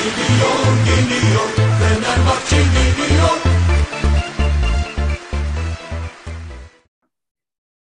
Geliyor, 0.00 0.64
geliyor, 0.86 1.48
Fenerbahçe 1.78 2.56
geliyor. 2.56 3.30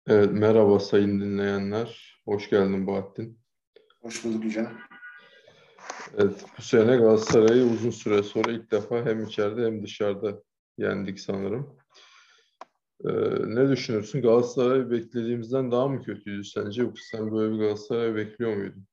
Evet, 0.08 0.32
merhaba 0.32 0.80
sayın 0.80 1.22
dinleyenler. 1.22 2.22
Hoş 2.26 2.50
geldin 2.50 2.88
Bahattin. 2.88 3.40
Hoş 4.02 4.26
bulduk 4.26 4.44
Yücel. 4.44 4.68
Evet, 6.18 6.46
bu 6.58 6.62
sene 6.62 6.98
Galatasaray'ı 6.98 7.64
uzun 7.64 7.90
süre 7.90 8.24
sonra 8.24 8.52
ilk 8.52 8.72
defa 8.72 9.06
hem 9.06 9.24
içeride 9.24 9.66
hem 9.66 9.84
dışarıda 9.84 10.42
yendik 10.78 11.20
sanırım. 11.20 11.78
Ee, 13.06 13.12
ne 13.48 13.70
düşünürsün? 13.70 14.22
Galatasaray 14.22 14.92
beklediğimizden 14.92 15.72
daha 15.72 15.88
mı 15.88 16.04
kötüydü 16.04 16.44
sence? 16.44 16.82
Yoksa 16.82 17.18
sen 17.18 17.32
böyle 17.32 17.54
bir 17.54 17.60
Galatasaray 17.60 18.16
bekliyor 18.16 18.56
muydun? 18.56 18.86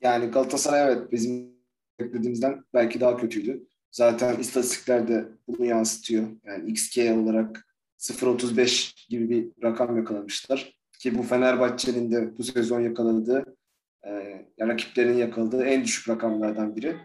Yani 0.00 0.26
Galatasaray 0.26 0.82
evet 0.82 1.12
bizim 1.12 1.58
beklediğimizden 2.00 2.64
belki 2.74 3.00
daha 3.00 3.16
kötüydü. 3.16 3.66
Zaten 3.90 4.36
istatistikler 4.36 5.08
de 5.08 5.28
bunu 5.48 5.66
yansıtıyor. 5.66 6.28
Yani 6.44 6.70
XG 6.70 6.98
olarak 6.98 7.66
0.35 7.98 9.08
gibi 9.08 9.30
bir 9.30 9.62
rakam 9.62 9.96
yakalamışlar. 9.96 10.78
Ki 10.98 11.18
bu 11.18 11.22
Fenerbahçe'nin 11.22 12.12
de 12.12 12.38
bu 12.38 12.42
sezon 12.42 12.80
yakaladığı, 12.80 13.56
e, 14.04 14.44
rakiplerinin 14.60 15.18
yakaladığı 15.18 15.64
en 15.64 15.84
düşük 15.84 16.08
rakamlardan 16.08 16.76
biri. 16.76 16.96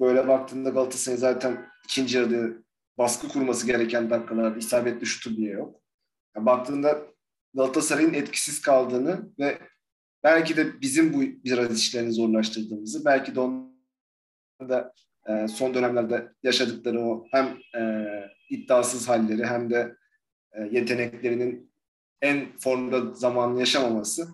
Böyle 0.00 0.28
baktığında 0.28 0.70
Galatasaray 0.70 1.18
zaten 1.18 1.66
ikinci 1.84 2.16
yarıda 2.16 2.62
baskı 2.98 3.28
kurması 3.28 3.66
gereken 3.66 4.10
dakikalarda 4.10 4.58
isabetli 4.58 5.06
şutu 5.06 5.36
bile 5.36 5.50
yok. 5.50 5.80
Yani 6.36 6.46
baktığında 6.46 7.02
Galatasaray'ın 7.54 8.14
etkisiz 8.14 8.60
kaldığını 8.60 9.30
ve 9.38 9.58
belki 10.24 10.56
de 10.56 10.80
bizim 10.80 11.12
bu 11.12 11.20
biraz 11.44 11.78
işlerini 11.78 12.12
zorlaştırdığımızı, 12.12 13.04
belki 13.04 13.34
de 13.34 13.40
onun 13.40 13.72
da 14.68 14.92
e, 15.28 15.48
son 15.48 15.74
dönemlerde 15.74 16.32
yaşadıkları 16.42 17.00
o 17.00 17.26
hem 17.30 17.58
e, 17.76 18.06
iddiasız 18.50 19.08
halleri 19.08 19.46
hem 19.46 19.70
de 19.70 19.96
e, 20.52 20.62
yeteneklerinin 20.62 21.72
en 22.20 22.58
formda 22.58 23.14
zamanını 23.14 23.60
yaşamaması 23.60 24.28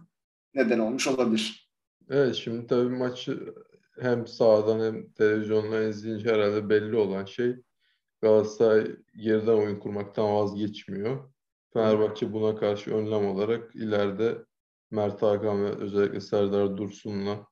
neden 0.55 0.79
olmuş 0.79 1.09
olabilir. 1.09 1.71
Evet, 2.11 2.35
şimdi 2.35 2.67
tabii 2.67 2.97
maçı 2.97 3.55
hem 4.01 4.27
sağdan 4.27 4.81
hem 4.81 5.13
televizyondan 5.13 5.89
izleyince 5.89 6.31
herhalde 6.31 6.69
belli 6.69 6.97
olan 6.97 7.25
şey 7.25 7.57
Galatasaray 8.23 8.97
geriden 9.17 9.53
oyun 9.53 9.81
kurmaktan 9.81 10.35
vazgeçmiyor. 10.35 11.31
Fenerbahçe 11.73 12.33
buna 12.33 12.57
karşı 12.57 12.95
önlem 12.95 13.27
olarak 13.27 13.77
ileride 13.77 14.39
Mert 14.91 15.23
Hakan 15.23 15.65
ve 15.65 15.69
özellikle 15.69 16.21
Serdar 16.21 16.77
Dursun'la 16.77 17.47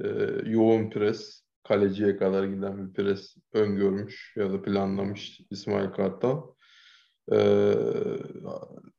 e, 0.00 0.08
yoğun 0.44 0.90
pres, 0.90 1.42
kaleciye 1.68 2.16
kadar 2.16 2.44
giden 2.44 2.88
bir 2.88 2.94
pres 2.94 3.36
öngörmüş 3.52 4.34
ya 4.36 4.52
da 4.52 4.62
planlamış 4.62 5.40
İsmail 5.50 5.90
Kartal. 5.90 6.42
E, 7.32 7.38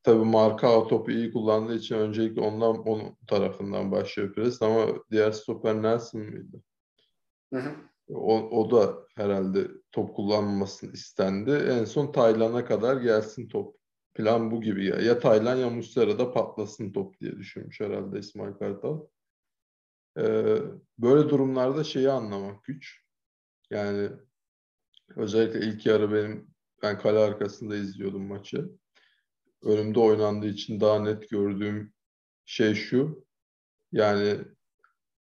tabii 0.02 0.24
marka 0.24 0.86
topu 0.86 1.10
iyi 1.10 1.32
kullandığı 1.32 1.74
için 1.74 1.94
öncelikle 1.94 2.40
ondan 2.40 2.76
onun 2.78 3.16
tarafından 3.26 3.92
başlıyor 3.92 4.34
pres 4.34 4.62
ama 4.62 4.86
diğer 5.10 5.32
stoper 5.32 5.82
Nelson 5.82 6.20
mıydı? 6.20 6.62
Hı 7.52 7.60
hı. 7.60 7.70
O, 8.08 8.60
o 8.60 8.70
da 8.70 8.94
herhalde 9.16 9.70
top 9.92 10.16
kullanmasını 10.16 10.92
istendi. 10.92 11.50
En 11.50 11.84
son 11.84 12.12
Taylan'a 12.12 12.64
kadar 12.64 12.96
gelsin 12.96 13.48
top. 13.48 13.76
Plan 14.14 14.50
bu 14.50 14.60
gibi 14.62 14.86
ya. 14.86 14.96
Ya 14.96 15.18
Taylan 15.18 15.56
ya 15.56 15.70
Muslera'da 15.70 16.32
patlasın 16.32 16.92
top 16.92 17.20
diye 17.20 17.32
düşünmüş 17.36 17.80
herhalde 17.80 18.18
İsmail 18.18 18.52
Kartal. 18.52 19.00
Ee, 20.18 20.56
böyle 20.98 21.28
durumlarda 21.28 21.84
şeyi 21.84 22.10
anlamak 22.10 22.64
güç. 22.64 23.04
Yani 23.70 24.10
özellikle 25.16 25.60
ilk 25.60 25.86
yarı 25.86 26.12
benim 26.12 26.54
ben 26.82 26.98
kale 26.98 27.18
arkasında 27.18 27.76
izliyordum 27.76 28.26
maçı. 28.26 28.70
Önümde 29.62 30.00
oynandığı 30.00 30.48
için 30.48 30.80
daha 30.80 30.98
net 30.98 31.30
gördüğüm 31.30 31.92
şey 32.44 32.74
şu. 32.74 33.26
Yani 33.92 34.38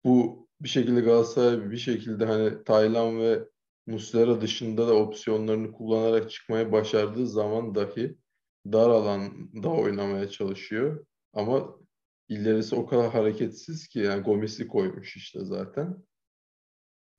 bu 0.03 0.47
bir 0.61 0.69
şekilde 0.69 1.01
Galatasaray 1.01 1.71
bir 1.71 1.77
şekilde 1.77 2.25
hani 2.25 2.63
Taylan 2.63 3.19
ve 3.19 3.49
Muslera 3.87 4.41
dışında 4.41 4.87
da 4.87 4.93
opsiyonlarını 4.93 5.71
kullanarak 5.71 6.31
çıkmaya 6.31 6.71
başardığı 6.71 7.27
zaman 7.27 7.75
dahi 7.75 8.17
dar 8.65 8.89
alanda 8.89 9.69
oynamaya 9.69 10.29
çalışıyor. 10.29 11.05
Ama 11.33 11.75
ilerisi 12.29 12.75
o 12.75 12.85
kadar 12.85 13.11
hareketsiz 13.11 13.87
ki 13.87 13.99
yani 13.99 14.23
Gomis'i 14.23 14.67
koymuş 14.67 15.15
işte 15.15 15.45
zaten. 15.45 16.03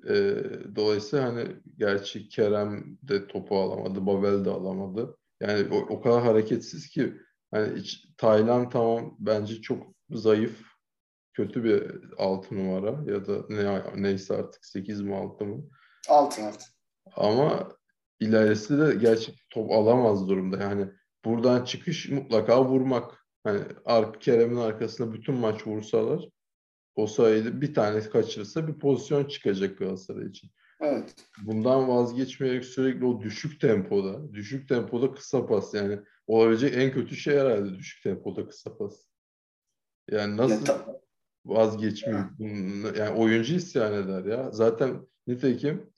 Ee, 0.09 0.43
dolayısıyla 0.77 1.25
hani 1.25 1.57
gerçi 1.77 2.29
Kerem 2.29 2.99
de 3.03 3.27
topu 3.27 3.59
alamadı, 3.59 4.07
Babel 4.07 4.45
de 4.45 4.51
alamadı. 4.51 5.17
Yani 5.41 5.75
o, 5.75 5.77
o 5.77 6.01
kadar 6.01 6.23
hareketsiz 6.23 6.89
ki 6.89 7.15
hani 7.51 7.77
hiç, 7.77 8.07
Taylan 8.17 8.71
tamam 8.71 9.17
bence 9.19 9.61
çok 9.63 9.83
zayıf, 10.11 10.63
kötü 11.35 11.65
bir 11.65 12.01
altı 12.19 12.57
numara 12.57 13.13
ya 13.13 13.27
da 13.27 13.45
ne 13.49 13.83
neyse 14.03 14.35
artık 14.35 14.67
8 14.67 15.01
mi 15.01 15.17
6 15.17 15.45
mı? 15.45 15.65
6 16.09 16.47
6. 16.47 16.65
Ama 17.17 17.69
ilerisi 18.21 18.79
de 18.79 18.95
gerçek 18.95 19.47
top 19.51 19.71
alamaz 19.71 20.29
durumda. 20.29 20.57
Yani 20.57 20.89
buradan 21.27 21.65
çıkış 21.65 22.09
mutlaka 22.09 22.65
vurmak. 22.65 23.27
Hani 23.45 23.61
Ar 23.85 24.21
Kerem'in 24.21 24.57
arkasında 24.57 25.13
bütün 25.13 25.35
maç 25.35 25.67
vursalar 25.67 26.29
o 26.95 27.07
sayede 27.07 27.61
bir 27.61 27.75
tane 27.75 28.01
kaçırırsa 28.01 28.69
bir 28.69 28.79
pozisyon 28.79 29.25
çıkacak 29.25 29.79
Galatasaray 29.79 30.27
için. 30.27 30.51
Evet. 30.81 31.15
Bundan 31.43 31.89
vazgeçmeyerek 31.89 32.65
sürekli 32.65 33.05
o 33.05 33.21
düşük 33.21 33.61
tempoda, 33.61 34.33
düşük 34.33 34.69
tempoda 34.69 35.15
kısa 35.15 35.47
pas 35.47 35.75
yani 35.75 35.99
olabilecek 36.27 36.75
en 36.77 36.93
kötü 36.93 37.17
şey 37.17 37.39
herhalde 37.39 37.75
düşük 37.75 38.03
tempoda 38.03 38.49
kısa 38.49 38.77
pas. 38.77 39.07
Yani 40.11 40.37
nasıl 40.37 40.67
Ya, 40.67 40.87
vazgeçmiyor? 41.47 42.25
Yani 42.97 43.11
oyuncu 43.11 43.55
isyan 43.55 43.93
eder 43.93 44.25
ya. 44.25 44.51
Zaten 44.51 45.07
nitekim 45.27 45.91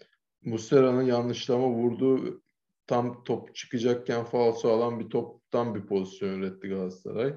Muslera'nın 0.45 1.03
yanlışlama 1.03 1.69
vurduğu 1.69 2.43
tam 2.89 3.25
top 3.25 3.55
çıkacakken 3.55 4.25
falso 4.25 4.69
alan 4.69 5.01
bir 5.01 5.11
toptan 5.11 5.75
bir 5.75 5.87
pozisyon 5.87 6.29
üretti 6.29 6.69
Galatasaray. 6.69 7.35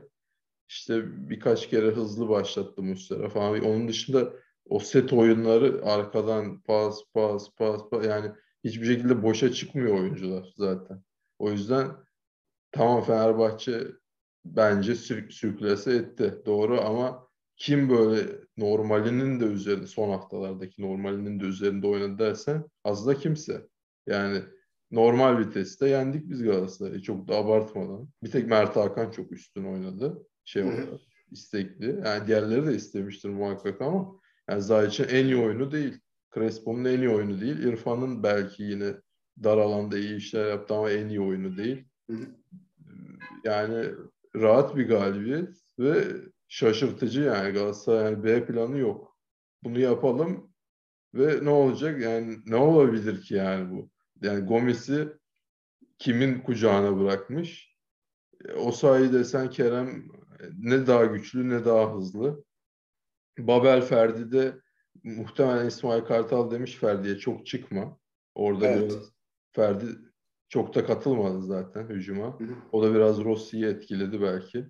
İşte 0.69 1.01
birkaç 1.29 1.69
kere 1.69 1.87
hızlı 1.87 2.29
başlattı 2.29 2.83
Muslera 2.83 3.29
falan. 3.29 3.65
Onun 3.65 3.87
dışında 3.87 4.33
o 4.65 4.79
set 4.79 5.13
oyunları 5.13 5.85
arkadan 5.85 6.61
pas 6.61 6.99
pas 7.13 7.49
pas, 7.55 7.89
pas 7.89 8.05
yani 8.05 8.31
hiçbir 8.63 8.85
şekilde 8.85 9.23
boşa 9.23 9.51
çıkmıyor 9.51 9.99
oyuncular 9.99 10.53
zaten. 10.57 11.03
O 11.39 11.51
yüzden 11.51 11.91
tamam 12.71 13.03
Fenerbahçe 13.03 13.87
bence 14.45 14.95
sür 14.95 15.29
sürklase 15.29 15.95
etti. 15.95 16.41
Doğru 16.45 16.81
ama 16.81 17.27
kim 17.57 17.89
böyle 17.89 18.27
normalinin 18.57 19.39
de 19.39 19.45
üzerinde 19.45 19.87
son 19.87 20.09
haftalardaki 20.09 20.81
normalinin 20.81 21.39
de 21.39 21.43
üzerinde 21.43 21.87
oynadı 21.87 22.19
dersen 22.19 22.65
az 22.83 23.07
da 23.07 23.17
kimse. 23.17 23.67
Yani 24.07 24.41
normal 24.91 25.39
viteste 25.39 25.89
yendik 25.89 26.29
biz 26.29 26.43
Galatasaray'ı 26.43 27.01
çok 27.01 27.27
da 27.27 27.35
abartmadan. 27.35 28.09
Bir 28.23 28.31
tek 28.31 28.47
Mert 28.47 28.75
Hakan 28.75 29.11
çok 29.11 29.31
üstün 29.31 29.63
oynadı 29.63 30.27
şey 30.45 30.63
olarak 30.63 30.99
istekli. 31.31 32.01
Yani 32.05 32.27
diğerleri 32.27 32.67
de 32.67 32.75
istemiştir 32.75 33.29
muhakkak 33.29 33.81
ama 33.81 34.19
yani 34.49 34.61
Zayic'in 34.61 35.07
en 35.09 35.25
iyi 35.25 35.37
oyunu 35.37 35.71
değil. 35.71 35.99
Crespo'nun 36.35 36.85
en 36.85 36.99
iyi 36.99 37.09
oyunu 37.09 37.41
değil. 37.41 37.59
İrfan'ın 37.59 38.23
belki 38.23 38.63
yine 38.63 38.93
dar 39.43 39.57
alanda 39.57 39.97
iyi 39.97 40.15
işler 40.15 40.49
yaptı 40.49 40.73
ama 40.73 40.91
en 40.91 41.09
iyi 41.09 41.21
oyunu 41.21 41.57
değil. 41.57 41.85
Yani 43.43 43.85
rahat 44.35 44.75
bir 44.75 44.87
galibiyet 44.87 45.49
ve 45.79 46.03
şaşırtıcı 46.47 47.21
yani 47.21 47.53
Galatasaray 47.53 48.03
yani 48.03 48.23
B 48.23 48.45
planı 48.45 48.77
yok. 48.77 49.17
Bunu 49.63 49.79
yapalım 49.79 50.53
ve 51.13 51.45
ne 51.45 51.49
olacak 51.49 52.01
yani 52.01 52.37
ne 52.45 52.55
olabilir 52.55 53.21
ki 53.21 53.33
yani 53.33 53.71
bu? 53.71 53.89
Yani 54.21 54.45
Gomis'i 54.45 55.07
kimin 55.97 56.39
kucağına 56.39 56.99
bırakmış? 56.99 57.77
O 58.57 58.71
sayede 58.71 59.23
sen 59.23 59.49
Kerem 59.49 60.07
ne 60.57 60.87
daha 60.87 61.05
güçlü 61.05 61.49
ne 61.49 61.65
daha 61.65 61.95
hızlı. 61.95 62.43
Babel 63.39 63.81
Ferdi 63.81 64.31
de 64.31 64.57
muhtemelen 65.03 65.67
İsmail 65.67 66.01
Kartal 66.01 66.51
demiş 66.51 66.75
Ferdi'ye 66.75 67.17
çok 67.17 67.45
çıkma. 67.45 67.97
Orada 68.35 68.67
Evet. 68.67 68.91
biraz 68.91 69.11
Ferdi 69.51 69.85
çok 70.49 70.75
da 70.75 70.85
katılmadı 70.85 71.41
zaten 71.41 71.89
hücuma. 71.89 72.39
Hı 72.39 72.43
hı. 72.43 72.55
O 72.71 72.83
da 72.83 72.93
biraz 72.93 73.23
Rossi'yi 73.23 73.65
etkiledi 73.65 74.21
belki. 74.21 74.67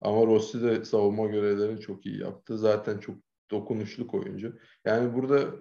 Ama 0.00 0.26
Rossi 0.26 0.62
de 0.62 0.84
savunma 0.84 1.26
görevlerini 1.26 1.80
çok 1.80 2.06
iyi 2.06 2.20
yaptı. 2.20 2.58
Zaten 2.58 2.98
çok 2.98 3.16
dokunuşluk 3.50 4.14
oyuncu. 4.14 4.58
Yani 4.84 5.14
burada 5.14 5.54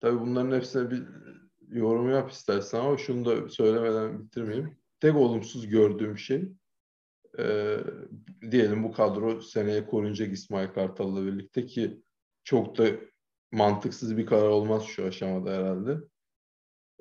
tabii 0.00 0.20
bunların 0.20 0.56
hepsine 0.56 0.90
bir 0.90 1.02
yorum 1.72 2.10
yap 2.10 2.30
istersen 2.30 2.80
ama 2.80 2.98
şunu 2.98 3.24
da 3.24 3.48
söylemeden 3.48 4.24
bitirmeyeyim. 4.24 4.76
Tek 5.00 5.16
olumsuz 5.16 5.68
gördüğüm 5.68 6.18
şey 6.18 6.48
e, 7.38 7.76
diyelim 8.50 8.84
bu 8.84 8.92
kadro 8.92 9.40
seneye 9.40 9.86
korunacak 9.86 10.32
İsmail 10.32 10.68
Kartal'la 10.68 11.26
birlikte 11.26 11.66
ki 11.66 12.02
çok 12.44 12.78
da 12.78 12.86
mantıksız 13.52 14.16
bir 14.16 14.26
karar 14.26 14.48
olmaz 14.48 14.84
şu 14.84 15.04
aşamada 15.04 15.50
herhalde. 15.50 15.98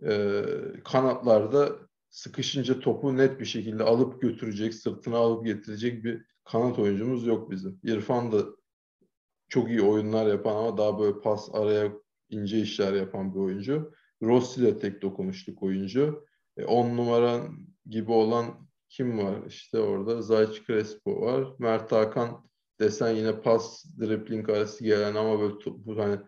Ee, 0.03 0.43
kanatlarda 0.83 1.79
sıkışınca 2.09 2.79
topu 2.79 3.17
net 3.17 3.39
bir 3.39 3.45
şekilde 3.45 3.83
alıp 3.83 4.21
götürecek, 4.21 4.73
sırtına 4.73 5.17
alıp 5.17 5.45
getirecek 5.45 6.03
bir 6.03 6.25
kanat 6.43 6.79
oyuncumuz 6.79 7.27
yok 7.27 7.51
bizim. 7.51 7.79
İrfan 7.83 8.31
da 8.31 8.45
çok 9.49 9.69
iyi 9.69 9.81
oyunlar 9.81 10.27
yapan 10.27 10.55
ama 10.55 10.77
daha 10.77 10.99
böyle 10.99 11.19
pas 11.19 11.49
araya 11.53 11.91
ince 12.29 12.59
işler 12.59 12.93
yapan 12.93 13.33
bir 13.33 13.39
oyuncu. 13.39 13.93
Rossi 14.21 14.61
de 14.61 14.79
tek 14.79 15.01
dokunuşluk 15.01 15.63
oyuncu. 15.63 16.25
10 16.67 16.89
e, 16.89 16.95
numara 16.95 17.47
gibi 17.85 18.11
olan 18.11 18.67
kim 18.89 19.17
var? 19.17 19.45
İşte 19.47 19.79
orada 19.79 20.21
Zayç 20.21 20.63
Crespo 20.67 21.21
var. 21.21 21.47
Mert 21.59 21.91
Hakan 21.91 22.49
desen 22.79 23.15
yine 23.15 23.41
pas, 23.41 23.85
dribbling 23.99 24.49
arası 24.49 24.83
gelen 24.83 25.15
ama 25.15 25.39
böyle 25.39 25.55
bu 25.65 25.97
hani 25.97 26.19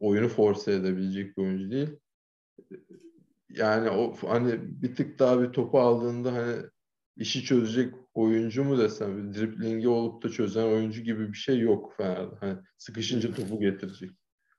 oyunu 0.00 0.28
force 0.28 0.72
edebilecek 0.72 1.36
bir 1.36 1.42
oyuncu 1.42 1.70
değil. 1.70 1.88
Yani 3.48 3.90
o 3.90 4.16
hani 4.28 4.82
bir 4.82 4.94
tık 4.94 5.18
daha 5.18 5.42
bir 5.42 5.52
topu 5.52 5.80
aldığında 5.80 6.32
hani 6.32 6.62
işi 7.16 7.44
çözecek 7.44 7.94
oyuncu 8.14 8.64
mu 8.64 8.78
desem, 8.78 9.32
bir 9.32 9.38
driblingi 9.38 9.88
olup 9.88 10.22
da 10.22 10.28
çözen 10.28 10.64
oyuncu 10.64 11.02
gibi 11.02 11.28
bir 11.28 11.38
şey 11.38 11.60
yok 11.60 11.94
Fener'de. 11.96 12.36
Hani 12.40 12.58
sıkışınca 12.78 13.34
topu 13.34 13.60
getirecek. 13.60 14.10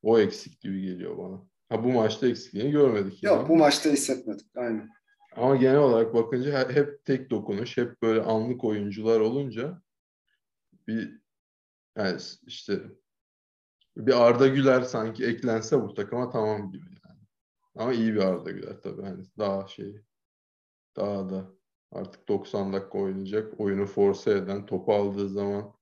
O 0.02 0.20
eksik 0.20 0.62
gibi 0.62 0.82
geliyor 0.82 1.18
bana. 1.18 1.48
Ha 1.70 1.84
bu 1.84 1.92
maçta 1.92 2.28
eksikliğini 2.28 2.72
görmedik. 2.72 3.24
Yok 3.24 3.38
yani. 3.38 3.50
bu 3.50 3.58
maçta 3.58 3.90
hissetmedik. 3.90 4.48
Aynen. 4.56 4.90
Ama 5.36 5.56
genel 5.56 5.78
olarak 5.78 6.14
bakınca 6.14 6.70
hep 6.70 7.06
tek 7.06 7.30
dokunuş, 7.30 7.78
hep 7.78 8.02
böyle 8.02 8.22
anlık 8.22 8.64
oyuncular 8.64 9.20
olunca 9.20 9.82
bir 10.88 11.22
yani 11.98 12.20
işte 12.48 12.82
bir 13.98 14.26
Arda 14.28 14.48
Güler 14.48 14.82
sanki 14.82 15.26
eklense 15.26 15.82
bu 15.82 15.94
takıma 15.94 16.30
tamam 16.30 16.72
gibi 16.72 16.86
yani. 16.86 17.20
Ama 17.76 17.94
iyi 17.94 18.14
bir 18.14 18.20
Arda 18.20 18.52
Güler 18.52 18.82
tabii 18.82 19.02
hani 19.02 19.24
daha 19.38 19.68
şey 19.68 20.02
daha 20.96 21.30
da 21.30 21.52
artık 21.92 22.28
90 22.28 22.74
dakika 22.74 22.98
oynayacak. 22.98 23.60
Oyunu 23.60 23.86
force 23.86 24.32
eden, 24.32 24.66
topu 24.66 24.94
aldığı 24.94 25.30
zaman 25.30 25.74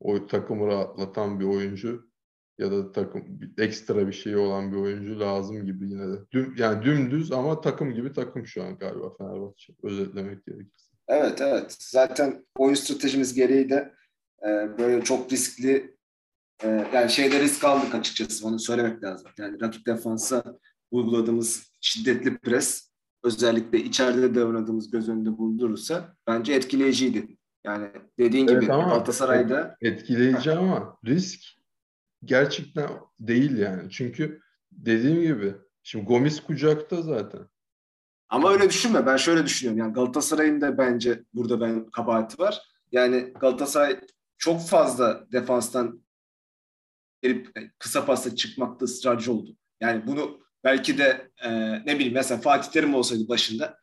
o 0.00 0.26
takımı 0.26 0.66
rahatlatan 0.66 1.40
bir 1.40 1.44
oyuncu 1.44 2.11
ya 2.58 2.72
da 2.72 2.92
takım 2.92 3.40
ekstra 3.58 4.06
bir 4.06 4.12
şey 4.12 4.36
olan 4.36 4.72
bir 4.72 4.76
oyuncu 4.76 5.20
lazım 5.20 5.66
gibi 5.66 5.90
yine 5.90 6.12
de. 6.12 6.20
Düm, 6.32 6.54
yani 6.58 6.84
dümdüz 6.84 7.32
ama 7.32 7.60
takım 7.60 7.94
gibi 7.94 8.12
takım 8.12 8.46
şu 8.46 8.62
an 8.62 8.78
galiba 8.78 9.14
Fenerbahçe. 9.18 9.72
Özetlemek 9.82 10.46
gerekirse. 10.46 10.92
Evet 11.08 11.40
evet. 11.40 11.76
Zaten 11.78 12.44
oyun 12.58 12.74
stratejimiz 12.74 13.34
gereği 13.34 13.70
de 13.70 13.94
e, 14.42 14.78
böyle 14.78 15.04
çok 15.04 15.32
riskli 15.32 15.96
e, 16.64 16.68
yani 16.94 17.10
şeyde 17.10 17.40
risk 17.40 17.64
aldık 17.64 17.94
açıkçası. 17.94 18.46
Onu 18.46 18.58
söylemek 18.58 19.02
lazım. 19.02 19.30
Yani 19.38 19.60
rakip 19.60 19.86
defansa 19.86 20.44
uyguladığımız 20.90 21.72
şiddetli 21.80 22.38
pres 22.38 22.92
özellikle 23.24 23.78
içeride 23.78 24.34
de 24.34 24.44
oynadığımız 24.44 24.90
göz 24.90 25.08
önünde 25.08 25.38
bulundurursa 25.38 26.16
bence 26.26 26.52
etkileyiciydi. 26.52 27.36
Yani 27.64 27.88
dediğin 28.18 28.48
evet, 28.48 28.60
gibi 28.60 28.66
Galatasaray'da 28.66 29.76
etkileyici 29.80 30.52
ama 30.52 30.96
risk 31.06 31.40
gerçekten 32.24 32.90
değil 33.20 33.58
yani. 33.58 33.90
Çünkü 33.90 34.40
dediğim 34.72 35.22
gibi 35.22 35.54
şimdi 35.82 36.04
Gomis 36.04 36.40
kucakta 36.40 37.02
zaten. 37.02 37.48
Ama 38.28 38.52
öyle 38.52 38.68
düşünme. 38.68 39.06
Ben 39.06 39.16
şöyle 39.16 39.46
düşünüyorum. 39.46 39.78
Yani 39.78 39.92
Galatasaray'ın 39.92 40.60
da 40.60 40.78
bence 40.78 41.24
burada 41.34 41.60
ben 41.60 41.90
kabahati 41.90 42.38
var. 42.38 42.62
Yani 42.92 43.32
Galatasaray 43.40 44.00
çok 44.38 44.68
fazla 44.68 45.26
defanstan 45.32 46.02
gelip 47.22 47.48
kısa 47.78 48.06
pasla 48.06 48.36
çıkmakta 48.36 48.84
ısrarcı 48.84 49.32
oldu. 49.32 49.56
Yani 49.80 50.06
bunu 50.06 50.40
belki 50.64 50.98
de 50.98 51.30
e, 51.44 51.50
ne 51.86 51.94
bileyim 51.94 52.14
mesela 52.14 52.40
Fatih 52.40 52.70
Terim 52.70 52.94
olsaydı 52.94 53.28
başında 53.28 53.78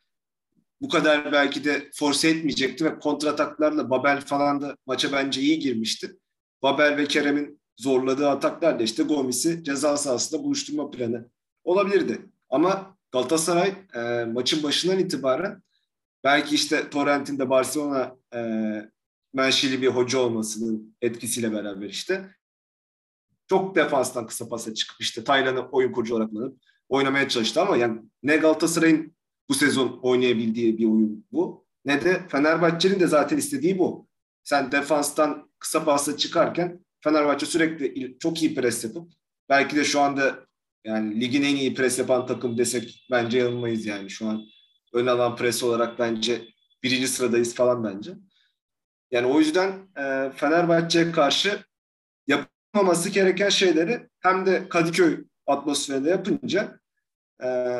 bu 0.80 0.88
kadar 0.88 1.32
belki 1.32 1.64
de 1.64 1.90
force 1.94 2.28
etmeyecekti 2.28 2.84
ve 2.84 2.98
kontrataklarla 2.98 3.90
Babel 3.90 4.20
falan 4.20 4.60
da 4.60 4.76
maça 4.86 5.12
bence 5.12 5.40
iyi 5.40 5.58
girmişti. 5.58 6.18
Babel 6.62 6.96
ve 6.96 7.06
Kerem'in 7.06 7.59
zorladığı 7.80 8.28
ataklarla 8.28 8.82
işte 8.82 9.02
Gomis'i 9.02 9.64
ceza 9.64 9.96
sahasında 9.96 10.44
buluşturma 10.44 10.90
planı 10.90 11.28
olabilirdi. 11.64 12.18
Ama 12.50 12.96
Galatasaray 13.12 13.74
e, 13.94 14.24
maçın 14.24 14.62
başından 14.62 14.98
itibaren 14.98 15.62
belki 16.24 16.54
işte 16.54 16.90
Torrent'in 16.90 17.38
de 17.38 17.50
Barcelona 17.50 18.16
e, 18.34 18.40
menşeli 19.32 19.82
bir 19.82 19.88
hoca 19.88 20.18
olmasının 20.18 20.96
etkisiyle 21.02 21.52
beraber 21.52 21.88
işte 21.88 22.30
çok 23.48 23.76
defanstan 23.76 24.26
kısa 24.26 24.48
pasa 24.48 24.74
çıkıp 24.74 25.00
işte 25.00 25.24
Taylan'ı 25.24 25.68
oyun 25.68 25.92
kurucu 25.92 26.14
olarak 26.14 26.30
kullanıp 26.30 26.58
oynamaya 26.88 27.28
çalıştı 27.28 27.60
ama 27.60 27.76
yani 27.76 28.00
ne 28.22 28.36
Galatasaray'ın 28.36 29.14
bu 29.48 29.54
sezon 29.54 29.98
oynayabildiği 30.02 30.78
bir 30.78 30.84
oyun 30.84 31.26
bu 31.32 31.66
ne 31.84 32.04
de 32.04 32.28
Fenerbahçe'nin 32.28 33.00
de 33.00 33.06
zaten 33.06 33.36
istediği 33.36 33.78
bu. 33.78 34.06
Sen 34.42 34.72
defanstan 34.72 35.50
kısa 35.58 35.84
pasla 35.84 36.16
çıkarken 36.16 36.84
Fenerbahçe 37.00 37.46
sürekli 37.46 38.16
çok 38.18 38.42
iyi 38.42 38.54
pres 38.54 38.84
yapıp 38.84 39.12
belki 39.48 39.76
de 39.76 39.84
şu 39.84 40.00
anda 40.00 40.46
yani 40.84 41.20
ligin 41.20 41.42
en 41.42 41.56
iyi 41.56 41.74
pres 41.74 41.98
yapan 41.98 42.26
takım 42.26 42.58
desek 42.58 43.06
bence 43.10 43.38
yanılmayız 43.38 43.86
yani 43.86 44.10
şu 44.10 44.28
an 44.28 44.44
ön 44.92 45.06
alan 45.06 45.36
pres 45.36 45.62
olarak 45.62 45.98
bence 45.98 46.42
birinci 46.82 47.08
sıradayız 47.08 47.54
falan 47.54 47.84
bence. 47.84 48.12
Yani 49.10 49.26
o 49.26 49.38
yüzden 49.38 49.88
e, 49.96 50.30
Fenerbahçe'ye 50.36 51.12
karşı 51.12 51.64
yapmaması 52.26 53.08
gereken 53.08 53.48
şeyleri 53.48 54.08
hem 54.20 54.46
de 54.46 54.68
Kadıköy 54.68 55.24
atmosferinde 55.46 56.10
yapınca 56.10 56.80
e, 57.42 57.78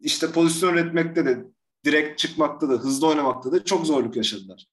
işte 0.00 0.32
pozisyon 0.32 0.74
üretmekte 0.74 1.26
de 1.26 1.44
direkt 1.84 2.18
çıkmakta 2.18 2.68
da 2.68 2.72
hızlı 2.72 3.08
oynamakta 3.08 3.52
da 3.52 3.64
çok 3.64 3.86
zorluk 3.86 4.16
yaşadılar. 4.16 4.66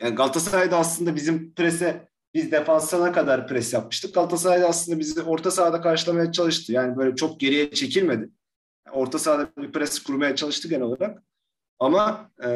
Yani 0.00 0.14
Galatasaray'da 0.14 0.78
aslında 0.78 1.16
bizim 1.16 1.54
prese 1.54 2.08
biz 2.34 2.52
defansına 2.52 3.12
kadar 3.12 3.46
pres 3.46 3.72
yapmıştık. 3.72 4.14
Galatasaray 4.14 4.60
da 4.60 4.68
aslında 4.68 4.98
bizi 4.98 5.22
orta 5.22 5.50
sahada 5.50 5.80
karşılamaya 5.80 6.32
çalıştı. 6.32 6.72
Yani 6.72 6.96
böyle 6.96 7.16
çok 7.16 7.40
geriye 7.40 7.70
çekilmedi. 7.70 8.30
Orta 8.92 9.18
sahada 9.18 9.50
bir 9.58 9.72
pres 9.72 9.98
kurmaya 9.98 10.36
çalıştı 10.36 10.68
genel 10.68 10.82
olarak. 10.82 11.22
Ama 11.78 12.30
e, 12.44 12.50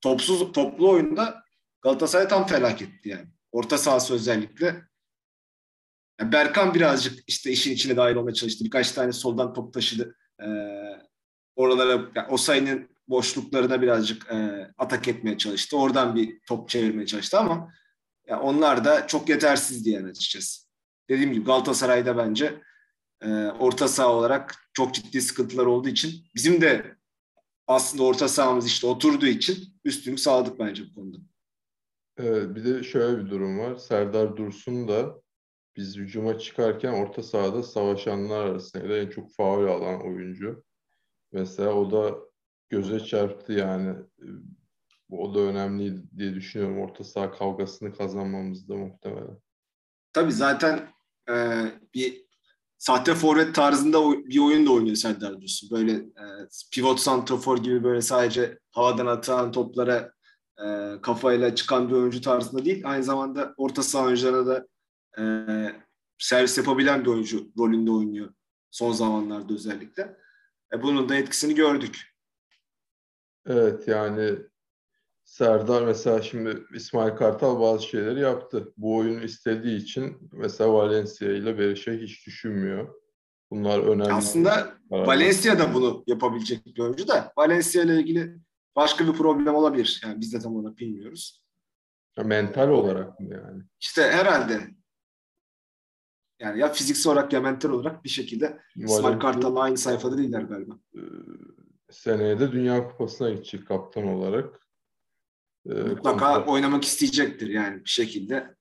topsuz 0.00 0.52
toplu 0.52 0.90
oyunda 0.90 1.44
Galatasaray 1.82 2.28
tam 2.28 2.46
felaketti 2.46 3.08
yani. 3.08 3.26
Orta 3.52 3.78
sahası 3.78 4.14
özellikle. 4.14 4.82
Yani 6.20 6.32
Berkan 6.32 6.74
birazcık 6.74 7.18
işte 7.26 7.50
işin 7.50 7.72
içine 7.72 7.96
dahil 7.96 8.16
olmaya 8.16 8.34
çalıştı. 8.34 8.64
Birkaç 8.64 8.92
tane 8.92 9.12
soldan 9.12 9.52
top 9.54 9.74
taşıdı. 9.74 10.16
E, 10.40 10.46
oralara 11.56 11.92
yani 12.14 12.28
Osayi'nin 12.30 12.90
boşluklarına 13.08 13.82
birazcık 13.82 14.30
e, 14.32 14.68
atak 14.78 15.08
etmeye 15.08 15.38
çalıştı. 15.38 15.76
Oradan 15.76 16.14
bir 16.16 16.40
top 16.48 16.68
çevirmeye 16.68 17.06
çalıştı 17.06 17.38
ama 17.38 17.72
yani 18.26 18.42
onlar 18.42 18.84
da 18.84 19.06
çok 19.06 19.28
yetersizdi 19.28 19.90
yani 19.90 20.10
açıkçası. 20.10 20.64
Dediğim 21.08 21.32
gibi 21.32 21.44
Galatasaray'da 21.44 22.16
bence 22.16 22.60
e, 23.22 23.28
orta 23.46 23.88
saha 23.88 24.12
olarak 24.12 24.54
çok 24.72 24.94
ciddi 24.94 25.20
sıkıntılar 25.20 25.66
olduğu 25.66 25.88
için 25.88 26.10
bizim 26.34 26.60
de 26.60 26.96
aslında 27.66 28.02
orta 28.02 28.28
sahamız 28.28 28.66
işte 28.66 28.86
oturduğu 28.86 29.26
için 29.26 29.80
üstünlük 29.84 30.20
sağladık 30.20 30.58
bence 30.58 30.82
bu 30.90 30.94
konuda. 30.94 31.18
Evet, 32.16 32.56
bir 32.56 32.64
de 32.64 32.82
şöyle 32.82 33.24
bir 33.24 33.30
durum 33.30 33.58
var. 33.58 33.76
Serdar 33.76 34.36
Dursun 34.36 34.88
da 34.88 35.22
biz 35.76 35.96
hücuma 35.96 36.38
çıkarken 36.38 36.92
orta 36.92 37.22
sahada 37.22 37.62
savaşanlar 37.62 38.46
arasında 38.46 38.96
en 38.96 39.10
çok 39.10 39.32
faul 39.32 39.66
alan 39.66 40.06
oyuncu. 40.06 40.64
Mesela 41.32 41.74
o 41.74 41.90
da 41.90 42.18
göze 42.68 43.00
çarptı 43.00 43.52
yani 43.52 43.96
o 45.10 45.34
da 45.34 45.40
önemli 45.40 46.18
diye 46.18 46.34
düşünüyorum. 46.34 46.80
Orta 46.80 47.04
saha 47.04 47.30
kavgasını 47.30 47.96
kazanmamızda 47.96 48.74
muhtemelen. 48.74 49.38
Tabii 50.12 50.32
zaten 50.32 50.88
e, 51.30 51.34
bir 51.94 52.24
sahte 52.78 53.14
forvet 53.14 53.54
tarzında 53.54 53.98
bir 54.12 54.38
oyun 54.38 54.66
da 54.66 54.72
oynuyor 54.72 54.96
Serdar 54.96 55.40
Dursun. 55.40 55.70
Böyle 55.70 55.92
e, 55.92 56.24
pivot 56.72 57.00
santrafor 57.00 57.58
gibi 57.58 57.84
böyle 57.84 58.02
sadece 58.02 58.58
havadan 58.70 59.06
atan 59.06 59.52
toplara 59.52 60.12
e, 60.64 60.94
kafayla 61.02 61.54
çıkan 61.54 61.88
bir 61.88 61.94
oyuncu 61.94 62.20
tarzında 62.20 62.64
değil. 62.64 62.82
Aynı 62.84 63.04
zamanda 63.04 63.54
orta 63.56 63.82
saha 63.82 64.04
oyuncularına 64.04 64.46
da 64.46 64.66
e, 65.18 65.24
servis 66.18 66.58
yapabilen 66.58 67.04
bir 67.04 67.10
oyuncu 67.10 67.48
rolünde 67.58 67.90
oynuyor. 67.90 68.34
Son 68.70 68.92
zamanlarda 68.92 69.54
özellikle. 69.54 70.16
E, 70.72 70.82
bunun 70.82 71.08
da 71.08 71.14
etkisini 71.14 71.54
gördük. 71.54 72.14
Evet 73.46 73.88
yani 73.88 74.36
Serdar 75.24 75.82
mesela 75.82 76.22
şimdi 76.22 76.64
İsmail 76.74 77.16
Kartal 77.16 77.60
bazı 77.60 77.86
şeyleri 77.86 78.20
yaptı. 78.20 78.72
Bu 78.76 78.96
oyunu 78.96 79.24
istediği 79.24 79.76
için 79.76 80.30
mesela 80.32 80.72
Valencia 80.72 81.28
ile 81.28 81.58
Berisha 81.58 81.92
hiç 81.92 82.26
düşünmüyor. 82.26 82.94
Bunlar 83.50 83.78
önemli. 83.78 84.12
Aslında 84.12 84.74
Valencia 84.90 85.58
da 85.58 85.74
bunu 85.74 86.04
yapabilecek 86.06 86.66
bir 86.66 86.78
oyuncu 86.78 87.08
da 87.08 87.32
Valencia 87.38 87.82
ile 87.82 88.00
ilgili 88.00 88.36
başka 88.76 89.06
bir 89.06 89.12
problem 89.12 89.54
olabilir. 89.54 90.00
Yani 90.04 90.20
biz 90.20 90.32
de 90.32 90.38
tam 90.38 90.56
olarak 90.56 90.78
bilmiyoruz. 90.78 91.44
Ya 92.18 92.24
mental 92.24 92.68
olarak 92.68 93.20
mı 93.20 93.28
yani? 93.34 93.62
İşte 93.80 94.02
herhalde. 94.02 94.60
Yani 96.40 96.60
ya 96.60 96.72
fiziksel 96.72 97.12
olarak 97.12 97.32
ya 97.32 97.40
mental 97.40 97.70
olarak 97.70 98.04
bir 98.04 98.08
şekilde 98.08 98.60
İsmail 98.76 99.02
Valencia, 99.02 99.18
Kartal'la 99.18 99.60
aynı 99.60 99.78
sayfada 99.78 100.18
değiller 100.18 100.42
galiba. 100.42 100.74
e, 100.94 101.00
seneye 101.90 102.40
de 102.40 102.52
Dünya 102.52 102.88
Kupası'na 102.88 103.30
gidecek 103.30 103.66
kaptan 103.68 104.06
olarak. 104.06 104.63
E, 105.66 105.74
Mutlaka 105.74 106.26
kontrat- 106.26 106.48
oynamak 106.48 106.84
isteyecektir 106.84 107.48
yani 107.48 107.84
bir 107.84 107.90
şekilde. 107.90 108.54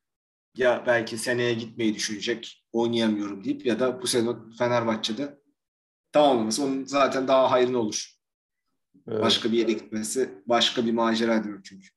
Ya 0.58 0.84
belki 0.88 1.18
seneye 1.18 1.54
gitmeyi 1.54 1.96
düşünecek, 1.96 2.66
oynayamıyorum 2.72 3.44
deyip 3.44 3.66
ya 3.66 3.80
da 3.80 4.02
bu 4.02 4.08
sezon 4.08 4.52
Fenerbahçe'de 4.58 5.40
tamamlaması 6.12 6.64
onun 6.64 6.84
zaten 6.86 7.28
daha 7.28 7.52
hayrına 7.52 7.78
olur. 7.78 8.14
Evet. 9.08 9.22
Başka 9.22 9.52
bir 9.52 9.58
yere 9.58 9.72
gitmesi, 9.72 10.30
başka 10.46 10.86
bir 10.86 10.92
macera 10.94 11.44
demek 11.44 11.66
çünkü. 11.66 11.88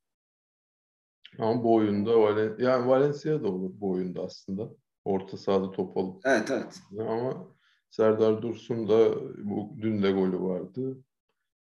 Ama 1.39 1.65
bu 1.65 1.75
oyunda 1.75 2.21
Valen 2.21 2.57
yani 2.59 2.89
Valencia 2.89 3.43
da 3.43 3.49
olur 3.49 3.71
bu 3.75 3.91
oyunda 3.91 4.23
aslında. 4.23 4.69
Orta 5.05 5.37
sahada 5.37 5.71
top 5.71 5.97
alıp. 5.97 6.21
Evet 6.25 6.51
evet. 6.51 6.81
Ama 6.99 7.57
Serdar 7.91 8.43
Dursun 8.43 8.89
da 8.89 9.15
bu 9.45 9.77
dün 9.83 10.03
de 10.03 10.13
golü 10.13 10.41
vardı. 10.41 10.99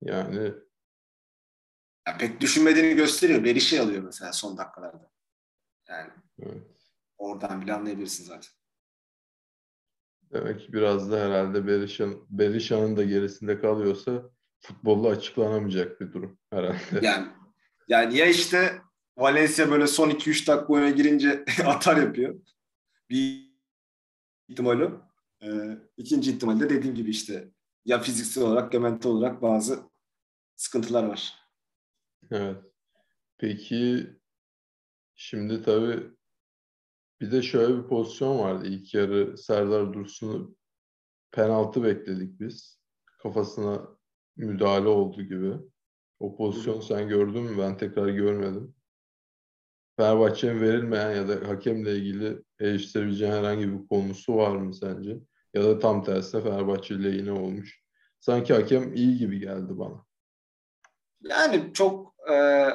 Yani 0.03 0.53
Ya 2.07 2.17
pek 2.19 2.41
düşünmediğini 2.41 2.97
gösteriyor. 2.97 3.45
Berişe 3.45 3.81
alıyor 3.81 4.03
mesela 4.03 4.33
son 4.33 4.59
dakikalarda. 4.59 5.11
Yani 5.89 6.11
evet. 6.39 6.63
oradan 7.19 7.61
bile 7.61 7.73
anlayabilirsin 7.73 8.25
zaten. 8.25 8.51
Demek 10.33 10.61
ki 10.61 10.73
biraz 10.73 11.11
da 11.11 11.21
herhalde 11.21 11.67
Berisha'nın 11.67 12.27
Berisha'nın 12.31 12.97
da 12.97 13.05
gerisinde 13.05 13.61
kalıyorsa 13.61 14.31
futbolla 14.61 15.09
açıklanamayacak 15.09 16.01
bir 16.01 16.13
durum 16.13 16.39
herhalde. 16.51 17.07
Yani 17.07 17.29
yani 17.89 18.17
ya 18.17 18.27
işte 18.27 18.81
Valencia 19.17 19.71
böyle 19.71 19.87
son 19.87 20.11
2-3 20.11 20.47
dakika 20.47 20.73
oyuna 20.73 20.91
girince 20.91 21.45
atar 21.65 21.97
yapıyor. 21.97 22.41
Bir 23.11 23.53
ihtimal 24.49 24.81
o. 24.81 25.01
Ee, 25.43 25.79
ikinci 25.97 26.31
ihtimal 26.31 26.61
de 26.61 26.71
dediğim 26.71 26.95
gibi 26.95 27.11
işte 27.11 27.51
ya 27.85 28.01
fiziksel 28.01 28.45
olarak 28.45 28.75
ya 28.75 28.81
mental 28.81 29.11
olarak 29.11 29.43
bazı 29.43 29.91
sıkıntılar 30.57 31.05
var. 31.05 31.46
Evet. 32.31 32.57
Peki 33.39 34.07
şimdi 35.17 35.63
tabii 35.63 36.17
bir 37.21 37.33
de 37.33 37.43
şöyle 37.43 37.79
bir 37.79 37.89
pozisyon 37.89 38.39
vardı. 38.39 38.67
İlk 38.67 38.95
yarı 38.95 39.39
Serdar 39.39 39.93
Dursun'u 39.93 40.57
penaltı 41.33 41.85
bekledik 41.85 42.41
biz. 42.41 42.81
Kafasına 43.07 43.89
müdahale 44.37 44.89
oldu 44.89 45.23
gibi. 45.23 45.53
O 46.21 46.37
pozisyonu 46.37 46.83
sen 46.83 47.09
gördün 47.09 47.43
mü? 47.43 47.59
Ben 47.59 47.77
tekrar 47.79 48.09
görmedim. 48.09 48.75
Fenerbahçe'nin 49.97 50.61
verilmeyen 50.61 51.11
ya 51.17 51.29
da 51.29 51.49
hakemle 51.49 51.97
ilgili 51.97 52.43
eleştirebileceğin 52.61 53.33
herhangi 53.33 53.73
bir 53.73 53.87
konusu 53.89 54.37
var 54.37 54.57
mı 54.57 54.75
sence? 54.75 55.19
Ya 55.55 55.65
da 55.65 55.79
tam 55.79 56.05
tersine 56.05 56.43
Fenerbahçe 56.43 57.05
lehine 57.05 57.33
olmuş. 57.33 57.83
Sanki 58.21 58.55
hakem 58.55 58.95
iyi 58.95 59.19
gibi 59.19 59.41
geldi 59.41 59.79
bana. 59.79 60.06
Yani 61.23 61.71
çok 61.75 62.15
e, 62.31 62.69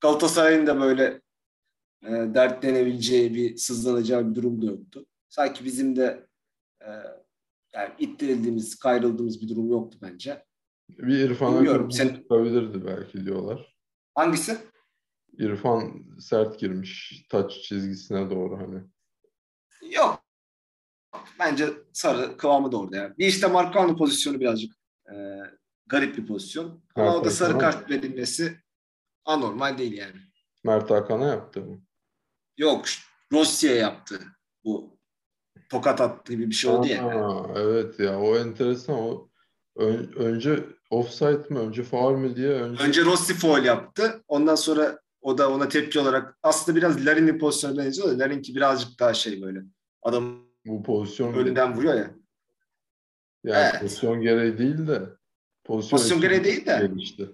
Galatasaray'ın 0.00 0.66
da 0.66 0.80
böyle 0.80 1.22
e, 2.02 2.10
dertlenebileceği 2.10 3.34
bir 3.34 3.56
sızlanacağı 3.56 4.30
bir 4.30 4.34
durum 4.34 4.62
da 4.62 4.66
yoktu. 4.66 5.06
Sanki 5.28 5.64
bizim 5.64 5.96
de 5.96 6.26
e, 6.80 6.88
yani 7.72 7.94
ittirildiğimiz, 7.98 8.78
kayrıldığımız 8.78 9.42
bir 9.42 9.48
durum 9.48 9.70
yoktu 9.70 9.98
bence. 10.02 10.44
Bir 10.88 11.18
İrfan'a 11.18 11.56
Bilmiyorum, 11.56 11.90
sen- 11.90 12.14
çıkabilirdi 12.14 12.86
belki 12.86 13.24
diyorlar. 13.24 13.76
Hangisi? 14.14 14.58
İrfan 15.38 16.04
sert 16.20 16.60
girmiş 16.60 17.22
taç 17.30 17.62
çizgisine 17.62 18.30
doğru 18.30 18.58
hani. 18.58 18.82
Yok. 19.94 20.24
Bence 21.38 21.68
sarı 21.92 22.36
kıvamı 22.36 22.76
orada. 22.76 22.96
Yani. 22.96 23.18
Bir 23.18 23.26
işte 23.26 23.46
Marcano 23.46 23.96
pozisyonu 23.96 24.40
birazcık 24.40 24.74
e, 25.12 25.14
garip 25.88 26.16
bir 26.16 26.26
pozisyon. 26.26 26.80
Ama 26.94 27.16
o 27.16 27.24
da 27.24 27.30
sarı 27.30 27.58
kart 27.58 27.90
verilmesi 27.90 28.58
anormal 29.24 29.78
değil 29.78 29.92
yani. 29.92 30.16
Mert 30.64 30.90
Hakan'a 30.90 31.26
yaptı 31.26 31.60
mı? 31.60 31.80
Yok. 32.56 32.84
Rossi'ye 33.32 33.74
yaptı. 33.74 34.20
Bu 34.64 34.98
tokat 35.70 36.00
attı 36.00 36.32
gibi 36.32 36.46
bir 36.50 36.54
şey 36.54 36.70
oldu. 36.70 36.86
Aa, 37.02 37.60
evet 37.60 38.00
ya 38.00 38.20
o 38.20 38.36
enteresan 38.36 38.94
o 38.96 39.28
Ön- 39.76 40.12
önce 40.16 40.64
offside 40.90 41.46
mi 41.50 41.58
önce 41.58 41.82
faul 41.82 42.16
mü 42.16 42.36
diye 42.36 42.48
önce, 42.48 42.82
Önce 42.84 43.04
Rossi 43.04 43.34
foul 43.34 43.64
yaptı. 43.64 44.24
Ondan 44.28 44.54
sonra 44.54 45.00
o 45.20 45.38
da 45.38 45.52
ona 45.52 45.68
tepki 45.68 46.00
olarak 46.00 46.38
aslında 46.42 46.76
biraz 46.76 47.06
Larin'in 47.06 47.38
pozisyonuna 47.38 47.84
benziyor 47.84 48.08
da 48.08 48.18
Larin'ki 48.18 48.54
birazcık 48.54 49.00
daha 49.00 49.14
şey 49.14 49.42
böyle. 49.42 49.60
Adam 50.02 50.44
bu 50.66 50.82
pozisyon 50.82 51.34
önünden 51.34 51.76
vuruyor 51.76 51.94
ya. 51.94 52.10
yani 53.44 53.70
Evet. 53.70 53.80
pozisyon 53.80 54.20
gereği 54.20 54.58
değil 54.58 54.86
de 54.86 55.02
pozisyon, 55.68 55.98
Pozisyon 55.98 56.20
gereği 56.20 56.44
değil 56.44 56.66
de. 56.66 56.88
gelişti. 56.92 57.28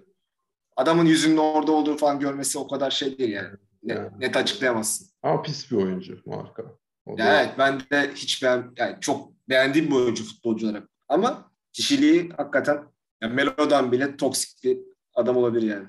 Adamın 0.75 1.05
yüzünün 1.05 1.37
orada 1.37 1.71
olduğunu 1.71 1.97
falan 1.97 2.19
görmesi 2.19 2.59
o 2.59 2.67
kadar 2.67 2.91
şey 2.91 3.17
değil 3.17 3.29
yani. 3.33 3.57
Ne- 3.83 3.93
Yani. 3.93 4.11
Net 4.19 4.37
açıklayamazsın. 4.37 5.07
Ama 5.23 5.41
pis 5.41 5.71
bir 5.71 5.75
oyuncu 5.77 6.21
marka. 6.25 6.63
O 7.05 7.17
da- 7.17 7.23
evet 7.41 7.53
ben 7.57 7.79
de 7.79 8.11
hiç 8.15 8.43
beğen, 8.43 8.73
yani 8.77 8.97
çok 9.01 9.31
beğendiğim 9.49 9.87
bir 9.91 9.95
oyuncu 9.95 10.23
futbolcu 10.23 10.67
olarak. 10.69 10.89
Ama 11.07 11.51
kişiliği 11.73 12.29
hakikaten 12.37 12.83
yani 13.21 13.33
Melo'dan 13.33 13.91
bile 13.91 14.17
toksik 14.17 14.63
bir 14.63 14.79
adam 15.13 15.37
olabilir 15.37 15.67
yani. 15.67 15.87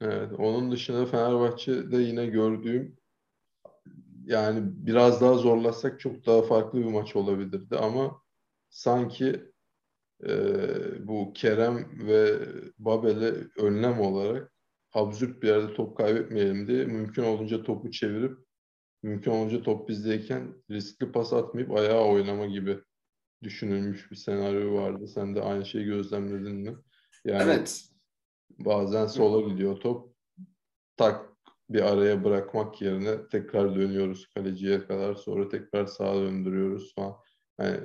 Evet, 0.00 0.32
onun 0.38 0.72
dışında 0.72 1.06
Fenerbahçe'de 1.06 1.96
yine 1.96 2.26
gördüğüm 2.26 2.96
yani 4.24 4.60
biraz 4.64 5.20
daha 5.20 5.34
zorlasak 5.34 6.00
çok 6.00 6.26
daha 6.26 6.42
farklı 6.42 6.78
bir 6.78 6.84
maç 6.92 7.16
olabilirdi 7.16 7.76
ama 7.76 8.22
sanki 8.68 9.44
e, 10.26 10.28
bu 11.08 11.32
Kerem 11.32 11.88
ve 12.06 12.38
Babel'e 12.78 13.34
önlem 13.56 14.00
olarak 14.00 14.52
absürt 14.92 15.42
bir 15.42 15.48
yerde 15.48 15.74
top 15.74 15.96
kaybetmeyelim 15.96 16.66
diye 16.66 16.84
mümkün 16.84 17.22
olunca 17.22 17.62
topu 17.62 17.90
çevirip 17.90 18.38
mümkün 19.02 19.30
olunca 19.30 19.62
top 19.62 19.88
bizdeyken 19.88 20.54
riskli 20.70 21.12
pas 21.12 21.32
atmayıp 21.32 21.72
ayağa 21.72 22.04
oynama 22.04 22.46
gibi 22.46 22.78
düşünülmüş 23.42 24.10
bir 24.10 24.16
senaryo 24.16 24.74
vardı. 24.74 25.08
Sen 25.08 25.34
de 25.34 25.42
aynı 25.42 25.66
şeyi 25.66 25.84
gözlemledin 25.84 26.56
mi? 26.56 26.76
Yani 27.24 27.42
Evet. 27.42 27.84
Bazen 28.58 29.06
sola 29.06 29.48
gidiyor 29.52 29.76
top. 29.76 30.14
Tak 30.96 31.28
bir 31.70 31.92
araya 31.92 32.24
bırakmak 32.24 32.82
yerine 32.82 33.28
tekrar 33.28 33.74
dönüyoruz 33.76 34.26
kaleciye 34.34 34.86
kadar. 34.86 35.14
Sonra 35.14 35.48
tekrar 35.48 35.86
sağa 35.86 36.14
döndürüyoruz 36.14 36.94
falan. 36.94 37.16
Yani 37.60 37.80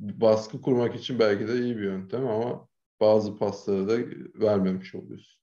baskı 0.00 0.60
kurmak 0.60 0.96
için 0.96 1.18
belki 1.18 1.48
de 1.48 1.60
iyi 1.60 1.76
bir 1.76 1.82
yöntem 1.82 2.26
ama 2.26 2.68
bazı 3.00 3.36
pasları 3.38 3.88
da 3.88 3.98
vermemiş 4.34 4.94
oluyoruz. 4.94 5.40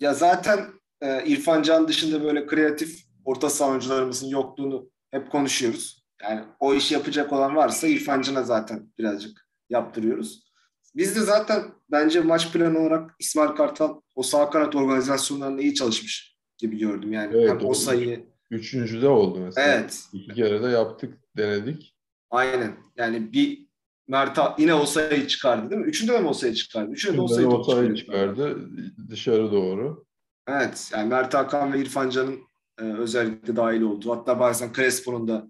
Ya 0.00 0.14
zaten 0.14 0.66
e, 1.00 1.26
İrfan 1.26 1.62
Can 1.62 1.88
dışında 1.88 2.24
böyle 2.24 2.46
kreatif 2.46 3.02
orta 3.24 3.50
saha 3.50 3.70
oyuncularımızın 3.70 4.28
yokluğunu 4.28 4.90
hep 5.10 5.30
konuşuyoruz. 5.30 6.06
Yani 6.22 6.44
o 6.60 6.74
işi 6.74 6.94
yapacak 6.94 7.32
olan 7.32 7.56
varsa 7.56 7.86
İrfan 7.86 8.22
Can'a 8.22 8.42
zaten 8.42 8.92
birazcık 8.98 9.48
yaptırıyoruz. 9.70 10.46
Biz 10.94 11.16
de 11.16 11.20
zaten 11.20 11.62
bence 11.90 12.20
maç 12.20 12.52
planı 12.52 12.78
olarak 12.78 13.14
İsmail 13.18 13.50
Kartal 13.50 14.00
o 14.14 14.22
sağ 14.22 14.50
kanat 14.50 14.74
organizasyonlarında 14.74 15.62
iyi 15.62 15.74
çalışmış 15.74 16.36
gibi 16.58 16.78
gördüm. 16.78 17.12
Yani 17.12 17.36
Evet, 17.36 17.50
hem 17.50 17.66
o 17.66 17.74
sayıyı 17.74 18.26
Üçüncüde 18.50 19.08
oldu 19.08 19.40
mesela. 19.40 19.66
evet 19.66 20.04
İki 20.12 20.34
kere 20.34 20.62
de 20.62 20.66
yaptık, 20.66 21.18
denedik. 21.36 21.95
Aynen 22.36 22.76
yani 22.96 23.32
bir 23.32 23.66
Mert 24.08 24.38
yine 24.58 24.74
o 24.74 24.86
sayıyı 24.86 25.26
çıkardı 25.26 25.70
değil 25.70 25.82
mi? 25.82 25.88
Üçünde 25.88 26.12
de 26.12 26.20
mi 26.20 26.28
o 26.28 26.32
sayı 26.32 26.54
çıkardı? 26.54 26.92
Üçünde 26.92 27.16
de 27.16 27.20
o 27.20 27.24
Üçünde 27.24 27.38
de 27.38 27.42
sayıyı 27.42 27.58
o 27.58 27.62
top 27.62 27.74
sayı 27.74 27.94
çıkardı. 27.94 28.48
çıkardı 28.48 28.70
dışarı 29.10 29.52
doğru. 29.52 30.06
Evet, 30.48 30.90
yani 30.92 31.08
Mert 31.08 31.34
Hakan 31.34 31.72
ve 31.72 31.80
İrfan 31.80 32.10
Can'ın 32.10 32.38
e, 32.80 32.82
özellikle 32.82 33.56
dahil 33.56 33.80
olduğu, 33.80 34.12
hatta 34.12 34.40
bazen 34.40 34.72
Crespo'nun 34.72 35.28
da 35.28 35.48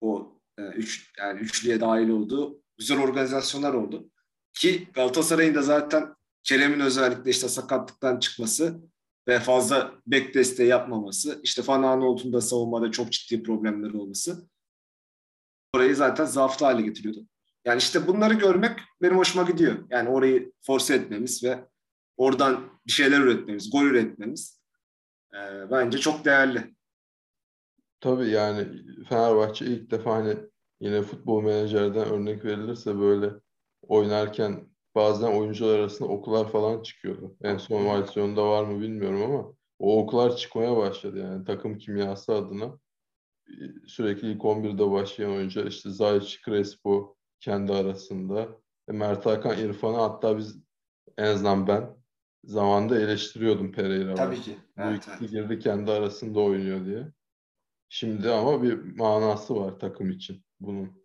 o 0.00 0.32
e, 0.58 0.62
üç 0.62 1.12
yani 1.18 1.40
üçlüye 1.40 1.80
dahil 1.80 2.08
olduğu 2.08 2.62
güzel 2.78 2.98
organizasyonlar 2.98 3.74
oldu. 3.74 4.10
Ki 4.52 4.88
Galatasaray'ın 4.94 5.54
da 5.54 5.62
zaten 5.62 6.14
Kerem'in 6.42 6.80
özellikle 6.80 7.30
işte 7.30 7.48
sakatlıktan 7.48 8.18
çıkması 8.18 8.80
ve 9.28 9.40
fazla 9.40 9.94
bek 10.06 10.34
desteği 10.34 10.68
yapmaması, 10.68 11.40
işte 11.42 11.62
Van 11.66 11.82
Aanholt'un 11.82 12.32
da 12.32 12.40
savunmada 12.40 12.90
çok 12.90 13.12
ciddi 13.12 13.42
problemleri 13.42 13.96
olması 13.96 14.48
orayı 15.74 15.96
zaten 15.96 16.24
zaaflı 16.24 16.66
hale 16.66 16.82
getiriyordu. 16.82 17.26
Yani 17.64 17.78
işte 17.78 18.06
bunları 18.06 18.34
görmek 18.34 18.78
benim 19.02 19.18
hoşuma 19.18 19.50
gidiyor. 19.50 19.74
Yani 19.90 20.08
orayı 20.08 20.52
force 20.66 20.94
etmemiz 20.94 21.44
ve 21.44 21.64
oradan 22.16 22.70
bir 22.86 22.92
şeyler 22.92 23.20
üretmemiz, 23.20 23.70
gol 23.70 23.84
üretmemiz 23.84 24.60
e, 25.34 25.70
bence 25.70 25.98
çok 25.98 26.24
değerli. 26.24 26.74
Tabii 28.00 28.28
yani 28.28 28.68
Fenerbahçe 29.08 29.66
ilk 29.66 29.90
defa 29.90 30.14
hani 30.14 30.36
yine 30.80 31.02
futbol 31.02 31.42
menajerden 31.42 32.06
örnek 32.06 32.44
verilirse 32.44 32.98
böyle 32.98 33.30
oynarken 33.82 34.68
bazen 34.94 35.38
oyuncular 35.38 35.78
arasında 35.78 36.08
okular 36.08 36.52
falan 36.52 36.82
çıkıyordu. 36.82 37.36
En 37.42 37.56
son 37.56 37.86
versiyonda 37.86 38.48
var 38.48 38.64
mı 38.64 38.80
bilmiyorum 38.80 39.22
ama 39.22 39.54
o 39.78 40.02
okular 40.02 40.36
çıkmaya 40.36 40.76
başladı 40.76 41.18
yani 41.18 41.44
takım 41.44 41.78
kimyası 41.78 42.34
adına. 42.34 42.78
Sürekli 43.86 44.30
ilk 44.32 44.40
11'de 44.42 44.90
başlayan 44.90 45.30
oyuncular 45.30 45.66
işte 45.66 45.90
Zayç, 45.90 46.40
Crespo 46.44 47.16
kendi 47.40 47.72
arasında. 47.72 48.48
E, 48.88 48.92
Mert 48.92 49.26
Hakan, 49.26 49.58
İrfan'ı 49.58 49.96
hatta 49.96 50.38
biz 50.38 50.62
en 51.18 51.24
azından 51.24 51.66
ben 51.66 51.90
zamanında 52.44 53.00
eleştiriyordum 53.00 53.72
Pereira. 53.72 54.14
Tabii 54.14 54.40
ki. 54.40 54.56
Bu 54.78 54.82
Evet, 54.82 54.96
ikisi 54.96 55.16
evet. 55.20 55.30
girdi 55.30 55.58
kendi 55.58 55.90
arasında 55.90 56.40
oynuyor 56.40 56.84
diye. 56.86 57.12
Şimdi 57.88 58.30
ama 58.30 58.62
bir 58.62 58.96
manası 58.98 59.56
var 59.56 59.78
takım 59.78 60.10
için 60.10 60.44
bunun. 60.60 61.02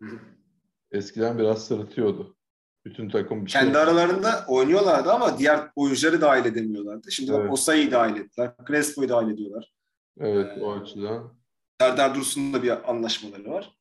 Eskiden 0.90 1.38
biraz 1.38 1.66
sırıtıyordu. 1.66 2.36
Bütün 2.84 3.08
takım 3.08 3.46
bir 3.46 3.50
şey 3.50 3.60
Kendi 3.62 3.78
aralarında 3.78 4.44
oynuyorlardı 4.48 5.12
ama 5.12 5.38
diğer 5.38 5.70
oyuncuları 5.76 6.20
dahil 6.20 6.44
edemiyorlardı. 6.44 7.10
Şimdi 7.12 7.32
Evet. 7.32 7.52
Osayi'yi 7.52 7.90
dahil 7.90 8.16
ettiler. 8.20 8.52
Crespo'yu 8.68 9.08
dahil 9.08 9.30
ediyorlar. 9.34 9.72
Evet 10.18 10.62
o 10.62 10.76
Ee, 10.76 10.80
açıdan. 10.80 11.39
Serdar 11.80 12.14
Dursun'la 12.14 12.62
bir 12.62 12.90
anlaşmaları 12.90 13.50
var. 13.50 13.76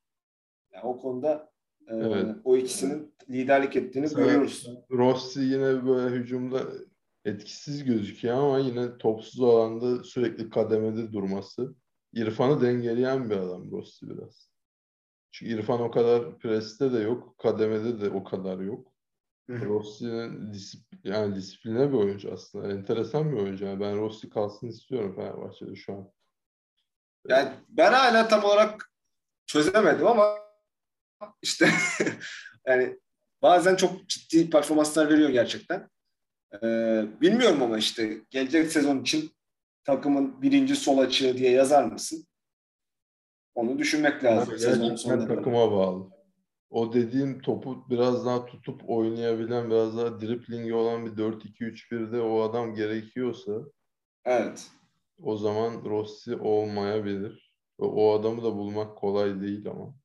Yani 0.74 0.84
o 0.86 0.98
konuda 0.98 1.51
e, 1.88 1.96
Evet. 1.96 2.36
o 2.44 2.58
ikisinin 2.58 3.13
liderlik 3.29 3.75
ettiğini 3.75 4.01
Mesela- 4.01 4.25
görüyoruz. 4.25 4.70
Rossi 4.91 5.39
yine 5.39 5.86
böyle 5.88 6.15
hücumda 6.15 6.63
etkisiz 7.25 7.84
gözüküyor 7.84 8.38
ama 8.38 8.60
yine 8.60 8.98
topsuz 8.98 9.41
alanda 9.41 10.03
sürekli 10.03 10.50
kademede 10.50 11.13
durması. 11.13 11.75
İrfan'ı 12.13 12.62
dengeleyen 12.62 13.29
bir 13.29 13.36
adam 13.38 13.72
Rossi 13.72 14.10
biraz. 14.10 14.50
Çünkü 15.32 15.53
İrfan 15.53 15.82
o 15.82 15.91
kadar 15.91 16.38
preste 16.39 16.94
de 16.94 17.00
yok, 17.00 17.38
kademede 17.38 18.01
de 18.01 18.10
o 18.10 18.24
kadar 18.24 18.60
yok. 18.60 18.94
Rossi'nin 19.50 20.53
disip- 20.53 21.00
yani 21.03 21.36
disipline 21.36 21.89
bir 21.89 21.98
oyuncu 21.98 22.32
aslında. 22.34 22.72
Enteresan 22.72 23.32
bir 23.32 23.38
oyuncu. 23.38 23.65
Yani 23.65 23.79
ben 23.79 23.98
Rossi 23.98 24.29
kalsın 24.29 24.68
istiyorum 24.68 25.13
Fenerbahçe'de 25.15 25.75
şu 25.75 25.94
an. 25.94 26.12
Yani 27.29 27.50
ben 27.69 27.93
hala 27.93 28.27
tam 28.27 28.43
olarak 28.43 28.91
çözemedim 29.45 30.07
ama 30.07 30.36
işte 31.41 31.69
yani 32.67 33.00
bazen 33.41 33.75
çok 33.75 34.09
ciddi 34.09 34.50
performanslar 34.50 35.09
veriyor 35.09 35.29
gerçekten. 35.29 35.89
Ee, 36.63 37.05
bilmiyorum 37.21 37.63
ama 37.63 37.77
işte 37.77 38.21
gelecek 38.29 38.71
sezon 38.71 39.00
için 39.00 39.31
takımın 39.83 40.41
birinci 40.41 40.75
sol 40.75 40.98
açığı 40.98 41.38
diye 41.38 41.51
yazar 41.51 41.83
mısın? 41.83 42.25
Onu 43.55 43.79
düşünmek 43.79 44.24
lazım. 44.24 44.55
Yani 44.62 44.98
sonuna 44.98 45.25
kadar. 45.25 45.36
takıma 45.36 45.71
bağlı. 45.71 46.09
O 46.69 46.93
dediğim 46.93 47.41
topu 47.41 47.89
biraz 47.89 48.25
daha 48.25 48.45
tutup 48.45 48.89
oynayabilen, 48.89 49.69
biraz 49.69 49.98
daha 49.98 50.21
driplingi 50.21 50.74
olan 50.74 51.05
bir 51.05 51.12
4-2-3-1'de 51.12 52.21
o 52.21 52.41
adam 52.41 52.75
gerekiyorsa 52.75 53.51
Evet. 54.25 54.67
O 55.21 55.38
zaman 55.38 55.85
Rossi 55.85 56.35
olmayabilir. 56.35 57.53
O 57.77 58.13
adamı 58.19 58.43
da 58.43 58.55
bulmak 58.55 58.97
kolay 58.97 59.41
değil 59.41 59.67
ama. 59.67 59.95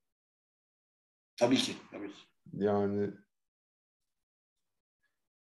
Tabii 1.37 1.57
ki. 1.57 1.73
Tabii 1.91 2.09
ki. 2.09 2.21
Yani 2.53 3.11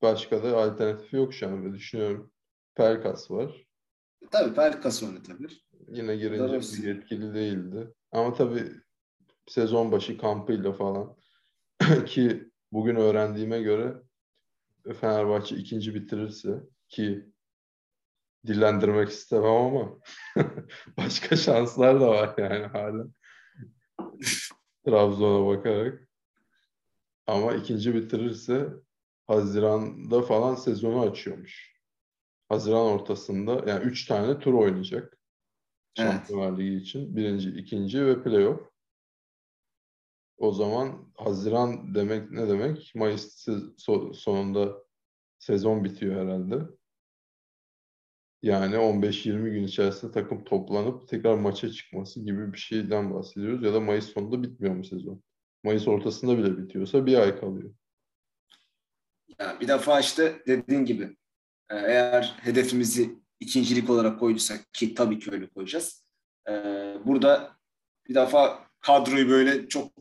başka 0.01 0.43
da 0.43 0.57
alternatif 0.57 1.13
yok 1.13 1.33
şu 1.33 1.47
an. 1.47 1.73
Düşünüyorum. 1.73 2.31
Pelkas 2.75 3.31
var. 3.31 3.67
Tabii 4.31 4.55
Pelkas 4.55 5.03
oynatabilir. 5.03 5.67
Yine 5.87 6.15
girince 6.15 6.83
bir 6.83 6.95
etkili 6.95 7.33
değildi. 7.33 7.93
Ama 8.11 8.33
tabii 8.33 8.71
sezon 9.47 9.91
başı 9.91 10.17
kampıyla 10.17 10.73
falan 10.73 11.15
ki 12.05 12.51
bugün 12.71 12.95
öğrendiğime 12.95 13.61
göre 13.61 13.95
Fenerbahçe 14.99 15.55
ikinci 15.55 15.95
bitirirse 15.95 16.63
ki 16.89 17.32
dillendirmek 18.47 19.09
istemem 19.09 19.51
ama 19.51 20.00
başka 20.97 21.35
şanslar 21.35 22.01
da 22.01 22.07
var 22.07 22.33
yani 22.38 22.65
hala. 22.65 23.07
Trabzon'a 24.85 25.47
bakarak. 25.47 26.07
Ama 27.27 27.53
ikinci 27.53 27.95
bitirirse 27.95 28.69
Haziran'da 29.27 30.21
falan 30.21 30.56
sezonu 30.56 31.01
açıyormuş. 31.01 31.73
Haziran 32.49 32.86
ortasında 32.86 33.63
yani 33.71 33.84
üç 33.84 34.06
tane 34.06 34.39
tur 34.39 34.53
oynayacak. 34.53 35.17
Evet. 35.97 36.12
Şampiyonlar 36.12 36.58
Ligi 36.58 36.75
için. 36.75 37.15
Birinci, 37.15 37.49
ikinci 37.49 38.06
ve 38.06 38.23
playoff. 38.23 38.62
O 40.38 40.51
zaman 40.51 41.12
Haziran 41.17 41.95
demek 41.95 42.32
ne 42.32 42.49
demek? 42.49 42.91
Mayıs 42.95 43.47
sonunda 44.13 44.84
sezon 45.39 45.84
bitiyor 45.84 46.25
herhalde. 46.25 46.67
Yani 48.43 48.75
15-20 48.75 49.49
gün 49.49 49.63
içerisinde 49.63 50.12
takım 50.12 50.43
toplanıp 50.43 51.08
tekrar 51.08 51.38
maça 51.38 51.69
çıkması 51.69 52.19
gibi 52.19 52.53
bir 52.53 52.58
şeyden 52.58 53.13
bahsediyoruz. 53.13 53.63
Ya 53.63 53.73
da 53.73 53.79
Mayıs 53.79 54.06
sonunda 54.13 54.43
bitmiyor 54.43 54.75
mu 54.75 54.86
sezon? 54.86 55.23
Mayıs 55.63 55.88
ortasında 55.88 56.38
bile 56.38 56.58
bitiyorsa 56.58 57.06
bir 57.06 57.17
ay 57.17 57.39
kalıyor. 57.39 57.73
Yani 59.39 59.60
bir 59.60 59.67
defa 59.67 59.99
işte 59.99 60.41
dediğin 60.47 60.86
gibi 60.86 61.03
e, 61.69 61.75
eğer 61.75 62.36
hedefimizi 62.41 63.15
ikincilik 63.39 63.89
olarak 63.89 64.19
koyduysak 64.19 64.73
ki 64.73 64.93
tabii 64.93 65.19
ki 65.19 65.32
öyle 65.32 65.47
koyacağız. 65.49 66.06
e, 66.49 66.53
Burada 67.06 67.58
bir 68.10 68.15
defa 68.15 68.67
kadroyu 68.79 69.29
böyle 69.29 69.67
çok 69.67 69.91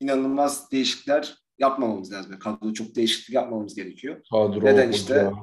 inanılmaz 0.00 0.70
değişiklikler 0.72 1.38
yapmamamız 1.58 2.12
lazım. 2.12 2.38
Kadroda 2.38 2.74
çok 2.74 2.94
değişiklik 2.94 3.34
yapmamamız 3.34 3.74
gerekiyor. 3.74 4.22
Kadro, 4.30 4.64
Neden 4.64 4.90
işte? 4.92 5.14
hoca, 5.14 5.36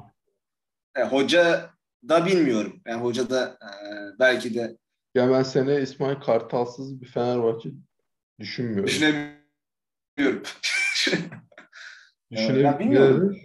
E, 0.96 1.02
hoca 1.02 1.70
da 2.08 2.26
bilmiyorum. 2.26 2.80
Yani 2.86 3.02
hoca 3.02 3.30
da 3.30 3.58
e, 3.62 3.68
belki 4.18 4.54
de 4.54 4.78
Ya 5.14 5.30
ben 5.30 5.42
seneye 5.42 5.82
İsmail 5.82 6.20
Kartalsız 6.20 7.00
bir 7.00 7.06
Fenerbahçe 7.06 7.70
düşünmüyorum. 8.40 8.86
düşünemiyorum. 8.86 9.38
Bilmiyorum. 12.78 13.36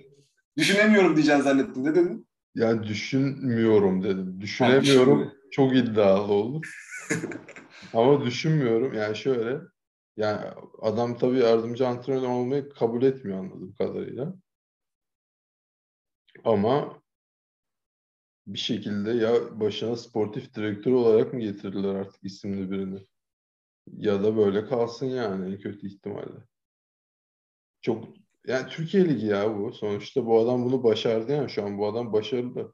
Düşünemiyorum 0.58 1.16
diyeceksin 1.16 1.42
zannettim. 1.42 1.84
Ne 1.84 1.96
dedin? 1.96 2.28
Yani 2.56 2.84
düşünmüyorum 2.84 4.04
dedim. 4.04 4.42
Düşünemiyorum. 4.42 4.86
düşünmüyorum. 4.86 5.34
Çok 5.52 5.76
iddialı 5.76 6.34
olur. 6.34 6.74
Ama 7.94 8.26
düşünmüyorum. 8.26 8.94
Yani 8.94 9.16
şöyle. 9.16 9.60
Yani 10.18 10.42
adam 10.82 11.18
tabii 11.18 11.40
yardımcı 11.40 11.88
antrenör 11.88 12.28
olmayı 12.28 12.70
kabul 12.70 13.04
etmiyor 13.04 13.40
anladığım 13.40 13.74
kadarıyla. 13.74 14.36
Ama 16.44 17.03
bir 18.48 18.60
şekilde 18.60 19.12
ya 19.12 19.60
başına 19.60 19.96
sportif 19.96 20.56
direktör 20.56 20.92
olarak 20.92 21.34
mı 21.34 21.40
getirdiler 21.40 21.96
artık 21.96 22.24
isimli 22.24 22.72
birini? 22.72 23.00
Ya 23.88 24.24
da 24.24 24.38
böyle 24.38 24.66
kalsın 24.66 25.06
yani 25.06 25.54
en 25.54 25.60
kötü 25.60 25.88
ihtimalle. 25.88 26.48
Çok 27.82 28.08
yani 28.48 28.70
Türkiye 28.70 29.10
Ligi 29.10 29.26
ya 29.26 29.58
bu. 29.58 29.74
Sonuçta 29.74 30.26
bu 30.26 30.40
adam 30.40 30.66
bunu 30.66 30.84
başardı 30.84 31.32
yani 31.32 31.50
şu 31.50 31.66
an 31.66 31.78
bu 31.78 31.88
adam 31.88 32.14
başarılı. 32.14 32.74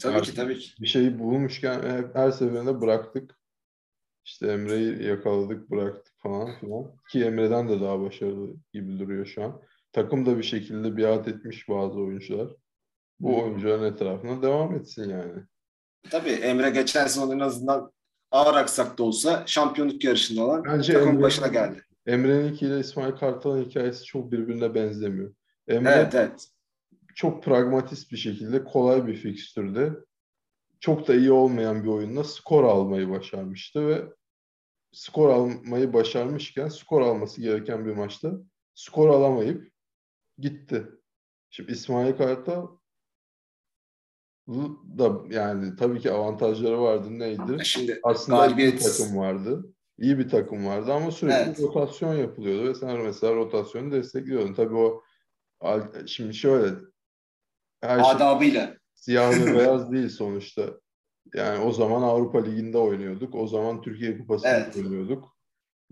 Tabii 0.00 0.16
Artık 0.16 0.34
ki 0.34 0.40
tabii 0.40 0.58
ki. 0.58 0.82
Bir 0.82 0.86
şeyi 0.86 1.18
bulmuşken 1.18 1.98
hep 1.98 2.14
her 2.14 2.30
seferinde 2.30 2.80
bıraktık. 2.80 3.38
İşte 4.24 4.46
Emre'yi 4.46 5.02
yakaladık, 5.02 5.70
bıraktık 5.70 6.14
falan 6.18 6.58
filan. 6.60 6.96
Ki 7.10 7.24
Emre'den 7.24 7.68
de 7.68 7.80
daha 7.80 8.00
başarılı 8.00 8.56
gibi 8.72 8.98
duruyor 8.98 9.26
şu 9.26 9.44
an. 9.44 9.62
Takım 9.92 10.26
da 10.26 10.38
bir 10.38 10.42
şekilde 10.42 10.96
biat 10.96 11.28
etmiş 11.28 11.68
bazı 11.68 11.98
oyuncular. 11.98 12.50
Bu 13.20 13.42
oyuncuların 13.42 13.92
etrafına 13.92 14.42
devam 14.42 14.74
etsin 14.74 15.10
yani. 15.10 15.42
Tabii 16.10 16.30
Emre 16.30 16.70
geçen 16.70 17.06
sezon 17.06 17.30
en 17.30 17.40
azından 17.40 17.92
ağır 18.30 18.54
aksak 18.54 18.98
da 18.98 19.02
olsa 19.02 19.42
şampiyonluk 19.46 20.04
yarışında 20.04 20.44
olan 20.44 20.64
Bence 20.64 20.92
takımın 20.92 21.14
Emre- 21.14 21.22
başına 21.22 21.46
geldi. 21.46 21.82
Emre'nin 22.06 22.54
ile 22.54 22.80
İsmail 22.80 23.12
Kartal'ın 23.12 23.64
hikayesi 23.64 24.04
çok 24.04 24.32
birbirine 24.32 24.74
benzemiyor. 24.74 25.34
Emre 25.68 25.90
Evet 25.90 26.14
evet. 26.14 26.48
çok 27.14 27.42
pragmatist 27.44 28.12
bir 28.12 28.16
şekilde 28.16 28.64
kolay 28.64 29.06
bir 29.06 29.16
fikstürde 29.16 29.92
çok 30.80 31.08
da 31.08 31.14
iyi 31.14 31.32
olmayan 31.32 31.84
bir 31.84 31.88
oyunla 31.88 32.24
skor 32.24 32.64
almayı 32.64 33.10
başarmıştı 33.10 33.88
ve 33.88 34.04
skor 34.92 35.28
almayı 35.30 35.92
başarmışken 35.92 36.68
skor 36.68 37.00
alması 37.00 37.40
gereken 37.40 37.86
bir 37.86 37.92
maçta 37.92 38.32
skor 38.74 39.08
alamayıp 39.08 39.72
gitti. 40.38 40.86
Şimdi 41.50 41.72
İsmail 41.72 42.16
Kartal 42.16 42.68
da 44.98 45.20
yani 45.30 45.76
tabii 45.76 46.00
ki 46.00 46.12
avantajları 46.12 46.80
vardı 46.80 47.06
neydi? 47.18 47.64
Şimdi 47.64 48.00
Aslında 48.02 48.46
iyi 48.46 48.56
bir 48.56 48.72
galibiyet- 48.72 48.98
takım 48.98 49.16
vardı. 49.16 49.72
İyi 49.98 50.18
bir 50.18 50.28
takım 50.28 50.66
vardı 50.66 50.92
ama 50.92 51.10
sürekli 51.10 51.36
Evet. 51.36 51.60
rotasyon 51.62 52.14
yapılıyordu 52.14 52.68
ve 52.68 52.74
sen 52.74 53.00
mesela 53.00 53.34
rotasyonu 53.34 53.92
destekliyordun. 53.92 54.54
Tabii 54.54 54.74
o 54.74 55.02
şimdi 56.06 56.34
şöyle 56.34 56.74
her 57.80 58.02
şey 58.04 58.12
adabıyla. 58.12 58.76
siyah 58.94 59.30
ve 59.30 59.54
beyaz 59.58 59.92
değil 59.92 60.08
sonuçta. 60.08 60.62
Yani 61.34 61.64
o 61.64 61.72
zaman 61.72 62.02
Avrupa 62.02 62.42
Ligi'nde 62.44 62.78
oynuyorduk. 62.78 63.34
O 63.34 63.46
zaman 63.46 63.82
Türkiye 63.82 64.18
Kupası'nda 64.18 64.50
Evet. 64.56 64.76
oynuyorduk 64.76 65.36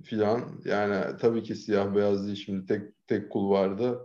filan. 0.03 0.61
Yani 0.65 1.17
tabii 1.21 1.43
ki 1.43 1.55
siyah 1.55 1.95
beyaz 1.95 2.27
değil. 2.27 2.37
Şimdi 2.37 2.67
tek 2.67 2.83
tek 3.07 3.31
kulvarda 3.33 3.99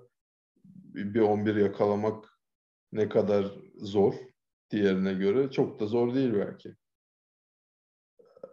bir 0.94 1.22
11 1.22 1.56
yakalamak 1.56 2.26
ne 2.92 3.10
kadar 3.10 3.52
zor 3.78 4.14
diğerine 4.72 5.14
göre 5.14 5.52
çok 5.52 5.80
da 5.80 5.86
zor 5.86 6.14
değil 6.14 6.34
belki. 6.34 6.76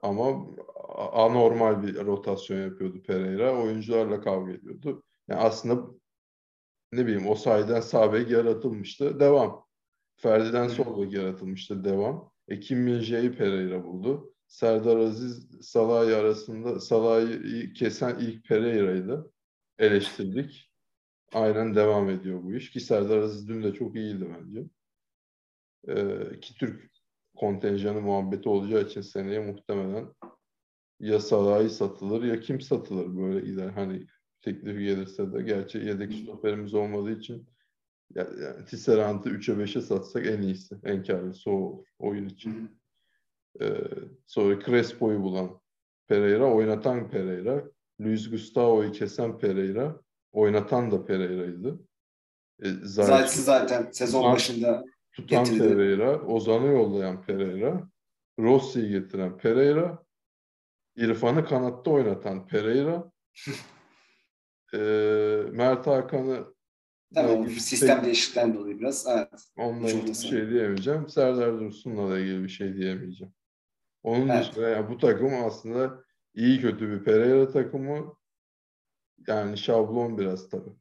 Ama 0.02 0.46
anormal 1.12 1.82
bir 1.82 2.06
rotasyon 2.06 2.62
yapıyordu 2.62 3.02
Pereira. 3.02 3.62
Oyuncularla 3.62 4.20
kavga 4.20 4.52
ediyordu. 4.52 5.02
Yani 5.28 5.40
aslında 5.40 5.90
ne 6.92 7.06
bileyim 7.06 7.28
o 7.28 7.34
sayeden 7.34 7.80
sağ 7.80 8.12
bek 8.12 8.30
yaratılmıştı. 8.30 9.20
Devam. 9.20 9.66
Ferdi'den 10.16 10.68
sol 10.68 11.02
bek 11.02 11.12
yaratılmıştı. 11.12 11.84
Devam. 11.84 12.30
E, 12.48 12.60
Kim 12.60 12.78
Min-jae'yi 12.78 13.32
Pereira 13.32 13.84
buldu. 13.84 14.32
Serdar 14.46 14.96
Aziz 14.96 15.48
Salah'ı 15.60 16.16
arasında 16.16 16.80
Salah'ı 16.80 17.42
kesen 17.72 18.18
ilk 18.18 18.48
Pereira'ydı. 18.48 19.32
Eleştirdik. 19.78 20.70
Aynen 21.32 21.74
devam 21.74 22.10
ediyor 22.10 22.42
bu 22.42 22.54
iş. 22.54 22.70
Ki 22.70 22.80
Serdar 22.80 23.18
Aziz 23.18 23.48
dün 23.48 23.62
de 23.62 23.74
çok 23.74 23.96
iyiydi 23.96 24.28
bence. 24.38 24.64
Ee, 25.88 26.40
ki 26.40 26.54
Türk 26.54 26.90
kontenjanı 27.36 28.00
muhabbeti 28.00 28.48
olacağı 28.48 28.82
için 28.82 29.00
seneye 29.00 29.38
muhtemelen 29.38 30.06
ya 31.00 31.20
Salah'ı 31.20 31.70
satılır 31.70 32.22
ya 32.22 32.40
kim 32.40 32.60
satılır 32.60 33.16
böyle 33.16 33.46
gider. 33.46 33.68
Hani 33.68 34.06
teklif 34.40 34.78
gelirse 34.78 35.32
de 35.32 35.42
gerçi 35.42 35.78
yedek 35.78 36.12
stoperimiz 36.12 36.74
olmadığı 36.74 37.10
için 37.10 37.46
ya- 38.14 38.28
yani 38.42 38.64
Tisserant'ı 38.64 39.28
3'e 39.30 39.58
5'e 39.58 39.80
satsak 39.80 40.26
en 40.26 40.42
iyisi. 40.42 40.76
En 40.84 41.02
karlısı 41.04 41.50
o 41.50 41.84
oyun 41.98 42.28
için. 42.28 42.78
Ee, 43.60 43.66
sonra 44.26 44.60
Crespo'yu 44.64 45.22
bulan 45.22 45.60
Pereira, 46.06 46.52
oynatan 46.54 47.10
Pereira. 47.10 47.64
Luis 48.00 48.30
Gustavo'yu 48.30 48.92
kesen 48.92 49.38
Pereira, 49.38 50.00
oynatan 50.32 50.90
da 50.90 51.04
Pereira'ydı. 51.04 51.78
E, 52.62 52.68
Zaten 52.82 53.08
Zayt'i 53.16 53.40
zaten 53.42 53.90
sezon 53.92 54.22
başında 54.32 54.84
tutan 55.16 55.44
getirdi. 55.44 55.68
Pereira, 55.68 56.20
Ozan'ı 56.22 56.66
yollayan 56.66 57.22
Pereira, 57.22 57.88
Rossi'yi 58.38 58.90
getiren 58.90 59.38
Pereira, 59.38 60.04
İrfan'ı 60.96 61.44
kanatta 61.44 61.90
oynatan 61.90 62.46
Pereira, 62.46 63.12
e, 64.74 64.78
Mert 65.52 65.86
Hakan'ı 65.86 66.54
tabii 67.14 67.50
sistem 67.50 68.04
değişiklikten 68.04 68.54
dolayı 68.54 68.78
biraz. 68.78 69.06
Evet. 69.06 69.28
Onunla 69.56 69.90
ilgili 69.90 70.08
bir 70.08 70.14
şey 70.14 70.50
diyemeyeceğim. 70.50 71.08
Serdar 71.08 71.60
Dursun'la 71.60 72.10
da 72.10 72.18
ilgili 72.18 72.42
bir 72.42 72.48
şey 72.48 72.76
diyemeyeceğim. 72.76 73.34
Onun 74.02 74.28
Evet. 74.28 74.44
dışında 74.44 74.68
yani 74.68 74.88
bu 74.88 74.98
takım 74.98 75.44
aslında 75.44 76.04
iyi 76.34 76.60
kötü 76.60 76.90
bir 76.90 77.04
Pereira 77.04 77.48
takımı. 77.48 78.16
Yani 79.26 79.58
şablon 79.58 80.18
biraz 80.18 80.48
tabii. 80.48 80.72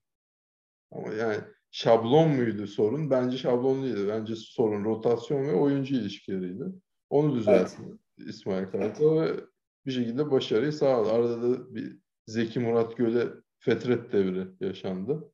Ama 0.91 1.13
yani 1.13 1.37
şablon 1.75 2.29
muydu 2.29 2.67
sorun? 2.67 3.09
Bence 3.09 3.37
şablon 3.37 3.83
değildi. 3.83 4.07
Bence 4.07 4.35
sorun 4.35 4.85
rotasyon 4.85 5.43
ve 5.43 5.53
oyuncu 5.53 5.95
ilişkileriydi. 5.95 6.63
Onu 7.09 7.35
düzeltti 7.35 7.77
İsmail 8.17 8.65
Kartal 8.65 9.21
ve 9.21 9.39
bir 9.85 9.91
şekilde 9.91 10.31
başarıyı 10.31 10.73
sağladı. 10.73 11.11
Arada 11.11 11.41
da 11.41 11.75
bir 11.75 11.97
Zeki 12.27 12.59
Murat 12.59 12.97
Göl'e 12.97 13.27
fetret 13.59 14.11
devri 14.11 14.47
yaşandı. 14.59 15.31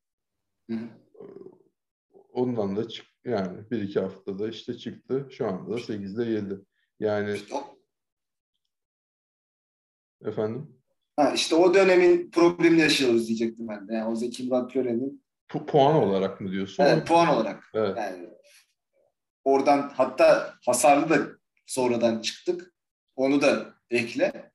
Hı. 0.70 0.78
Ondan 2.34 2.76
da 2.76 2.88
çık 2.88 3.06
yani 3.26 3.72
bir 3.72 3.82
iki 3.82 4.00
haftada 4.00 4.50
işte 4.50 4.78
çıktı. 4.78 5.28
Şu 5.32 5.48
anda 5.48 5.74
da 5.74 5.78
8'de 5.78 6.26
7. 6.26 6.60
Yani 7.00 7.34
İşte 7.34 7.56
efendim 10.26 10.78
ha, 11.16 11.34
işte 11.36 11.56
o 11.56 11.74
dönemin 11.74 12.32
problemini 12.32 12.82
yaşıyoruz 12.82 13.28
diyecektim 13.28 13.68
ben 13.68 13.88
de. 13.88 13.94
Yani 13.94 14.12
o 14.12 14.16
Zeki 14.16 14.44
Murat 14.44 14.74
Gören'in 14.74 15.22
pu- 15.52 15.66
puan 15.66 15.96
olarak 15.96 16.42
mı 16.42 16.52
diyorsun? 16.52 16.84
evet, 16.84 17.08
puan 17.08 17.28
olarak 17.28 17.70
Evet. 17.74 17.98
yani 17.98 18.30
oradan 19.44 19.90
hatta 19.96 20.56
hasarlı 20.66 21.10
da 21.10 21.28
sonradan 21.66 22.22
çıktık. 22.22 22.74
Onu 23.16 23.42
da 23.42 23.74
ekle. 23.90 24.52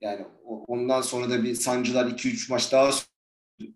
Yani 0.00 0.26
ondan 0.44 1.00
sonra 1.00 1.30
da 1.30 1.44
bir 1.44 1.54
sancılar 1.54 2.06
2-3 2.06 2.50
maç 2.50 2.72
daha 2.72 2.92
sürdü. 2.92 3.74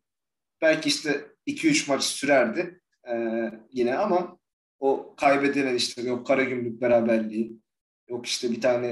Belki 0.62 0.88
işte 0.88 1.26
2-3 1.46 1.88
maç 1.88 2.04
sürerdi 2.04 2.80
ee, 3.08 3.50
yine 3.72 3.98
ama 3.98 4.38
o 4.80 5.14
kaybedilen 5.16 5.74
işte 5.74 6.02
yok 6.02 6.26
Karagümrük 6.26 6.80
beraberliği 6.80 7.60
yok 8.08 8.26
işte 8.26 8.50
bir 8.50 8.60
tane 8.60 8.86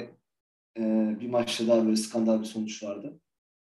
e, 0.79 0.83
bir 1.21 1.29
maçta 1.29 1.67
daha 1.69 1.85
böyle 1.85 1.97
skandal 1.97 2.41
bir 2.41 2.47
sonuç 2.47 2.83
vardı. 2.83 3.21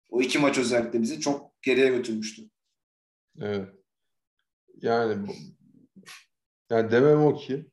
O 0.09 0.21
iki 0.21 0.39
maç 0.39 0.57
özellikle 0.57 1.01
bizi 1.01 1.19
çok 1.19 1.61
geriye 1.61 1.87
götürmüştü. 1.87 2.41
Evet. 3.41 3.74
Yani 4.81 5.27
yani 6.69 6.91
demem 6.91 7.25
o 7.25 7.35
ki 7.35 7.65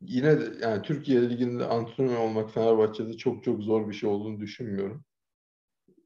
yine 0.00 0.40
de 0.40 0.66
yani 0.66 0.82
Türkiye 0.82 1.30
Ligi'nde 1.30 1.64
antrenör 1.64 2.16
olmak 2.16 2.50
Fenerbahçe'de 2.50 3.16
çok 3.16 3.44
çok 3.44 3.62
zor 3.62 3.88
bir 3.88 3.94
şey 3.94 4.10
olduğunu 4.10 4.40
düşünmüyorum. 4.40 5.04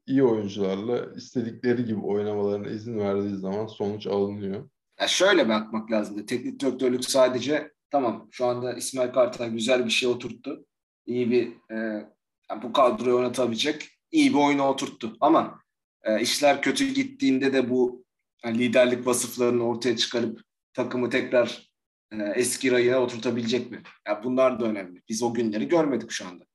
İyi 0.07 0.23
oyuncularla 0.23 1.15
istedikleri 1.15 1.85
gibi 1.85 1.99
oynamalarına 1.99 2.67
izin 2.67 2.99
verdiği 2.99 3.35
zaman 3.35 3.67
sonuç 3.67 4.07
alınıyor. 4.07 4.69
Ya 4.99 5.07
şöyle 5.07 5.49
bakmak 5.49 5.91
lazım. 5.91 6.25
Teknik 6.25 6.59
direktörlük 6.59 7.05
sadece 7.05 7.71
tamam 7.91 8.27
şu 8.31 8.45
anda 8.45 8.73
İsmail 8.73 9.11
Kartal 9.11 9.49
güzel 9.49 9.85
bir 9.85 9.91
şey 9.91 10.09
oturttu. 10.09 10.65
İyi 11.05 11.31
bir 11.31 11.47
e, 11.47 11.75
yani 12.49 12.63
bu 12.63 12.73
kadroyu 12.73 13.15
oynatabilecek 13.15 13.89
iyi 14.11 14.33
bir 14.33 14.39
oyunu 14.39 14.67
oturttu. 14.67 15.17
Ama 15.19 15.59
e, 16.03 16.21
işler 16.21 16.61
kötü 16.61 16.93
gittiğinde 16.93 17.53
de 17.53 17.69
bu 17.69 18.05
yani 18.45 18.59
liderlik 18.59 19.07
vasıflarını 19.07 19.67
ortaya 19.67 19.97
çıkarıp 19.97 20.41
takımı 20.73 21.09
tekrar 21.09 21.69
e, 22.11 22.15
eski 22.35 22.71
rayına 22.71 22.97
oturtabilecek 22.99 23.71
mi? 23.71 23.83
Ya 24.07 24.23
bunlar 24.23 24.59
da 24.59 24.65
önemli. 24.65 25.01
Biz 25.09 25.23
o 25.23 25.33
günleri 25.33 25.67
görmedik 25.67 26.11
şu 26.11 26.27
anda. 26.27 26.45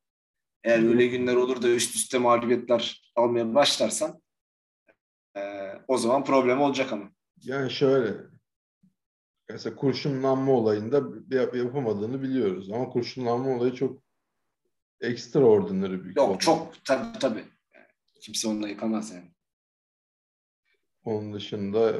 Eğer 0.64 0.88
öyle 0.88 1.06
günler 1.06 1.34
olur 1.34 1.62
da 1.62 1.68
üst 1.68 1.96
üste 1.96 2.18
mağlubiyetler 2.18 3.12
almaya 3.16 3.54
başlarsan 3.54 4.22
e, 5.36 5.40
o 5.88 5.98
zaman 5.98 6.24
problem 6.24 6.60
olacak 6.60 6.92
ama. 6.92 7.10
Yani 7.42 7.70
şöyle 7.70 8.16
mesela 9.48 9.76
kurşunlanma 9.76 10.52
olayında 10.52 10.96
yap- 11.30 11.54
yapamadığını 11.56 12.22
biliyoruz 12.22 12.70
ama 12.72 12.88
kurşunlanma 12.88 13.48
olayı 13.56 13.74
çok 13.74 14.02
extraordinary 15.00 16.04
bir 16.04 16.16
Yok 16.16 16.28
olay. 16.28 16.38
çok 16.38 16.84
tabii 16.84 17.18
tabii. 17.18 17.44
Yani 17.74 17.86
kimse 18.20 18.48
onunla 18.48 18.68
yıkamaz 18.68 19.10
yani. 19.10 19.34
Onun 21.04 21.34
dışında 21.34 21.94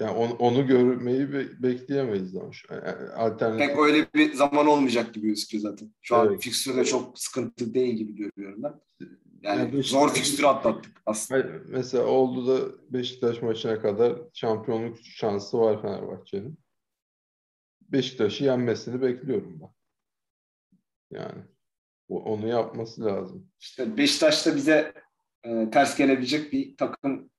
yani 0.00 0.10
onu, 0.16 0.32
onu 0.34 0.66
görmeyi 0.66 1.32
be- 1.32 1.62
bekleyemeyiz 1.62 2.36
ama 2.36 2.52
şu 2.52 2.74
yani 2.74 2.86
alternatif 3.12 3.68
Pek 3.68 3.78
öyle 3.78 4.06
bir 4.14 4.32
zaman 4.34 4.66
olmayacak 4.66 5.14
gibi 5.14 5.26
gözüküyor 5.26 5.62
zaten. 5.62 5.94
Şu 6.00 6.16
an 6.16 6.26
Evet. 6.28 6.42
fikstürde 6.42 6.84
çok 6.84 7.18
sıkıntı 7.18 7.74
değil 7.74 7.94
gibi 7.94 8.14
görüyorum 8.14 8.62
ben. 8.62 8.80
Yani 9.42 9.60
Ya 9.60 9.66
Beşiktaş- 9.72 9.90
zor 9.90 10.14
fikstürü 10.14 10.46
atlattık 10.46 11.02
aslında. 11.06 11.40
Hayır, 11.44 11.62
mesela 11.66 12.04
oldu 12.04 12.46
da 12.46 12.72
Beşiktaş 12.92 13.42
maçına 13.42 13.82
kadar 13.82 14.18
şampiyonluk 14.32 14.98
şansı 15.02 15.58
var 15.58 15.82
Fenerbahçe'nin. 15.82 16.58
Beşiktaş'ı 17.82 18.44
yenmesini 18.44 19.02
bekliyorum 19.02 19.60
ben. 19.60 19.68
Yani 21.18 21.42
onu 22.08 22.48
yapması 22.48 23.04
lazım. 23.04 23.50
İşte 23.60 23.96
Beşiktaş'ta 23.96 24.56
bize 24.56 24.94
e, 25.44 25.70
ters 25.70 25.96
gelebilecek 25.96 26.52
bir 26.52 26.76
takım 26.76 27.30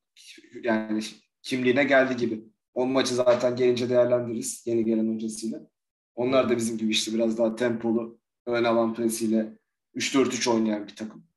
yani 0.63 1.01
kimliğine 1.41 1.83
geldi 1.83 2.17
gibi. 2.17 2.43
O 2.73 2.85
maçı 2.85 3.15
zaten 3.15 3.55
gelince 3.55 3.89
değerlendiririz 3.89 4.63
yeni 4.67 4.85
gelen 4.85 5.15
hocasıyla. 5.15 5.59
Onlar 6.15 6.49
da 6.49 6.57
bizim 6.57 6.77
gibi 6.77 6.91
işte 6.91 7.13
biraz 7.13 7.37
daha 7.37 7.55
tempolu 7.55 8.19
ön 8.45 8.63
alan 8.63 8.93
presiyle 8.93 9.57
3-4-3 9.95 10.49
oynayan 10.49 10.87
bir 10.87 10.95
takım. 10.95 11.27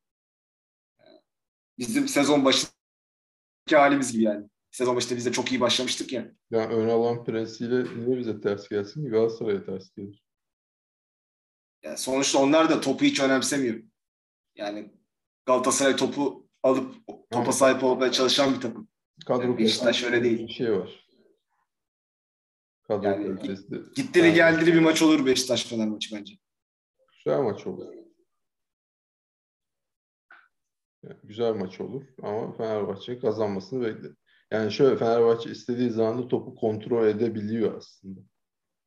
Bizim 1.78 2.08
sezon 2.08 2.44
başındaki 2.44 3.76
halimiz 3.76 4.12
gibi 4.12 4.22
yani. 4.22 4.46
Sezon 4.70 4.96
başında 4.96 5.16
biz 5.16 5.26
de 5.26 5.32
çok 5.32 5.52
iyi 5.52 5.60
başlamıştık 5.60 6.12
ya. 6.12 6.32
Yani 6.50 6.74
ön 6.74 6.88
alan 6.88 7.24
prensiyle 7.24 7.84
niye 8.04 8.18
bize 8.18 8.40
ters 8.40 8.68
gelsin 8.68 9.10
Galatasaray'a 9.10 9.64
ters 9.64 9.94
gelir. 9.94 10.24
Yani 11.82 11.98
sonuçta 11.98 12.38
onlar 12.38 12.70
da 12.70 12.80
topu 12.80 13.04
hiç 13.04 13.20
önemsemiyor. 13.20 13.82
Yani 14.54 14.92
Galatasaray 15.46 15.96
topu 15.96 16.45
alıp 16.66 16.94
topa 17.30 17.52
sahip 17.52 17.84
olmaya 17.84 18.12
çalışan 18.12 18.54
bir 18.54 18.60
takım. 18.60 18.88
Kadro 19.26 19.58
Beşiktaş 19.58 20.04
öyle 20.04 20.24
değil. 20.24 20.48
Bir 20.48 20.52
şey 20.52 20.72
var. 20.72 21.06
Kadro 22.82 23.08
Yani 23.08 23.24
kalitesi. 23.24 23.82
Gittili 23.94 24.34
geldili 24.34 24.74
bir 24.74 24.80
maç 24.80 25.02
olur 25.02 25.26
Beşiktaş 25.26 25.66
Fener 25.66 25.88
maçı 25.88 26.16
bence. 26.16 26.34
Güzel 27.12 27.40
maç 27.40 27.66
olur. 27.66 27.94
Yani 31.02 31.16
güzel 31.24 31.54
maç 31.54 31.80
olur 31.80 32.04
ama 32.22 32.52
Fenerbahçe'nin 32.52 33.20
kazanmasını 33.20 33.84
bekle. 33.84 34.08
Yani 34.50 34.72
şöyle 34.72 34.96
Fenerbahçe 34.96 35.50
istediği 35.50 35.90
zaman 35.90 36.22
da 36.22 36.28
topu 36.28 36.54
kontrol 36.54 37.06
edebiliyor 37.06 37.76
aslında. 37.76 38.20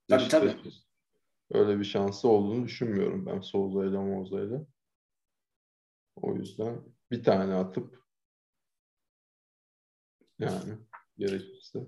Tabii, 0.07 0.27
tabii. 0.27 0.47
Beşiktaş'ın 0.47 0.89
Öyle 1.51 1.79
bir 1.79 1.83
şansı 1.83 2.27
olduğunu 2.27 2.65
düşünmüyorum 2.65 3.25
ben 3.25 3.41
Souza'yla 3.41 4.01
Moza'yla. 4.01 4.65
O 6.15 6.35
yüzden 6.35 6.81
bir 7.11 7.23
tane 7.23 7.53
atıp 7.53 8.03
yani 10.39 10.77
gerekirse. 11.17 11.79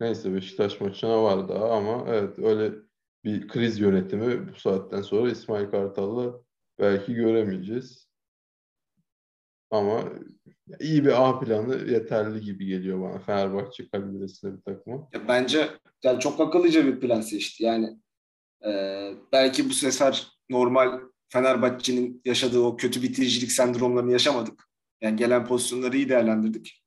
Neyse 0.00 0.34
Beşiktaş 0.34 0.80
maçına 0.80 1.22
var 1.22 1.48
daha 1.48 1.70
ama 1.70 2.04
evet 2.08 2.38
öyle 2.38 2.74
bir 3.24 3.48
kriz 3.48 3.78
yönetimi 3.78 4.48
bu 4.48 4.58
saatten 4.58 5.02
sonra 5.02 5.30
İsmail 5.30 5.70
Kartal'la 5.70 6.40
belki 6.78 7.14
göremeyeceğiz. 7.14 8.08
Ama 9.70 10.04
iyi 10.80 11.04
bir 11.04 11.28
A 11.28 11.40
planı 11.40 11.90
yeterli 11.90 12.40
gibi 12.40 12.66
geliyor 12.66 13.00
bana 13.00 13.18
Fenerbahçe 13.18 13.88
kalitesinde 13.88 14.56
bir 14.56 14.62
takıma. 14.62 15.08
Ya 15.12 15.28
bence 15.28 15.70
yani 16.02 16.20
çok 16.20 16.40
akıllıca 16.40 16.86
bir 16.86 17.00
plan 17.00 17.20
seçti. 17.20 17.64
Yani 17.64 18.00
e, 18.66 18.70
belki 19.32 19.68
bu 19.68 19.72
sefer 19.74 20.28
normal 20.50 21.00
Fenerbahçe'nin 21.28 22.22
yaşadığı 22.24 22.60
o 22.60 22.76
kötü 22.76 23.02
bitiricilik 23.02 23.52
sendromlarını 23.52 24.12
yaşamadık. 24.12 24.67
Yani 25.00 25.16
gelen 25.16 25.46
pozisyonları 25.46 25.96
iyi 25.96 26.08
değerlendirdik. 26.08 26.84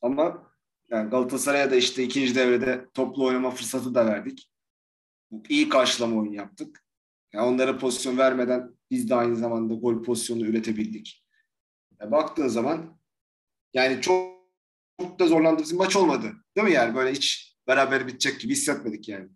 Ama 0.00 0.52
yani 0.90 1.10
Galatasaray'a 1.10 1.70
da 1.70 1.76
işte 1.76 2.02
ikinci 2.02 2.34
devrede 2.34 2.88
toplu 2.94 3.24
oynama 3.24 3.50
fırsatı 3.50 3.94
da 3.94 4.06
verdik. 4.06 4.50
İyi 5.48 5.68
karşılama 5.68 6.20
oyunu 6.20 6.34
yaptık. 6.34 6.84
Yani 7.32 7.46
onlara 7.46 7.78
pozisyon 7.78 8.18
vermeden 8.18 8.70
biz 8.90 9.10
de 9.10 9.14
aynı 9.14 9.36
zamanda 9.36 9.74
gol 9.74 10.02
pozisyonu 10.02 10.46
üretebildik. 10.46 11.24
Ya 12.00 12.10
baktığın 12.10 12.48
zaman 12.48 12.98
yani 13.74 14.00
çok, 14.00 14.34
çok 15.00 15.18
da 15.18 15.26
zorlandığımız 15.26 15.72
bir 15.72 15.78
maç 15.78 15.96
olmadı. 15.96 16.32
Değil 16.56 16.66
mi 16.66 16.72
yani? 16.72 16.94
Böyle 16.94 17.12
hiç 17.12 17.56
beraber 17.66 18.06
bitecek 18.06 18.40
gibi 18.40 18.52
hissetmedik 18.52 19.08
yani. 19.08 19.28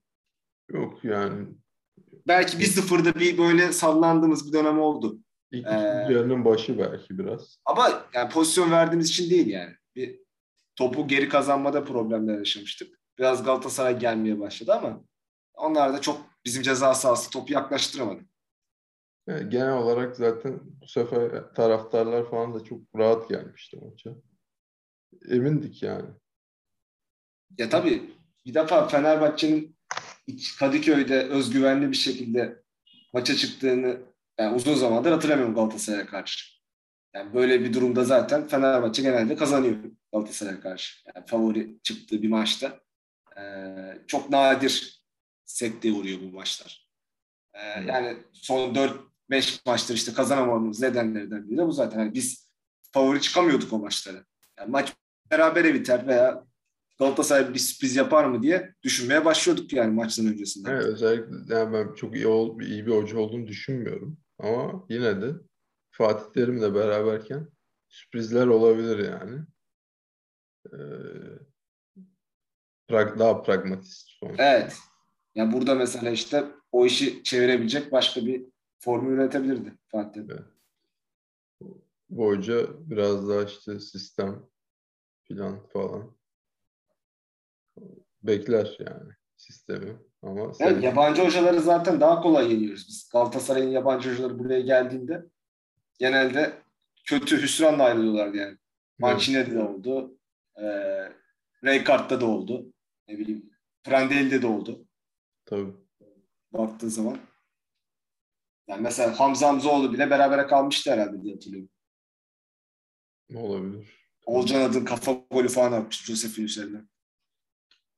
Yok 0.70 1.04
yani 1.04 1.48
Belki 2.26 2.58
bir 2.58 2.64
sıfırda 2.64 3.14
bir 3.14 3.38
böyle 3.38 3.72
sallandığımız 3.72 4.48
bir 4.48 4.52
dönem 4.52 4.78
oldu. 4.78 5.18
İlk 5.50 5.66
Ee, 5.66 5.70
yarının 6.10 6.44
başı 6.44 6.78
belki 6.78 7.18
biraz. 7.18 7.58
Ama 7.64 8.06
yani 8.14 8.30
pozisyon 8.30 8.70
verdiğimiz 8.70 9.08
için 9.08 9.30
değil 9.30 9.46
yani. 9.46 9.74
Bir 9.96 10.20
topu 10.76 11.08
geri 11.08 11.28
kazanmada 11.28 11.84
problemler 11.84 12.38
yaşamıştık. 12.38 12.98
Biraz 13.18 13.44
Galatasaray 13.44 13.98
gelmeye 13.98 14.40
başladı 14.40 14.74
ama 14.74 15.04
onlar 15.54 15.92
da 15.92 16.00
çok 16.00 16.20
bizim 16.44 16.62
ceza 16.62 16.94
sahası 16.94 17.30
topu 17.30 17.52
yaklaştıramadı. 17.52 18.20
Yani 19.26 19.50
genel 19.50 19.72
olarak 19.72 20.16
zaten 20.16 20.60
bu 20.62 20.88
sefer 20.88 21.54
taraftarlar 21.54 22.30
falan 22.30 22.54
da 22.54 22.64
çok 22.64 22.80
rahat 22.96 23.28
gelmişti 23.28 23.76
maça. 23.82 24.10
Emindik 25.28 25.82
yani. 25.82 26.08
Ya 27.58 27.68
tabii 27.68 28.02
bir 28.46 28.54
defa 28.54 28.88
Fenerbahçe'nin 28.88 29.76
Kadıköy'de 30.58 31.22
özgüvenli 31.22 31.90
bir 31.90 31.96
şekilde 31.96 32.62
maça 33.14 33.34
çıktığını 33.34 34.00
yani 34.38 34.56
uzun 34.56 34.74
zamandır 34.74 35.12
hatırlamıyorum 35.12 35.54
Galatasaray'a 35.54 36.06
karşı. 36.06 36.58
Yani 37.14 37.34
böyle 37.34 37.60
bir 37.64 37.74
durumda 37.74 38.04
zaten 38.04 38.48
Fenerbahçe 38.48 39.02
genelde 39.02 39.36
kazanıyor 39.36 39.76
Galatasaray'a 40.12 40.60
karşı. 40.60 41.08
Yani 41.14 41.26
favori 41.26 41.78
çıktığı 41.82 42.22
bir 42.22 42.28
maçta. 42.28 42.80
Ee, 43.38 43.98
çok 44.06 44.30
nadir 44.30 45.02
sekteye 45.44 45.94
uğruyor 45.94 46.18
bu 46.20 46.36
maçlar. 46.36 46.88
Ee, 47.54 47.60
yani 47.86 48.16
son 48.32 48.74
4-5 49.30 49.60
maçtır 49.66 49.94
işte 49.94 50.12
kazanamamamız 50.12 50.80
nedenlerinden 50.80 51.48
biri 51.48 51.58
de 51.58 51.66
bu 51.66 51.72
zaten. 51.72 51.98
Yani 51.98 52.14
biz 52.14 52.50
favori 52.92 53.20
çıkamıyorduk 53.20 53.72
o 53.72 53.78
maçlara. 53.78 54.24
Yani 54.58 54.70
maç 54.70 54.92
berabere 55.30 55.74
biter 55.74 56.06
veya 56.06 56.48
Galatasaray 56.98 57.54
bir 57.54 57.58
sürpriz 57.58 57.96
yapar 57.96 58.24
mı 58.24 58.42
diye 58.42 58.74
düşünmeye 58.82 59.24
başlıyorduk 59.24 59.72
yani 59.72 59.94
maçtan 59.94 60.26
öncesinden. 60.26 60.70
Evet, 60.70 60.84
özellikle 60.84 61.54
yani 61.54 61.72
ben 61.72 61.94
çok 61.94 62.16
iyi, 62.16 62.26
ol, 62.26 62.60
iyi 62.60 62.86
bir 62.86 62.92
hoca 62.92 63.18
olduğunu 63.18 63.46
düşünmüyorum. 63.46 64.18
Ama 64.38 64.86
yine 64.88 65.22
de 65.22 65.34
Fatih 65.90 66.32
Terim'le 66.32 66.74
beraberken 66.74 67.48
sürprizler 67.88 68.46
olabilir 68.46 68.98
yani. 68.98 69.40
Ee, 70.72 70.78
daha 72.90 73.42
pragmatist 73.42 74.08
sonuçta. 74.08 74.44
Evet. 74.44 74.78
Ya 75.34 75.52
burada 75.52 75.74
mesela 75.74 76.10
işte 76.10 76.44
o 76.72 76.86
işi 76.86 77.22
çevirebilecek 77.22 77.92
başka 77.92 78.26
bir 78.26 78.44
formül 78.78 79.12
üretebilirdi 79.12 79.74
Fatih. 79.88 80.22
Evet. 80.30 80.44
Bu 82.10 82.26
hoca 82.26 82.66
biraz 82.90 83.28
daha 83.28 83.42
işte 83.42 83.80
sistem 83.80 84.46
plan 85.24 85.66
falan 85.66 86.16
bekler 88.22 88.76
yani 88.78 89.12
sistemi. 89.36 89.98
Ama 90.22 90.42
Evet, 90.42 90.56
sen 90.56 90.80
yabancı 90.80 91.24
hocaları 91.24 91.60
zaten 91.60 92.00
daha 92.00 92.20
kolay 92.22 92.52
yeniyoruz 92.52 92.88
biz. 92.88 93.08
Galatasaray'ın 93.12 93.70
yabancı 93.70 94.12
hocaları 94.12 94.38
buraya 94.38 94.60
geldiğinde 94.60 95.24
genelde 95.98 96.62
kötü 97.04 97.42
hüsranla 97.42 97.84
ayrılıyorlardı 97.84 98.36
yani. 98.36 98.58
Mancini'de 98.98 99.54
de 99.54 99.62
oldu. 99.62 100.18
E, 100.56 100.64
Rijkaard'da 101.64 102.20
da 102.20 102.26
oldu. 102.26 102.72
Ne 103.08 103.18
bileyim 103.18 103.50
Prandelli'de 103.84 104.42
de 104.42 104.46
oldu. 104.46 104.86
tabii. 105.46 105.72
Baktığın 106.52 106.88
zaman. 106.88 107.18
Yani 108.68 108.82
mesela 108.82 109.20
Hamza 109.20 109.48
Hamzoğlu 109.48 109.92
bile 109.92 110.10
berabere 110.10 110.46
kalmıştı 110.46 110.92
herhalde 110.92 111.22
diye 111.22 111.34
hatırlıyorum. 111.34 111.70
Olabilir. 113.34 113.98
Olcan 114.26 114.60
Adın 114.60 114.84
kafa 114.84 115.12
golü 115.30 115.48
falan 115.48 115.72
atmış 115.72 116.04
Josef'in 116.04 116.44
üzerine. 116.44 116.78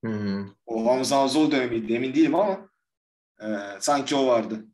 Hmm, 0.04 0.46
O 0.66 0.86
Hamza 0.86 1.16
Hamzoğlu 1.16 1.50
dönemiydi 1.52 1.92
emin 1.92 2.14
değilim 2.14 2.34
ama 2.34 2.70
e, 3.40 3.46
sanki 3.80 4.16
o 4.16 4.26
vardı. 4.26 4.66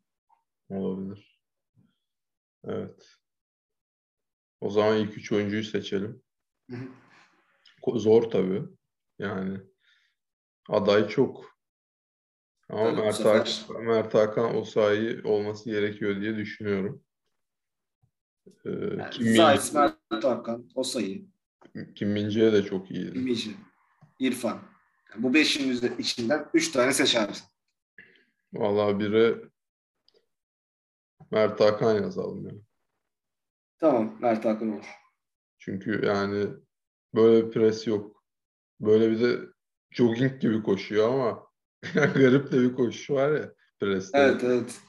olabilir. 0.69 1.39
Evet. 2.63 3.15
O 4.61 4.69
zaman 4.69 4.97
ilk 4.97 5.17
üç 5.17 5.31
oyuncuyu 5.31 5.63
seçelim. 5.63 6.23
Zor 7.95 8.23
tabii. 8.31 8.63
Yani 9.19 9.59
aday 10.69 11.07
çok. 11.07 11.57
Ama 12.69 12.83
Tabii 12.91 13.01
Mert, 13.01 13.25
Hakan, 13.25 13.83
Mert 13.83 14.13
Hakan 14.13 14.55
o 14.55 14.63
sahi 14.63 15.21
olması 15.23 15.69
gerekiyor 15.69 16.21
diye 16.21 16.35
düşünüyorum. 16.37 17.03
Ee, 18.65 18.69
Yani 18.69 19.09
Kim, 19.09 19.35
Zayt, 19.35 19.73
Mert 19.73 20.23
Hakan, 20.23 20.69
Osayi, 20.75 21.29
Min- 21.75 21.93
Kim 21.93 22.09
Min-jae 22.09 22.53
de 22.53 22.63
çok 22.63 22.91
iyiydi. 22.91 23.19
Mici, 23.19 23.51
İrfan. 24.19 24.76
Yani 25.11 25.23
bu 25.23 25.33
beşin 25.33 25.97
içinden 25.97 26.49
üç 26.53 26.71
tane 26.71 26.93
seç 26.93 27.15
abi. 27.15 27.31
Vallahi 28.53 28.99
biri 28.99 29.35
Mert 31.31 31.59
Hakan 31.59 32.01
yazalım 32.01 32.45
ya. 32.47 32.53
Tamam 33.79 34.17
Mert 34.19 34.45
Hakan 34.45 34.73
olur. 34.73 34.85
Çünkü 35.57 36.05
yani 36.05 36.47
böyle 37.15 37.45
bir 37.45 37.51
pres 37.51 37.87
yok. 37.87 38.23
Böyle 38.79 39.11
bir 39.11 39.21
de 39.21 39.39
jogging 39.91 40.41
gibi 40.41 40.63
koşuyor 40.63 41.09
ama 41.09 41.47
garip 41.93 42.51
de 42.51 42.61
bir 42.61 42.75
koşu 42.75 43.13
var 43.13 43.31
ya 43.31 43.53
preste. 43.79 44.17
Evet 44.17 44.43
evet. 44.43 44.79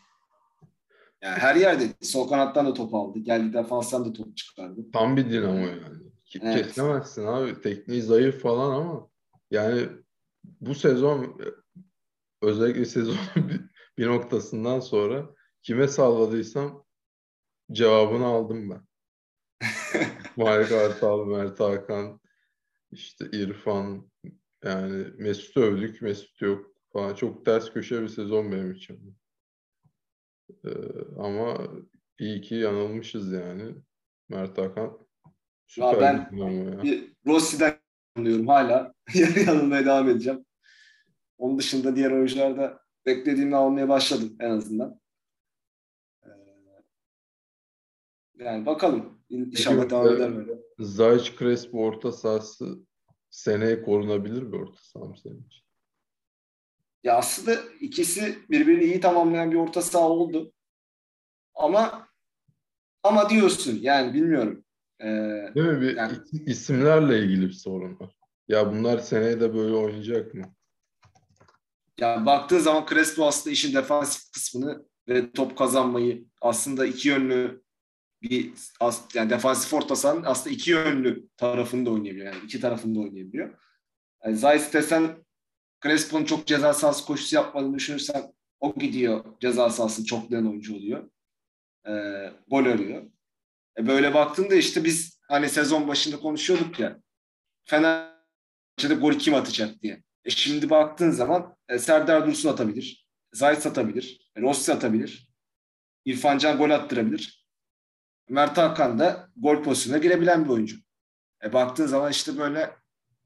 Yani 1.23 1.39
her 1.39 1.57
yerde 1.57 1.85
sol 2.03 2.29
kanattan 2.29 2.67
da 2.67 2.75
top 2.75 2.95
aldı. 2.95 3.19
Geldi 3.19 3.53
defanstan 3.53 4.05
da 4.05 4.13
top 4.13 4.37
çıkardı. 4.37 4.91
Tam 4.93 5.17
bir 5.17 5.31
dinamo 5.31 5.67
yani. 5.67 6.09
Evet. 6.41 6.67
Kesemezsin 6.67 7.27
abi. 7.27 7.61
Tekniği 7.61 8.03
zayıf 8.03 8.43
falan 8.43 8.75
ama 8.75 9.09
yani 9.51 9.89
bu 10.61 10.75
sezon 10.75 11.41
özellikle 12.43 12.85
sezonun 12.85 13.19
bir, 13.99 14.07
noktasından 14.07 14.81
sonra 14.81 15.35
kime 15.63 15.89
salladıysam 15.89 16.85
cevabını 17.73 18.27
aldım 18.27 18.71
ben. 18.71 18.83
İsmail 20.31 20.69
Kartal, 20.69 21.27
Mert 21.27 21.61
Hakan, 21.61 22.21
işte 22.91 23.31
İrfan, 23.33 24.11
yani 24.65 25.07
Mesut 25.19 25.57
övdük, 25.57 26.03
Mesut 26.03 26.43
yok 26.43 26.67
falan. 26.93 27.15
Çok 27.15 27.45
ters 27.45 27.73
köşe 27.73 28.03
bir 28.03 28.09
sezon 28.09 28.53
benim 28.53 28.73
için. 28.73 29.17
Ee, 30.65 30.71
ama 31.19 31.69
iyi 32.19 32.41
ki 32.41 32.55
yanılmışız 32.55 33.33
yani. 33.33 33.75
Mert 34.29 34.59
Hakan 34.59 34.99
süper 35.67 36.01
ben- 36.01 36.27
bir 36.33 36.37
dinamo 36.37 36.71
ya. 36.71 36.83
Bir 36.83 37.13
Rossi'den 37.27 37.78
anlıyorum 38.19 38.49
hala. 38.49 38.95
Yanılmaya 39.47 39.87
devam 39.87 40.09
edeceğim. 40.09 40.45
Onun 41.39 41.59
dışında 41.59 41.97
diğer 41.97 42.11
oyuncularda 42.11 42.81
beklediğimi 43.07 43.57
almaya 43.57 43.89
başladım 43.89 44.37
en 44.41 44.51
azından. 44.51 45.01
Ee, 46.25 46.29
Yani 48.39 48.67
bakalım. 48.67 49.19
İnşallah 49.29 49.81
Peki, 49.81 49.91
devam 49.91 50.09
e, 50.09 50.13
eder 50.13 50.37
böyle. 50.37 50.53
Zayç 50.79 51.39
Crespo 51.39 51.79
orta 51.79 52.13
sahası 52.13 52.79
seneye 53.31 53.83
korunabilir 53.83 54.53
bir 54.53 54.57
orta 54.59 54.81
saha 54.83 55.05
mı 55.05 55.17
senin 55.23 55.43
için? 55.47 55.65
Ya 57.05 57.17
aslında 57.17 57.61
ikisi 57.81 58.39
birbirini 58.51 58.85
iyi 58.85 59.01
tamamlayan 59.01 59.51
bir 59.51 59.57
orta 59.57 59.83
saha 59.83 60.09
oldu. 60.09 60.53
Ama 61.55 62.09
ama 63.03 63.31
diyorsun 63.31 63.79
yani 63.83 64.15
bilmiyorum. 64.15 64.65
Ee, 65.01 65.07
Değil 65.55 65.67
mi? 65.67 65.81
Bir 65.81 65.97
Yani- 65.97 66.13
is- 66.13 66.51
isimlerle 66.51 67.19
ilgili 67.19 67.47
bir 67.47 67.53
sorun 67.53 68.01
var. 68.01 68.11
Ya 68.49 68.73
bunlar 68.73 68.99
seneye 68.99 69.41
de 69.41 69.55
böyle 69.55 69.75
oynayacak 69.75 70.35
mı? 70.35 70.55
ya 72.01 72.27
baktığın 72.27 72.59
zaman 72.59 72.87
Crespo 72.87 73.27
aslında 73.27 73.53
işin 73.53 73.75
defansif 73.75 74.33
kısmını 74.33 74.87
ve 75.09 75.33
top 75.33 75.59
kazanmayı 75.59 76.25
aslında 76.41 76.87
iki 76.87 77.09
yönlü 77.09 77.63
bir 78.23 78.53
yani 79.15 79.31
defansif 79.31 79.75
orta 79.75 79.97
sahanın 79.97 80.25
aslında 80.25 80.55
iki 80.55 80.71
yönlü 80.71 81.29
tarafında 81.37 81.91
oynayabiliyor. 81.91 82.27
Yani 82.35 82.45
iki 82.45 82.61
tarafında 82.61 83.01
oynayabiliyor. 83.01 83.59
Yani 84.25 84.37
Zayt 84.37 84.75
desen 84.75 85.17
Crespo'nun 85.85 86.25
çok 86.25 86.47
ceza 86.47 86.75
sahası 86.75 87.05
koşusu 87.07 87.37
yapmadığını 87.37 87.75
düşünürsen 87.77 88.33
o 88.61 88.75
gidiyor 88.79 89.25
ceza 89.41 89.71
sahasını 89.71 90.07
çoklayan 90.07 90.49
oyuncu 90.51 90.77
oluyor. 90.77 91.11
e, 91.87 91.93
gol 92.49 92.65
arıyor. 92.67 93.03
E, 93.79 93.87
böyle 93.87 94.15
baktığında 94.15 94.55
işte 94.55 94.85
biz 94.85 95.21
hani 95.29 95.49
sezon 95.49 95.89
başında 95.89 96.19
konuşuyorduk 96.19 96.81
ya 96.81 96.99
Fenerbahçe'de 97.65 98.95
gol 99.01 99.13
kim 99.13 99.35
atacak 99.35 99.83
diye. 99.83 100.03
E 100.25 100.31
şimdi 100.31 100.71
baktığın 100.71 101.11
zaman 101.11 101.57
e, 101.69 101.79
Serdar 101.79 102.27
Dursun 102.27 102.49
atabilir. 102.49 103.09
Zayt 103.33 103.67
atabilir. 103.67 104.31
E, 104.37 104.41
Rossi 104.41 104.73
atabilir. 104.73 105.33
İrfan 106.05 106.39
Can 106.39 106.59
gol 106.59 106.71
attırabilir. 106.71 107.49
Mert 108.29 108.59
Hakan 108.59 108.99
da 108.99 109.29
gol 109.37 109.63
pozisyonuna 109.63 110.03
girebilen 110.03 110.45
bir 110.45 110.51
oyuncu. 110.51 110.77
E 111.45 111.53
baktığın 111.53 111.87
zaman 111.87 112.11
işte 112.11 112.39
böyle 112.39 112.77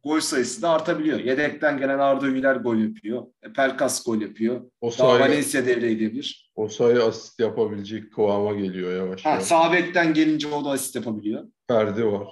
gol 0.04 0.20
sayısı 0.20 0.62
da 0.62 0.70
artabiliyor. 0.70 1.18
Yedekten 1.18 1.78
gelen 1.78 1.98
Arda 1.98 2.28
Güler 2.28 2.56
gol 2.56 2.76
yapıyor. 2.76 3.26
E 3.42 3.52
Pelkas 3.52 4.04
gol 4.04 4.20
yapıyor. 4.20 4.70
O 4.80 4.86
Daha 4.90 4.96
sayı, 4.96 5.20
Valencia 5.20 5.66
devreye 5.66 5.94
girebilir. 5.94 6.52
o 6.54 6.68
sayı 6.68 7.02
asist 7.02 7.40
yapabilecek 7.40 8.12
kıvama 8.12 8.54
geliyor 8.54 8.96
yavaş 8.96 9.24
Ha, 9.24 9.30
yavaş. 9.30 9.44
sağ 9.44 9.72
bekten 9.72 10.14
gelince 10.14 10.48
o 10.48 10.64
da 10.64 10.70
asist 10.70 10.94
yapabiliyor. 10.96 11.44
Ferdi 11.68 12.06
var. 12.06 12.28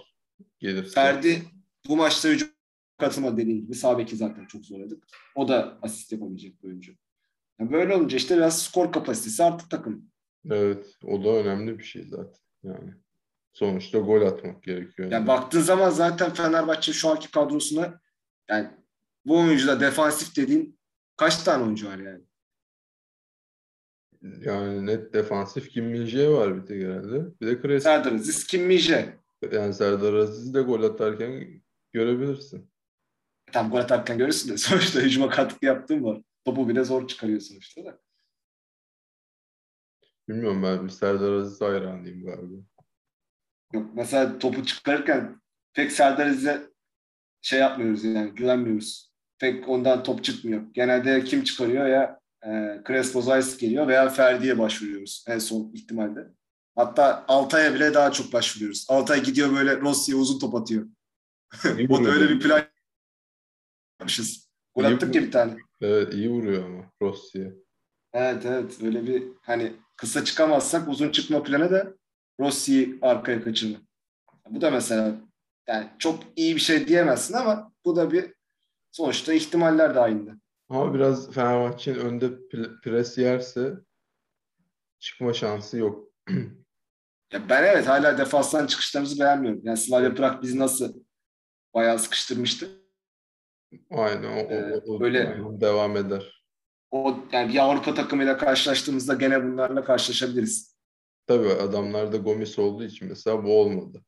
Gelirse. 0.59 0.91
Ferdi 0.95 1.43
bu 1.89 1.97
maçta 1.97 2.29
hücum 2.29 2.49
katılma 2.99 3.37
dediğim 3.37 3.61
gibi 3.63 3.75
sağ 3.75 3.99
beki 3.99 4.17
zaten 4.17 4.47
çok 4.47 4.65
zorladık. 4.65 5.05
O 5.35 5.49
da 5.49 5.79
asist 5.83 6.13
yapabilecek 6.13 6.63
bir 6.63 6.69
oyuncu. 6.69 6.93
Yani 7.61 7.73
böyle 7.73 7.95
olunca 7.97 8.17
işte 8.17 8.37
biraz 8.37 8.63
skor 8.63 8.93
kapasitesi 8.93 9.45
arttı 9.45 9.69
takım. 9.69 10.11
Evet. 10.51 10.87
O 11.05 11.25
da 11.25 11.29
önemli 11.29 11.79
bir 11.79 11.85
şey 11.85 12.03
zaten. 12.05 12.41
Yani. 12.63 12.95
Sonuçta 13.53 13.99
gol 13.99 14.23
atmak 14.23 14.63
gerekiyor. 14.63 15.13
Yani 15.13 15.27
baktığın 15.27 15.61
zaman 15.61 15.91
zaten 15.91 16.35
Fenerbahçe 16.35 16.93
şu 16.93 17.09
anki 17.09 17.31
kadrosuna 17.31 18.01
yani 18.49 18.71
bu 19.25 19.39
oyuncuda 19.39 19.81
defansif 19.81 20.37
dediğin 20.37 20.79
kaç 21.17 21.43
tane 21.43 21.65
oyuncu 21.65 21.89
var 21.89 21.99
yani? 21.99 22.25
Yani 24.23 24.87
net 24.87 25.15
defansif 25.15 25.71
Kim 25.71 25.85
Min-jae 25.85 26.31
var 26.33 26.57
bir 26.57 26.67
tek 26.67 26.83
herhalde. 26.83 27.41
Bir 27.41 27.47
de 27.47 27.63
Crespo. 27.63 27.91
Serdar 27.91 28.13
Aziz, 28.13 28.47
Kim 28.47 28.67
Minje. 28.67 29.19
Yani 29.53 29.75
Serdar 29.75 30.15
Aziz'i 30.15 30.55
de 30.55 30.61
gol 30.61 30.83
atarken 30.83 31.63
görebilirsin. 31.93 32.71
Tam 33.53 33.71
gol 33.71 33.79
atarken 33.79 34.19
görürsün 34.19 34.53
de 34.53 34.57
sonuçta 34.59 35.01
hücuma 35.01 35.29
katkı 35.29 35.67
yaptığım 35.67 36.05
var. 36.05 36.23
Topu 36.45 36.69
bile 36.69 36.85
zor 36.85 37.09
çıkarıyor 37.09 37.41
sonuçta 37.41 37.85
da. 37.85 38.01
Bilmiyorum 40.29 40.63
ben 40.63 40.85
bir 40.85 40.91
Serdar 40.91 41.33
Aziz 41.33 41.61
hayranıyım 41.61 42.25
galiba. 42.25 42.57
Yok, 43.73 43.91
mesela 43.95 44.39
topu 44.39 44.65
çıkarırken 44.65 45.41
pek 45.73 45.93
Serdar 45.93 46.27
Aziz'e 46.27 46.71
şey 47.43 47.61
yapmıyoruz 47.61 48.05
yani 48.05 48.31
güvenmiyoruz. 48.31 49.11
Pek 49.39 49.69
ondan 49.69 50.03
top 50.03 50.25
çıkmıyor. 50.25 50.63
Genelde 50.73 51.25
kim 51.25 51.45
çıkarıyor 51.45 51.87
ya 51.87 52.21
e, 52.47 52.81
Crespo 52.87 53.23
Zayis 53.23 53.57
geliyor 53.57 53.89
veya 53.89 54.09
Ferdi'ye 54.09 54.59
başvuruyoruz 54.59 55.25
en 55.29 55.39
son 55.39 55.71
ihtimalde. 55.75 56.29
Hatta 56.77 57.25
Altay'a 57.29 57.75
bile 57.75 57.95
daha 57.95 58.13
çok 58.13 58.33
başvuruyoruz. 58.33 58.87
Altay 58.89 59.23
gidiyor 59.23 59.53
böyle 59.53 59.81
Rossi'ye 59.81 60.19
uzun 60.19 60.39
top 60.39 60.55
atıyor. 60.55 60.87
O 61.89 62.05
da 62.05 62.11
öyle 62.11 62.29
bir 62.29 62.41
plan 62.41 62.63
yapmışız. 64.01 64.51
Gol 64.75 64.85
attık 64.85 65.15
ya 65.15 65.23
bir 65.23 65.33
tane. 65.33 65.57
Evet 65.81 66.15
iyi 66.15 66.31
vuruyor 66.31 66.65
ama 66.65 66.85
Rossi'ye. 67.03 67.55
Evet 68.13 68.47
evet 68.47 68.83
öyle 68.83 69.07
bir 69.07 69.25
hani 69.43 69.73
kısa 69.97 70.25
çıkamazsak 70.25 70.89
uzun 70.89 71.11
çıkma 71.11 71.43
planı 71.43 71.71
da 71.71 71.95
Rossi'yi 72.41 72.99
arkaya 73.03 73.45
kaçırma. 73.45 73.79
Bu 74.51 74.61
da 74.61 74.71
mesela 74.71 75.15
yani 75.69 75.91
çok 75.99 76.23
iyi 76.37 76.55
bir 76.57 76.61
şey 76.61 76.89
diyemezsin 76.89 77.35
ama 77.35 77.73
bu 77.85 77.97
da 77.97 78.13
bir 78.13 78.35
sonuçta 78.91 79.33
ihtimaller 79.33 79.95
dahilinde. 79.95 80.31
Ama 80.69 80.95
biraz 80.95 81.31
Fenerbahçe'nin 81.33 81.99
önde 81.99 82.31
pres 82.85 83.19
yerse 83.19 83.73
çıkma 84.99 85.33
şansı 85.33 85.79
yok. 85.79 86.09
Ya 87.33 87.49
ben 87.49 87.63
evet 87.65 87.89
hala 87.89 88.19
defanstan 88.19 88.67
çıkışlarımızı 88.67 89.21
beğenmiyorum. 89.21 89.61
Yani 89.65 89.77
Slavia 89.77 90.15
Prag 90.15 90.43
bizi 90.43 90.59
nasıl 90.59 90.95
bayağı 91.75 91.99
sıkıştırmıştı. 91.99 92.69
Aynen 93.91 94.23
o, 94.33 94.37
o- 94.37 94.53
Ee, 94.53 94.77
o- 94.87 95.05
öyle- 95.05 95.29
aynen 95.29 95.61
devam 95.61 95.97
eder. 95.97 96.45
O 96.91 97.17
yani 97.33 97.53
bir 97.53 97.59
Avrupa 97.59 97.95
takımıyla 97.95 98.37
karşılaştığımızda 98.39 99.15
gene 99.15 99.45
bunlarla 99.45 99.85
karşılaşabiliriz. 99.85 100.70
Tabii 101.31 101.49
adamlarda 101.49 102.17
Gomis 102.17 102.59
olduğu 102.59 102.85
için 102.85 103.09
mesela 103.09 103.45
bu 103.45 103.61
olmadı. 103.61 104.03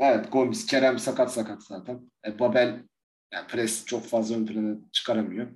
Evet 0.00 0.32
Gomis, 0.32 0.66
Kerem 0.66 0.98
sakat 0.98 1.32
sakat 1.32 1.62
zaten. 1.62 2.10
E, 2.26 2.38
Babel 2.38 2.84
yani 3.32 3.46
pres 3.46 3.84
çok 3.84 4.04
fazla 4.04 4.36
ön 4.36 4.46
plana 4.46 4.76
çıkaramıyor. 4.92 5.46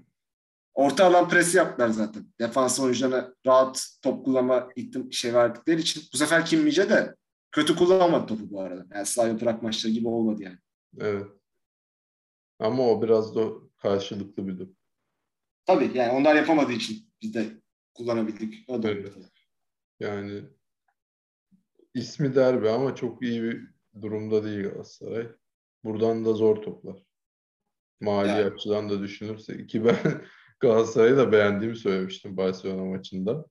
Orta 0.74 1.06
alan 1.06 1.28
presi 1.28 1.56
yaptılar 1.56 1.88
zaten. 1.88 2.26
Defans 2.40 2.80
oyuncularına 2.80 3.34
rahat 3.46 3.88
top 4.02 4.24
kullanma 4.24 4.68
ihtim- 4.76 5.12
şey 5.12 5.34
verdikleri 5.34 5.80
için. 5.80 6.02
Bu 6.12 6.16
sefer 6.16 6.46
Kim 6.46 6.62
Mice 6.62 6.90
de 6.90 7.14
kötü 7.52 7.76
kullanmadı 7.76 8.26
topu 8.26 8.50
bu 8.50 8.60
arada. 8.60 8.86
Yani 8.94 9.06
Slavia 9.06 9.36
Prag 9.36 9.62
maçları 9.62 9.92
gibi 9.92 10.08
olmadı 10.08 10.42
yani. 10.42 10.58
Evet. 10.98 11.26
Ama 12.58 12.88
o 12.88 13.02
biraz 13.02 13.34
da 13.36 13.48
karşılıklı 13.76 14.48
bir 14.48 14.58
durum. 14.58 14.76
Tabii 15.66 15.90
yani 15.94 16.12
onlar 16.12 16.34
yapamadığı 16.34 16.72
için 16.72 17.12
biz 17.22 17.34
de 17.34 17.46
kullanabildik. 17.94 18.64
O 18.68 18.82
da 18.82 18.90
Evet. 18.90 19.14
Yani 20.00 20.42
ismi 21.94 22.34
derbi 22.34 22.68
ama 22.70 22.94
çok 22.94 23.22
iyi 23.22 23.42
bir 23.42 23.68
durumda 24.02 24.44
değil 24.44 24.62
Galatasaray. 24.62 25.28
Buradan 25.84 26.24
da 26.24 26.32
zor 26.32 26.56
toplar. 26.62 26.96
Mali 28.00 28.28
Yani. 28.28 28.44
açıdan 28.44 28.90
da 28.90 29.00
düşünürsek 29.02 29.68
ki 29.68 29.84
ben 29.84 29.96
Galatasaray'ı 30.60 31.16
da 31.16 31.32
beğendiğimi 31.32 31.76
söylemiştim 31.76 32.36
Barcelona 32.36 32.84
maçında. 32.84 33.44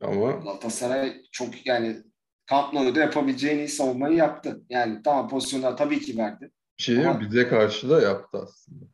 Ama 0.00 0.30
Galatasaray 0.32 1.22
çok 1.32 1.66
yani 1.66 2.02
Camp 2.50 2.72
Nou'da 2.72 3.00
yapabileceğin 3.00 3.58
iyi 3.58 3.68
savunmayı 3.68 4.16
yaptı. 4.16 4.60
Yani 4.68 5.00
tamam 5.04 5.28
pozisyonlar 5.28 5.76
tabii 5.76 6.00
ki 6.00 6.18
verdi. 6.18 6.50
bir 6.78 6.82
şey? 6.82 7.06
Ama- 7.06 7.20
bize 7.20 7.48
karşı 7.48 7.90
da 7.90 8.00
yaptı 8.02 8.38
aslında. 8.42 8.84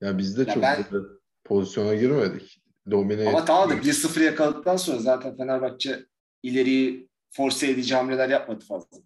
Yani 0.00 0.18
biz 0.18 0.38
de 0.38 0.40
Ya 0.42 0.54
çok 0.54 0.62
ben- 0.62 0.84
pozisyona 1.44 1.94
girmedik. 1.94 2.60
Domine 2.90 3.28
Ama 3.28 3.44
tamam 3.44 3.70
da 3.70 3.74
1-0 3.74 4.20
yakaladıktan 4.24 4.76
sonra 4.76 4.98
zaten 4.98 5.36
Fenerbahçe 5.36 6.06
ileriyi 6.42 7.08
force 7.36 7.66
edici 7.66 7.94
hamleler 7.94 8.28
yapmadı 8.28 8.64
fazla. 8.64 8.98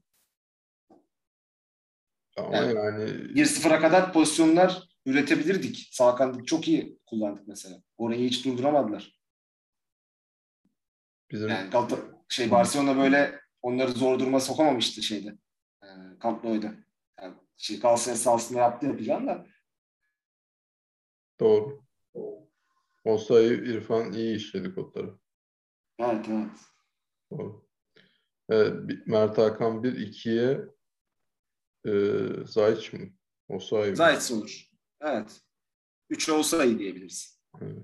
Ama 2.37 2.57
Yani- 2.57 2.75
yani 2.75 3.11
1-0'a 3.35 3.81
kadar 3.81 4.13
pozisyonlar 4.13 4.89
üretebilirdik. 5.07 5.89
Sağ 5.93 6.15
kanadı 6.15 6.45
çok 6.45 6.69
iyi 6.69 6.99
kullandık 7.07 7.49
mesela. 7.49 7.83
Orayı 7.97 8.29
hiç 8.29 8.45
durduramadılar. 8.45 9.19
bizim 11.31 11.49
Yani 11.49 11.71
Galata 11.71 11.97
şey 12.29 12.51
Barcelona 12.51 12.97
böyle 12.97 13.41
onları 13.63 13.93
zor 13.93 14.19
duruma 14.19 14.41
sokamamıştı 14.41 15.03
şeyde. 15.03 15.29
E, 15.83 15.87
Camp 16.23 16.45
Nou'da. 16.45 16.75
Yani 17.21 17.35
şey 17.57 17.81
Galatasaray 17.81 18.19
sahasında 18.19 18.59
yaptı 18.59 18.87
yapacağım 18.87 19.27
da 19.27 19.47
doğru. 21.41 21.83
O 23.05 23.19
sayı 23.19 23.53
İrfan 23.53 24.13
iyi 24.13 24.37
işledik 24.37 24.79
o 24.79 24.93
tarafı. 24.93 25.19
evet 25.99 26.27
evet. 26.29 26.51
Doğru. 27.31 27.68
Evet, 28.49 29.07
Mert 29.07 29.39
Hakan 29.39 29.83
1-2'ye 29.83 30.61
e, 31.87 31.93
Zayç 32.47 32.93
mı? 32.93 33.01
O 33.49 33.59
sayı 33.59 33.91
mı? 33.91 33.97
Zayt 33.97 34.31
olur. 34.33 34.69
Evet. 35.01 35.41
3 36.11 36.29
olsa 36.29 36.65
iyi 36.65 36.79
diyebiliriz. 36.79 37.41
Evet. 37.61 37.79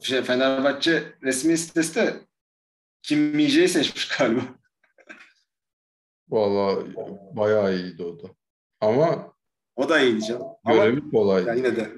Şey, 0.00 0.22
Fenerbahçe 0.22 1.14
resmi 1.22 1.58
sitesi 1.58 1.94
de 1.94 2.26
Kim 3.02 3.18
Mije'yi 3.20 3.68
seçmiş 3.68 4.08
galiba. 4.18 4.40
Vallahi 6.28 6.94
bayağı 7.36 7.76
iyiydi 7.76 8.02
o 8.02 8.22
da. 8.22 8.28
Ama 8.80 9.36
O 9.76 9.88
da 9.88 10.00
iyiydi 10.00 10.24
canım. 10.24 10.46
Ama 10.64 10.76
görevi 10.76 11.10
kolaydı. 11.10 11.48
ya 11.48 11.54
yine 11.54 11.76
de. 11.76 11.92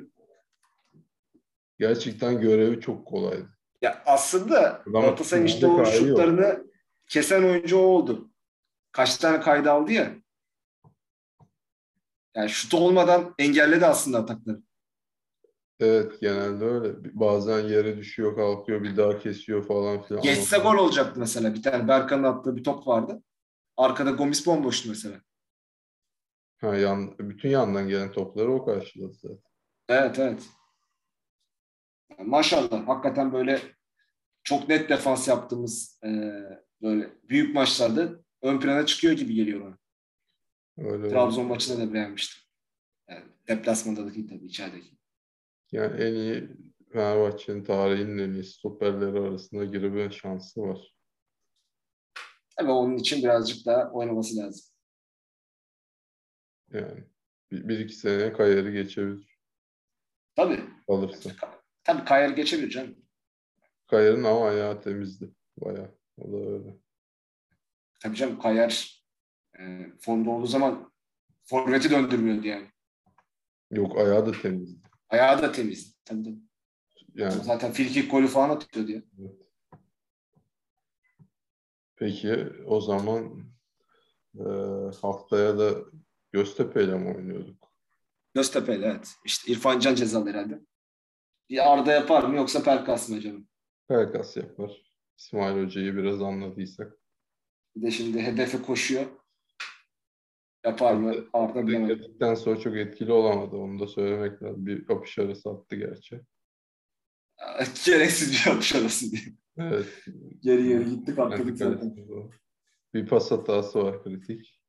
Gerçekten 1.79 2.41
görevi 2.41 2.81
çok 2.81 3.07
kolaydı. 3.07 3.54
Ya 3.85 4.03
aslında 4.07 4.83
Galatasaray'ın 4.87 5.47
işte 5.47 5.67
o 5.67 5.85
şutlarını 5.85 6.67
kesen 7.09 7.43
oyuncu 7.43 7.79
o 7.79 7.83
oldu. 7.83 8.31
Kaç 8.93 9.17
tane 9.17 9.41
kayda 9.41 9.73
aldı 9.73 9.93
ya. 9.93 10.15
Yani 12.37 12.51
şut 12.51 12.75
olmadan 12.75 13.35
engelledi 13.39 13.87
aslında 13.87 14.19
atakları. 14.19 14.63
Evet 15.81 16.21
genelde 16.21 16.65
öyle. 16.65 16.95
Bazen 17.15 17.61
yere 17.61 17.97
düşüyor, 17.97 18.37
kalkıyor, 18.37 18.83
bir 18.83 18.97
daha 18.97 19.19
kesiyor 19.19 19.67
falan 19.67 20.03
filan. 20.03 20.23
Geçse 20.23 20.59
gol 20.59 20.77
olacaktı 20.77 21.21
mesela. 21.21 21.55
Bir 21.55 21.63
tane 21.63 21.89
Berkan'ın 21.89 22.23
attığı 22.23 22.57
bir 22.57 22.65
top 22.65 22.87
vardı. 22.87 23.23
Arkada 23.77 24.11
Gomis 24.11 24.47
bomboştu 24.47 24.89
mesela. 24.89 25.21
Ha, 26.61 26.77
yan, 26.77 27.19
bütün 27.19 27.49
yandan 27.49 27.89
gelen 27.89 28.13
topları 28.13 28.53
o 28.53 28.65
karşıladı 28.65 29.15
zaten. 29.15 29.51
Evet 29.89 30.19
evet. 30.19 30.43
Yani 32.19 32.29
maşallah 32.29 32.89
hakikaten 32.89 33.33
böyle 33.33 33.74
çok 34.45 34.69
net 34.69 34.89
defans 34.89 35.29
yaptığımız 35.29 36.01
e, 36.05 36.09
böyle 36.83 37.11
büyük 37.29 37.55
maçlarda 37.55 38.21
ön 38.43 38.61
plana 38.61 38.87
çıkıyor 38.87 39.13
gibi 39.15 39.35
geliyor 39.35 39.61
bana. 39.61 39.79
Öyle 40.89 41.09
Trabzon 41.09 41.47
maçında 41.47 41.79
da 41.79 41.95
beğenmiştim. 41.95 42.43
Yani 43.09 43.25
deplasmandaki 43.49 44.27
tabii 44.27 44.47
içerideki. 44.47 44.97
Yani 45.73 46.03
en 46.03 46.15
iyi 46.15 46.49
Fenerbahçe'nin 46.93 47.65
tarihinin 47.65 48.19
en 48.19 48.33
iyi 48.33 48.45
stoperleri 48.45 49.21
arasında 49.21 49.65
girme 49.65 50.11
şansı 50.11 50.63
var. 50.63 50.95
Ama 52.57 52.79
onun 52.79 52.97
için 52.97 53.23
birazcık 53.23 53.67
daha 53.67 53.91
oynaması 53.91 54.37
lazım. 54.37 54.75
Yani 56.73 57.05
bir, 57.51 57.69
bir 57.69 57.79
iki 57.79 57.95
seneye 57.95 58.33
Kayer'i 58.33 58.73
geçebilir 58.73 59.39
Tabii. 60.37 60.61
alırsa. 60.89 61.31
Tabii 61.85 62.05
Kayar 62.05 62.31
geçebilir 62.31 62.71
canım. 62.71 63.04
Kayer'in 63.87 64.25
ama 64.25 64.49
ayağı 64.49 64.81
temizdi. 64.83 65.31
Bayağı. 65.57 65.91
O 66.19 66.33
da 66.33 66.37
öyle. 66.51 66.77
Tabii 68.01 68.17
canım 68.17 68.39
Kayar 68.39 69.03
e, 69.61 69.87
formda 70.01 70.31
olduğu 70.31 70.47
zaman 70.47 70.93
forveti 71.45 71.91
döndürmüyordu 71.91 72.47
yani. 72.47 72.67
Yok 73.71 73.99
ayağı 73.99 74.27
da 74.27 74.33
temizdi. 74.33 74.89
Ayağı 75.09 75.43
da 75.43 75.53
temiz. 75.53 75.97
Tabii. 76.05 76.39
Yani 77.15 77.33
Zaten 77.45 77.73
frikik 77.73 78.11
golü 78.11 78.27
falan 78.27 78.51
atıyordu 78.57 78.91
ya. 78.93 79.03
peki 81.97 82.47
o 82.67 82.81
zaman 82.81 83.45
e, 84.35 84.45
haftaya 85.03 85.59
da 85.59 85.75
Göztepe'yle 86.33 86.95
mi 86.99 87.17
oynuyorduk? 87.17 87.73
Göztepe'yle 88.35 88.87
evet. 88.87 89.15
İşte 89.25 89.53
İrfan 89.53 89.79
Can 89.79 89.95
cezalı 89.95 90.31
herhalde. 90.31 90.61
Bir 91.51 91.73
Arda 91.73 91.93
yapar 91.93 92.25
mı 92.25 92.37
yoksa 92.37 92.63
Pelkas 92.63 93.09
mı 93.09 93.21
canım? 93.21 93.49
Pelkas 93.89 94.37
yapar. 94.37 94.83
İsmail 95.19 95.65
Hoca'yı 95.65 95.97
biraz 95.97 96.23
anladıysak. 96.23 96.93
Bir 97.77 97.83
de 97.83 97.91
şimdi 97.91 98.23
hedefe 98.23 98.63
koşuyor. 98.63 99.07
Yapar 100.65 100.95
mı? 100.95 101.15
Arda 101.33 101.67
bilemem. 101.67 101.89
Bekledikten 101.89 102.35
sonra 102.35 102.61
çok 102.61 102.77
etkili 102.77 103.13
olamadı. 103.13 103.57
Onu 103.57 103.81
da 103.81 103.87
söylemek 103.87 104.43
lazım. 104.43 104.67
Bir 104.67 104.87
kapış 104.87 105.19
arası 105.19 105.51
attı 105.51 105.77
gerçi. 105.77 106.21
Gereksiz 107.87 108.33
bir 108.33 108.53
atış 108.53 108.75
arası 108.75 109.11
diye. 109.11 109.23
Evet. 109.57 109.87
Geri 110.41 110.69
geri 110.69 110.91
gittik 110.91 111.19
atladık 111.19 111.59
zaten. 111.59 111.97
Bir 112.95 113.07
pas 113.07 113.31
hatası 113.31 113.85
var 113.85 114.03
kritik. 114.03 114.61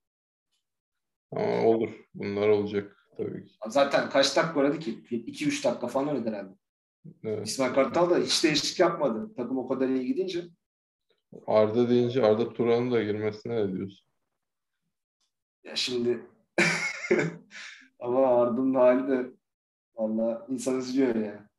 Ama 1.31 1.63
olur. 1.65 2.07
Bunlar 2.13 2.49
olacak 2.49 3.07
tabii 3.17 3.45
ki. 3.45 3.53
Zaten 3.67 4.09
kaç 4.09 4.37
dakika 4.37 4.59
oynadı 4.59 4.79
ki? 4.79 4.91
2-3 4.91 5.63
dakika 5.63 5.87
falan 5.87 6.07
oynadı 6.07 6.29
herhalde. 6.29 6.55
Evet. 7.23 7.47
İsmail 7.47 7.73
Kartal 7.73 8.09
da 8.09 8.17
hiç 8.17 8.43
değişiklik 8.43 8.79
yapmadı. 8.79 9.33
Takım 9.37 9.57
o 9.57 9.67
kadar 9.67 9.89
iyi 9.89 10.05
gidince. 10.05 10.43
Arda 11.47 11.89
deyince 11.89 12.25
Arda 12.25 12.53
Turan'ın 12.53 12.91
da 12.91 13.03
girmesine 13.03 13.55
ne 13.55 13.73
diyorsun? 13.73 14.07
Ya 15.63 15.75
şimdi 15.75 16.25
ama 17.99 18.27
Arda'nın 18.27 18.73
hali 18.73 19.07
de 19.07 19.31
valla 19.95 20.47
insan 20.49 20.79
üzülüyor 20.79 21.15
ya. 21.15 21.49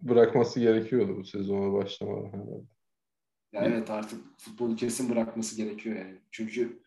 Bırakması 0.00 0.60
gerekiyordu 0.60 1.16
bu 1.16 1.24
sezona 1.24 1.72
başlamadan 1.72 2.28
herhalde. 2.28 2.64
Ya 3.52 3.64
evet 3.64 3.90
artık 3.90 4.40
futbolu 4.40 4.76
kesin 4.76 5.10
bırakması 5.10 5.56
gerekiyor 5.56 5.96
yani. 5.96 6.20
Çünkü 6.30 6.82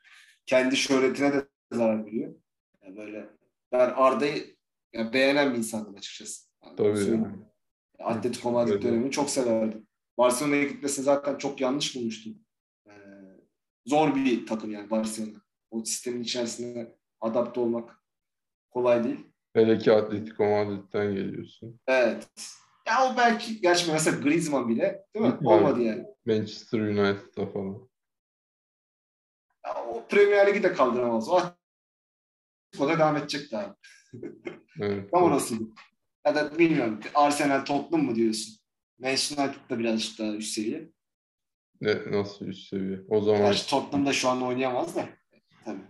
kendi 0.45 0.77
şöhretine 0.77 1.33
de 1.33 1.47
zarar 1.71 2.05
veriyor. 2.05 2.35
Yani 2.81 2.97
böyle 2.97 3.29
ben 3.71 3.93
Arda'yı 3.95 4.55
ya 4.93 5.13
beğenen 5.13 5.53
bir 5.53 5.57
insandım 5.57 5.95
açıkçası. 5.95 6.52
Tabii 6.77 7.05
yani. 7.05 7.27
Atletico 7.99 8.51
Madrid 8.51 8.73
Öyle. 8.73 8.83
dönemini 8.83 9.11
çok 9.11 9.29
severdim. 9.29 9.87
Barcelona'ya 10.17 10.63
gitmesini 10.63 11.05
zaten 11.05 11.37
çok 11.37 11.61
yanlış 11.61 11.95
bulmuştum. 11.95 12.33
Ee, 12.87 12.91
zor 13.85 14.15
bir 14.15 14.45
takım 14.45 14.71
yani 14.71 14.89
Barcelona. 14.89 15.41
O 15.71 15.83
sistemin 15.85 16.21
içerisine 16.21 16.95
adapte 17.21 17.59
olmak 17.59 18.03
kolay 18.71 19.03
değil. 19.03 19.27
Hele 19.53 19.77
ki 19.77 19.93
Atletico 19.93 20.45
Madrid'den 20.45 21.15
geliyorsun. 21.15 21.79
Evet. 21.87 22.27
Ya 22.87 23.11
o 23.13 23.17
belki 23.17 23.61
gerçi 23.61 23.91
mesela 23.91 24.19
Griezmann 24.19 24.69
bile 24.69 25.05
değil 25.15 25.25
mi? 25.25 25.37
Olmadı 25.43 25.81
yani. 25.81 26.05
Manchester 26.25 26.79
United'da 26.79 27.45
falan. 27.45 27.89
Ya 29.65 29.85
o 29.85 30.07
Premier 30.07 30.47
Ligi 30.47 30.63
de 30.63 30.73
kaldıramaz. 30.73 31.29
O 31.29 31.35
Atletico'da 31.35 32.99
devam 32.99 33.17
edecek 33.17 33.51
daha. 33.51 33.75
Evet. 34.81 35.11
Tam 35.11 35.23
orasıydı. 35.23 35.63
Ya 36.25 36.35
da 36.35 36.59
bilmiyorum. 36.59 36.99
Arsenal 37.15 37.65
Tottenham 37.65 38.05
mı 38.05 38.15
diyorsun? 38.15 38.55
Manchester 38.99 39.45
United 39.45 39.69
da 39.69 39.79
birazcık 39.79 40.19
daha 40.19 40.33
üst 40.35 40.53
seviye. 40.53 40.89
Ne, 41.81 42.11
nasıl 42.11 42.45
üst 42.45 42.69
seviye? 42.69 42.99
O 43.09 43.21
zaman 43.21 43.41
Gerçi 43.41 43.69
Tottenham 43.69 44.05
da 44.05 44.13
şu 44.13 44.29
an 44.29 44.41
oynayamaz 44.43 44.95
da. 44.95 45.09
Tabii. 45.65 45.81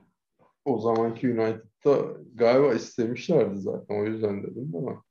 o 0.65 0.79
zamanki 0.79 1.27
United'da 1.29 2.17
galiba 2.33 2.73
istemişlerdi 2.73 3.59
zaten. 3.59 3.95
O 4.01 4.05
yüzden 4.05 4.43
dedim 4.43 4.71
ama 4.75 5.03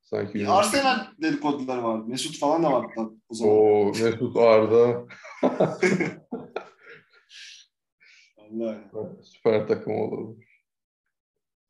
sanki 0.00 0.38
United- 0.38 0.48
Arsenal 0.50 1.06
dedikoduları 1.22 1.82
var. 1.84 1.98
Mesut 2.04 2.38
falan 2.38 2.62
da 2.62 2.72
var 2.72 2.86
o 3.28 3.34
zaman. 3.34 3.54
O 3.56 3.84
Mesut 3.86 4.36
Arda 4.36 5.06
Vallahi. 8.38 8.78
süper 9.22 9.68
takım 9.68 9.92
olur. 9.92 10.36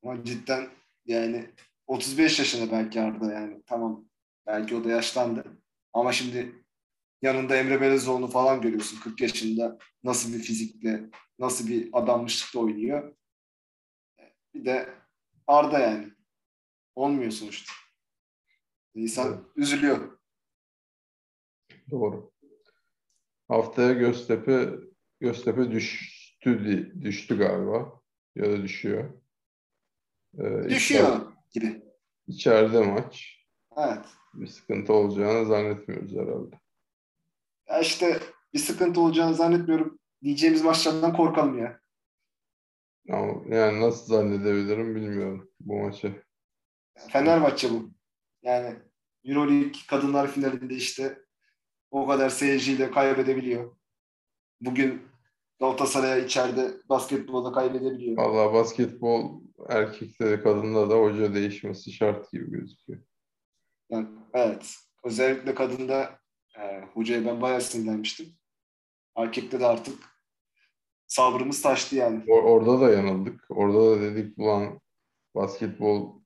Ama 0.02 0.24
cidden 0.24 0.68
yani 1.06 1.50
35 1.92 2.38
yaşında 2.38 2.72
belki 2.72 3.00
Arda 3.00 3.32
yani 3.32 3.62
tamam 3.66 4.08
belki 4.46 4.76
o 4.76 4.84
da 4.84 4.88
yaşlandı. 4.88 5.62
Ama 5.92 6.12
şimdi 6.12 6.64
yanında 7.22 7.56
Emre 7.56 7.80
Belezoğlu'nu 7.80 8.26
falan 8.26 8.60
görüyorsun 8.60 9.00
40 9.00 9.20
yaşında 9.20 9.78
nasıl 10.04 10.32
bir 10.32 10.38
fizikle 10.38 11.10
nasıl 11.38 11.68
bir 11.68 11.88
adammışlıkla 11.92 12.60
oynuyor. 12.60 13.16
Bir 14.54 14.64
de 14.64 14.94
Arda 15.46 15.78
yani. 15.78 16.12
Olmuyor 16.94 17.30
sonuçta. 17.30 17.72
İnsan 18.94 19.52
üzülüyor. 19.56 20.18
Doğru. 21.90 22.32
Haftaya 23.48 23.92
Göztepe 23.92 24.70
Göztepe 25.20 25.70
düştü 25.70 26.92
düştü 27.02 27.38
galiba 27.38 28.00
ya 28.36 28.44
da 28.44 28.62
düşüyor. 28.62 29.22
Ee, 30.38 30.68
Düşüyor 30.68 31.32
gibi. 31.50 31.81
İçer- 32.32 32.64
İçeride 32.64 32.80
maç. 32.86 33.38
Evet. 33.76 34.04
Bir 34.34 34.46
sıkıntı 34.46 34.92
olacağını 34.92 35.46
zannetmiyoruz 35.46 36.12
herhalde. 36.12 36.60
Ya 37.68 37.80
işte 37.80 38.20
bir 38.54 38.58
sıkıntı 38.58 39.00
olacağını 39.00 39.34
zannetmiyorum. 39.34 39.98
Diyeceğimiz 40.22 40.62
maçlardan 40.64 41.16
korkalım 41.16 41.58
ya. 41.58 41.80
Ama 43.10 43.56
yani 43.56 43.80
nasıl 43.80 44.06
zannedebilirim 44.06 44.94
bilmiyorum 44.94 45.50
bu 45.60 45.78
maçı. 45.78 46.22
Fenerbahçe 47.08 47.70
bu. 47.70 47.90
Yani 48.42 48.76
Euroleague 49.24 49.72
kadınlar 49.88 50.30
finalinde 50.30 50.74
işte 50.74 51.18
o 51.90 52.06
kadar 52.06 52.28
seyirciyle 52.30 52.90
kaybedebiliyor. 52.90 53.76
Bugün 54.60 55.02
Galatasaray'a 55.60 56.16
içeride 56.16 56.70
basketbolda 56.88 57.52
kaybedebiliyor. 57.52 58.16
Vallahi 58.16 58.54
basketbol 58.54 59.40
erkekte 59.68 60.30
de 60.30 60.42
kadında 60.42 60.90
da 60.90 60.94
hoca 60.94 61.34
değişmesi 61.34 61.92
şart 61.92 62.32
gibi 62.32 62.50
gözüküyor. 62.50 63.02
Yani, 63.90 64.08
evet. 64.34 64.74
Özellikle 65.04 65.54
kadında 65.54 66.18
e, 66.58 66.80
hocaya 66.94 67.26
ben 67.26 67.40
bayağı 67.40 67.60
sinirlenmiştim. 67.60 68.26
Erkekte 69.16 69.60
de 69.60 69.66
artık 69.66 69.98
sabrımız 71.06 71.62
taştı 71.62 71.96
yani. 71.96 72.24
O- 72.28 72.42
orada 72.42 72.80
da 72.80 72.92
yanıldık. 72.92 73.44
Orada 73.50 73.90
da 73.90 74.00
dedik 74.00 74.38
ulan 74.38 74.80
basketbol 75.34 76.22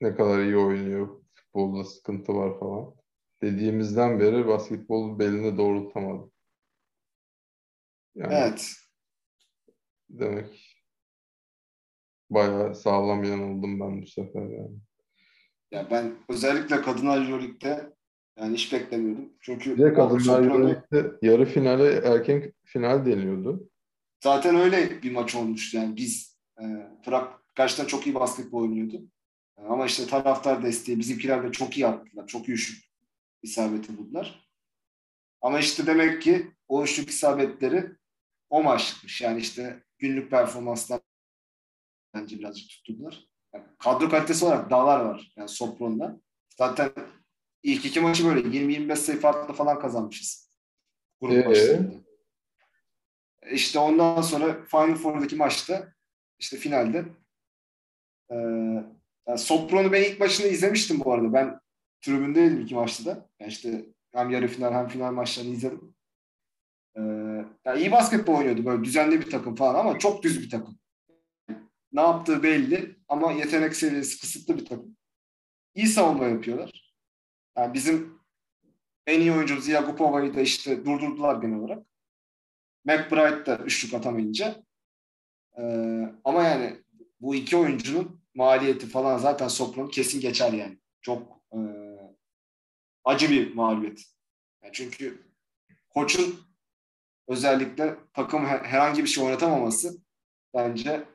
ne 0.00 0.16
kadar 0.16 0.38
iyi 0.38 0.56
oynuyor. 0.56 1.22
Futbolda 1.34 1.84
sıkıntı 1.84 2.34
var 2.34 2.58
falan. 2.60 2.94
Dediğimizden 3.42 4.20
beri 4.20 4.46
basketbolu 4.46 5.18
beline 5.18 5.58
doğrultamadı. 5.58 6.30
Yani 8.14 8.34
Evet. 8.34 8.72
demek 10.08 10.63
bayağı 12.34 12.74
sağlam 12.74 13.24
yanıldım 13.24 13.80
ben 13.80 14.02
bu 14.02 14.06
sefer 14.06 14.42
yani. 14.42 14.76
Ya 15.70 15.88
ben 15.90 16.12
özellikle 16.28 16.82
kadınlar 16.82 17.22
Euroleague'de 17.22 17.92
yani 18.38 18.54
hiç 18.54 18.72
beklemiyordum. 18.72 19.32
Çünkü 19.40 19.78
de 19.78 19.94
kadınlar 19.94 20.42
Euroleague'de 20.42 21.12
yarı 21.22 21.44
finale 21.44 21.92
erken 21.92 22.52
final 22.64 23.06
deniyordu. 23.06 23.70
Zaten 24.24 24.56
öyle 24.56 25.02
bir 25.02 25.12
maç 25.12 25.34
olmuştu 25.34 25.76
yani 25.76 25.96
biz 25.96 26.38
e, 26.60 26.64
Prag 27.04 27.28
gerçekten 27.54 27.86
çok 27.86 28.06
iyi 28.06 28.14
basketbol 28.14 28.62
oynuyordu. 28.62 29.02
E, 29.58 29.62
ama 29.62 29.86
işte 29.86 30.06
taraftar 30.06 30.62
desteği 30.62 30.98
bizimkiler 30.98 31.44
de 31.44 31.52
çok 31.52 31.76
iyi 31.76 31.86
attılar. 31.86 32.26
Çok 32.26 32.48
iyi 32.48 32.52
üçlük 32.52 32.84
isabeti 33.42 33.98
buldular. 33.98 34.48
Ama 35.40 35.58
işte 35.58 35.86
demek 35.86 36.22
ki 36.22 36.50
o 36.68 36.84
üçlük 36.84 37.10
isabetleri 37.10 37.86
o 38.50 38.62
maçlıkmış. 38.62 39.20
Yani 39.20 39.40
işte 39.40 39.82
günlük 39.98 40.30
performanslar 40.30 41.00
bence 42.14 42.38
birazcık 42.38 42.70
tuttular. 42.70 43.28
Yani 43.54 43.64
kadro 43.78 44.08
kalitesi 44.08 44.44
olarak 44.44 44.70
dağlar 44.70 45.00
var. 45.04 45.32
Yani 45.36 45.48
Sopron'da. 45.48 46.20
Zaten 46.58 46.92
ilk 47.62 47.84
iki 47.84 48.00
maçı 48.00 48.24
böyle 48.26 48.40
20-25 48.40 48.96
sayı 48.96 49.20
farklı 49.20 49.54
falan 49.54 49.78
kazanmışız. 49.78 50.50
Grup 51.20 51.32
Ee? 51.32 51.48
maçlarında. 51.48 51.94
İşte 53.52 53.78
ondan 53.78 54.22
sonra 54.22 54.64
Final 54.64 54.94
Four'daki 54.94 55.36
maçta 55.36 55.92
işte 56.38 56.56
finalde 56.56 57.04
eee 58.30 58.84
Yani 59.28 59.38
Sopron'u 59.38 59.92
ben 59.92 60.02
ilk 60.02 60.20
başında 60.20 60.48
izlemiştim 60.48 61.00
bu 61.04 61.12
arada. 61.12 61.32
Ben 61.32 61.60
tribündeydim 62.00 62.60
iki 62.60 62.74
maçta 62.74 63.04
da. 63.04 63.28
Yani 63.40 63.48
işte 63.50 63.86
hem 64.12 64.30
yarı 64.30 64.48
final 64.48 64.72
hem 64.72 64.88
final 64.88 65.12
maçlarını 65.12 65.50
izledim. 65.50 65.94
Ee, 66.96 67.00
yani 67.64 67.80
iyi 67.80 67.92
basketbol 67.92 68.34
oynuyordu 68.34 68.64
böyle 68.64 68.84
düzenli 68.84 69.20
bir 69.20 69.30
takım 69.30 69.54
falan 69.54 69.74
ama 69.74 69.98
çok 69.98 70.22
düz 70.22 70.42
bir 70.42 70.50
takım. 70.50 70.78
Ne 71.94 72.00
yaptığı 72.00 72.42
belli 72.42 72.96
ama 73.08 73.32
yetenek 73.32 73.76
seviyesi 73.76 74.20
kısıtlı 74.20 74.58
bir 74.58 74.64
takım. 74.64 74.96
İyi 75.74 75.86
savunma 75.86 76.24
yapıyorlar. 76.24 76.94
Yani 77.56 77.74
bizim 77.74 78.18
en 79.06 79.20
iyi 79.20 79.32
oyuncumuz 79.32 79.68
Yagupova'yı 79.68 80.34
da 80.34 80.40
işte 80.40 80.84
durdurdular 80.84 81.42
genel 81.42 81.58
olarak. 81.58 81.86
McBride 82.84 83.46
da 83.46 83.56
üçlük 83.56 83.94
atamayınca. 83.94 84.64
Ee, 85.58 86.14
ama 86.24 86.42
yani 86.42 86.82
bu 87.20 87.34
iki 87.34 87.56
oyuncunun 87.56 88.20
maliyeti 88.34 88.86
falan 88.86 89.18
zaten 89.18 89.48
Sopron 89.48 89.88
kesin 89.88 90.20
geçer 90.20 90.52
yani. 90.52 90.78
Çok 91.00 91.40
e, 91.52 91.58
acı 93.04 93.30
bir 93.30 93.54
mağlubiyet. 93.54 94.02
Yani 94.62 94.72
çünkü 94.72 95.22
koçun 95.88 96.40
özellikle 97.28 97.96
takım 98.12 98.46
herhangi 98.46 99.02
bir 99.02 99.08
şey 99.08 99.24
oynatamaması 99.24 99.98
bence 100.54 101.13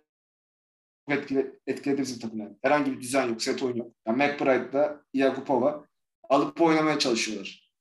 çok 1.10 1.18
etkile, 1.18 1.52
etkiledi 1.68 2.02
bizim 2.02 2.20
takım 2.20 2.40
yani. 2.40 2.56
Herhangi 2.62 2.92
bir 2.92 3.02
düzen 3.02 3.28
yok, 3.28 3.42
set 3.42 3.64
oyun 3.64 3.76
yok. 3.76 3.92
Yani 4.08 4.18
McBride'da 4.18 5.04
Yakupova 5.14 5.86
alıp 6.30 6.62
oynamaya 6.62 7.00
çalışıyorlar. 7.00 7.72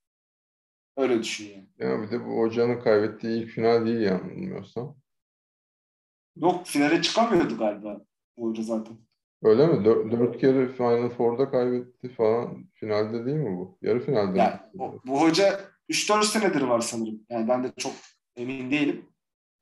Öyle 0.96 1.22
düşünüyorum. 1.22 1.68
Ya 1.78 2.02
bir 2.02 2.10
de 2.10 2.24
bu 2.24 2.38
hocanın 2.38 2.80
kaybettiği 2.80 3.42
ilk 3.42 3.50
final 3.50 3.86
değil 3.86 4.00
yanılmıyorsam. 4.00 4.96
Yok 6.36 6.66
finale 6.66 7.02
çıkamıyordu 7.02 7.58
galiba 7.58 8.00
bu 8.36 8.48
hoca 8.48 8.62
zaten. 8.62 8.96
Öyle 9.42 9.66
mi? 9.66 9.84
Dört, 9.84 10.12
dört 10.12 10.38
kere 10.40 10.68
Final 10.68 11.08
Four'da 11.08 11.50
kaybetti 11.50 12.08
falan. 12.08 12.66
Finalde 12.74 13.26
değil 13.26 13.36
mi 13.36 13.56
bu? 13.56 13.78
Yarı 13.82 14.00
finalde 14.00 14.38
yani, 14.38 14.54
mi? 14.54 14.60
bu, 14.74 15.00
bu 15.06 15.20
hoca 15.20 15.60
3-4 15.90 16.24
senedir 16.24 16.62
var 16.62 16.80
sanırım. 16.80 17.20
Yani 17.30 17.48
ben 17.48 17.64
de 17.64 17.72
çok 17.76 17.92
emin 18.36 18.70
değilim. 18.70 19.06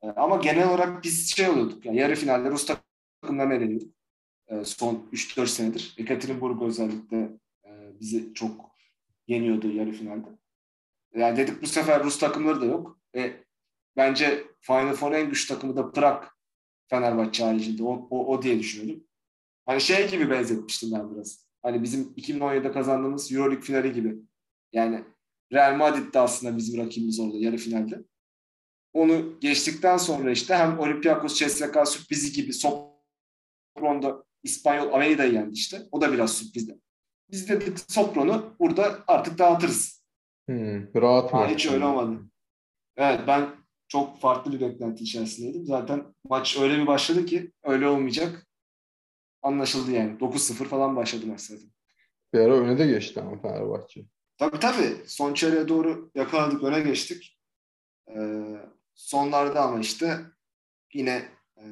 Ee, 0.03 0.09
ama 0.09 0.37
genel 0.37 0.69
olarak 0.69 1.05
biz 1.05 1.37
şey 1.37 1.49
oluyorduk. 1.49 1.87
Yani 1.87 1.97
yarı 1.97 2.15
finalde 2.15 2.51
Rus 2.51 2.67
takımlarına 3.21 3.55
eleniyorduk. 3.55 3.95
Ee, 4.49 4.65
son 4.65 5.09
3-4 5.13 5.47
senedir. 5.47 5.95
Ekaterinburg 5.99 6.63
özellikle 6.63 7.39
e, 7.65 8.01
bizi 8.01 8.35
çok 8.35 8.71
yeniyordu 9.27 9.73
yarı 9.73 9.93
finalde. 9.93 10.29
Yani 11.15 11.37
dedik 11.37 11.63
bu 11.63 11.67
sefer 11.67 12.05
Rus 12.05 12.19
takımları 12.19 12.61
da 12.61 12.65
yok. 12.65 13.01
E, 13.17 13.45
bence 13.97 14.45
Final 14.61 14.95
Four 14.95 15.13
en 15.13 15.29
güçlü 15.29 15.55
takımı 15.55 15.77
da 15.77 15.93
Prag 15.93 16.25
Fenerbahçe 16.89 17.45
haricinde. 17.45 17.83
O, 17.83 18.09
o, 18.11 18.27
o 18.27 18.43
diye 18.43 18.59
düşünüyordum. 18.59 19.05
Hani 19.67 19.81
şey 19.81 20.11
gibi 20.11 20.31
benzetmiştim 20.31 20.93
ben 20.93 21.15
biraz. 21.15 21.47
Hani 21.63 21.83
bizim 21.83 22.03
2017'de 22.03 22.73
kazandığımız 22.73 23.33
Euroleague 23.33 23.65
finali 23.65 23.93
gibi. 23.93 24.17
Yani 24.73 25.05
Real 25.53 25.77
Madrid 25.77 26.15
de 26.15 26.19
aslında 26.19 26.57
bizim 26.57 26.81
rakibimiz 26.81 27.21
orada 27.21 27.37
yarı 27.39 27.57
finalde. 27.57 28.05
Onu 28.93 29.41
geçtikten 29.41 29.97
sonra 29.97 30.31
işte 30.31 30.55
hem 30.55 30.79
Olympiakos 30.79 31.39
CSKA 31.39 31.87
sürprizi 31.87 32.33
gibi 32.33 32.53
Sopron'da 33.77 34.25
İspanyol 34.43 34.93
Averida'yı 34.93 35.33
yendi 35.33 35.55
işte. 35.55 35.83
O 35.93 36.01
da 36.01 36.13
biraz 36.13 36.33
sürprizdi. 36.33 36.79
Biz 37.31 37.49
dedik 37.49 37.79
Sopron'u 37.89 38.57
burada 38.61 39.05
artık 39.07 39.39
dağıtırız. 39.39 40.05
Hmm, 40.47 40.95
rahat 40.95 41.35
mı? 41.35 41.47
Hiç 41.49 41.67
öyle 41.67 41.85
olmadı. 41.85 42.23
Evet 42.97 43.21
ben 43.27 43.49
çok 43.89 44.21
farklı 44.21 44.53
bir 44.53 44.61
beklenti 44.61 45.05
içerisindeydim. 45.05 45.67
Zaten 45.67 46.15
maç 46.29 46.57
öyle 46.61 46.79
bir 46.79 46.87
başladı 46.87 47.27
ki 47.27 47.53
öyle 47.65 47.89
olmayacak. 47.89 48.47
Anlaşıldı 49.43 49.91
yani. 49.91 50.19
9-0 50.19 50.65
falan 50.65 50.97
başladı 50.97 51.27
maç 51.27 51.41
zaten. 51.41 51.71
Bir 52.35 52.39
ara 52.41 52.55
öne 52.55 52.79
de 52.79 52.87
geçti 52.87 53.21
ama 53.21 53.43
Fenerbahçe. 53.43 54.05
Tabii 54.39 54.61
tabii. 54.61 54.97
Son 55.07 55.35
çeyreğe 55.35 55.69
doğru 55.69 56.11
yakaladık, 56.15 56.63
öne 56.63 56.81
geçtik. 56.81 57.39
Ee, 58.17 58.57
sonlarda 58.95 59.63
ama 59.63 59.81
işte 59.81 60.21
yine 60.95 61.29
e, 61.57 61.65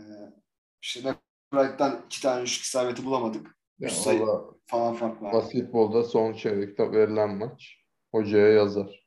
işte 0.82 1.14
Wright'tan 1.52 2.02
iki 2.06 2.22
tane 2.22 2.42
üçlük 2.42 2.64
isabeti 2.64 3.04
bulamadık. 3.04 3.56
Ya 3.78 3.88
Üç 3.88 3.94
sayı 3.94 4.26
falan 4.66 4.94
fark 4.94 5.22
var. 5.22 5.32
basketbolda 5.32 6.02
son 6.04 6.32
çeyrekte 6.32 6.92
verilen 6.92 7.36
maç 7.36 7.76
hocaya 8.12 8.48
yazar. 8.48 9.06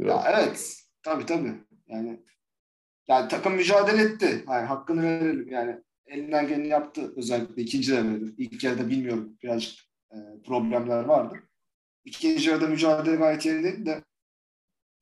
Biraz. 0.00 0.24
Ya 0.24 0.32
evet. 0.32 0.76
Tabii 1.02 1.26
tabii. 1.26 1.54
Yani 1.86 2.22
yani 3.08 3.28
takım 3.28 3.54
mücadele 3.54 4.02
etti. 4.02 4.44
Yani 4.48 4.66
hakkını 4.66 5.02
verelim. 5.02 5.48
Yani 5.50 5.82
elinden 6.06 6.48
geleni 6.48 6.68
yaptı. 6.68 7.12
Özellikle 7.16 7.62
ikinci 7.62 7.92
devrede. 7.92 8.24
İlk 8.38 8.64
yarıda 8.64 8.88
bilmiyorum. 8.88 9.38
Birazcık 9.42 9.78
e, 10.12 10.16
problemler 10.46 11.04
vardı. 11.04 11.42
İkinci 12.04 12.50
yarıda 12.50 12.66
mücadele 12.66 13.16
gayet 13.16 13.46
yerindeydi 13.46 13.86
de 13.86 14.04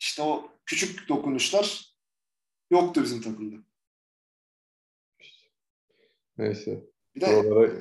işte 0.00 0.22
o 0.22 0.50
küçük 0.66 1.08
dokunuşlar 1.08 1.94
yoktu 2.70 3.02
bizim 3.02 3.20
takımda. 3.22 3.56
Neyse. 6.38 6.84
Bir 7.14 7.20
de 7.20 7.26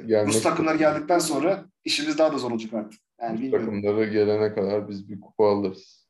gelmek 0.08 0.28
Rus 0.28 0.43
takımlar 0.43 0.76
geldikten 0.76 1.20
sonra 1.20 1.66
işimiz 1.84 2.18
daha 2.18 2.34
da 2.34 2.38
zor 2.38 2.51
olacak 2.51 2.74
artık. 2.74 2.99
Yani 3.22 3.45
Rus 3.45 3.51
takımları 3.51 4.05
gelene 4.05 4.53
kadar 4.53 4.89
biz 4.89 5.10
bir 5.10 5.22
kupa 5.22 5.51
alırız. 5.51 6.08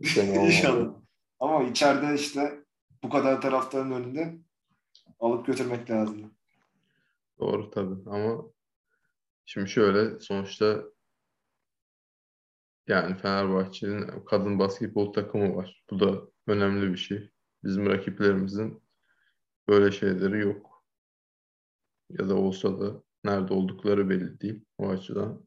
İnşallah. 0.16 0.94
Ama 1.40 1.62
içeride 1.62 2.14
işte 2.14 2.64
bu 3.02 3.10
kadar 3.10 3.40
taraftarın 3.40 3.90
önünde 3.90 4.38
alıp 5.20 5.46
götürmek 5.46 5.90
lazım. 5.90 6.34
Doğru 7.38 7.70
tabii 7.70 8.10
ama 8.10 8.44
şimdi 9.44 9.70
şöyle 9.70 10.20
sonuçta 10.20 10.84
yani 12.88 13.16
Fenerbahçe'nin 13.16 14.24
kadın 14.26 14.58
basketbol 14.58 15.12
takımı 15.12 15.56
var. 15.56 15.84
Bu 15.90 16.00
da 16.00 16.22
önemli 16.46 16.92
bir 16.92 16.96
şey. 16.96 17.30
Bizim 17.64 17.86
rakiplerimizin 17.86 18.82
böyle 19.68 19.92
şeyleri 19.92 20.40
yok. 20.40 20.73
Ya 22.10 22.28
da 22.28 22.34
olsa 22.34 22.80
da 22.80 23.02
nerede 23.24 23.54
oldukları 23.54 24.10
belli 24.10 24.40
değil. 24.40 24.64
O 24.78 24.88
açıdan 24.88 25.46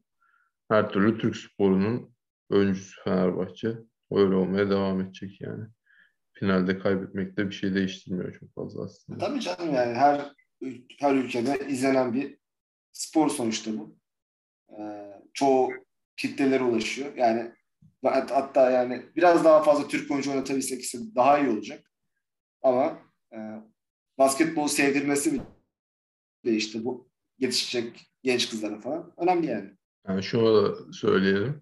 her 0.68 0.90
türlü 0.90 1.18
Türk 1.18 1.36
sporunun 1.36 2.14
öncüsü 2.50 3.02
Fenerbahçe. 3.04 3.78
Öyle 4.10 4.34
olmaya 4.34 4.70
devam 4.70 5.00
edecek 5.00 5.40
yani. 5.40 5.64
Finalde 6.32 6.78
kaybetmek 6.78 7.36
de 7.36 7.46
bir 7.46 7.54
şey 7.54 7.74
değiştirmiyor 7.74 8.38
çok 8.40 8.54
fazla 8.54 8.84
aslında. 8.84 9.18
Tabii 9.18 9.40
canım 9.40 9.74
yani 9.74 9.94
her 9.94 10.32
her 11.00 11.14
ülkede 11.14 11.68
izlenen 11.68 12.14
bir 12.14 12.38
spor 12.92 13.28
sonuçta 13.28 13.70
bu. 13.78 13.96
Ee, 14.78 15.12
çoğu 15.34 15.70
kitlelere 16.16 16.62
ulaşıyor. 16.62 17.16
Yani 17.16 17.52
hatta 18.04 18.70
yani 18.70 19.02
biraz 19.16 19.44
daha 19.44 19.62
fazla 19.62 19.88
Türk 19.88 20.10
oyuncu 20.10 20.30
oynatabilsek 20.30 20.82
ise 20.82 20.98
daha 21.14 21.38
iyi 21.38 21.50
olacak. 21.50 21.92
Ama 22.62 22.98
e, 23.32 23.38
basketbolu 24.18 24.68
sevdirmesi 24.68 25.38
de 25.38 25.42
işte 26.44 26.84
bu 26.84 27.08
yetişecek 27.38 28.10
genç 28.22 28.50
kızlara 28.50 28.80
falan 28.80 29.12
önemli 29.16 29.46
yani. 29.46 29.70
Yani 30.08 30.22
şunu 30.22 30.54
da 30.54 30.92
söyleyelim 30.92 31.60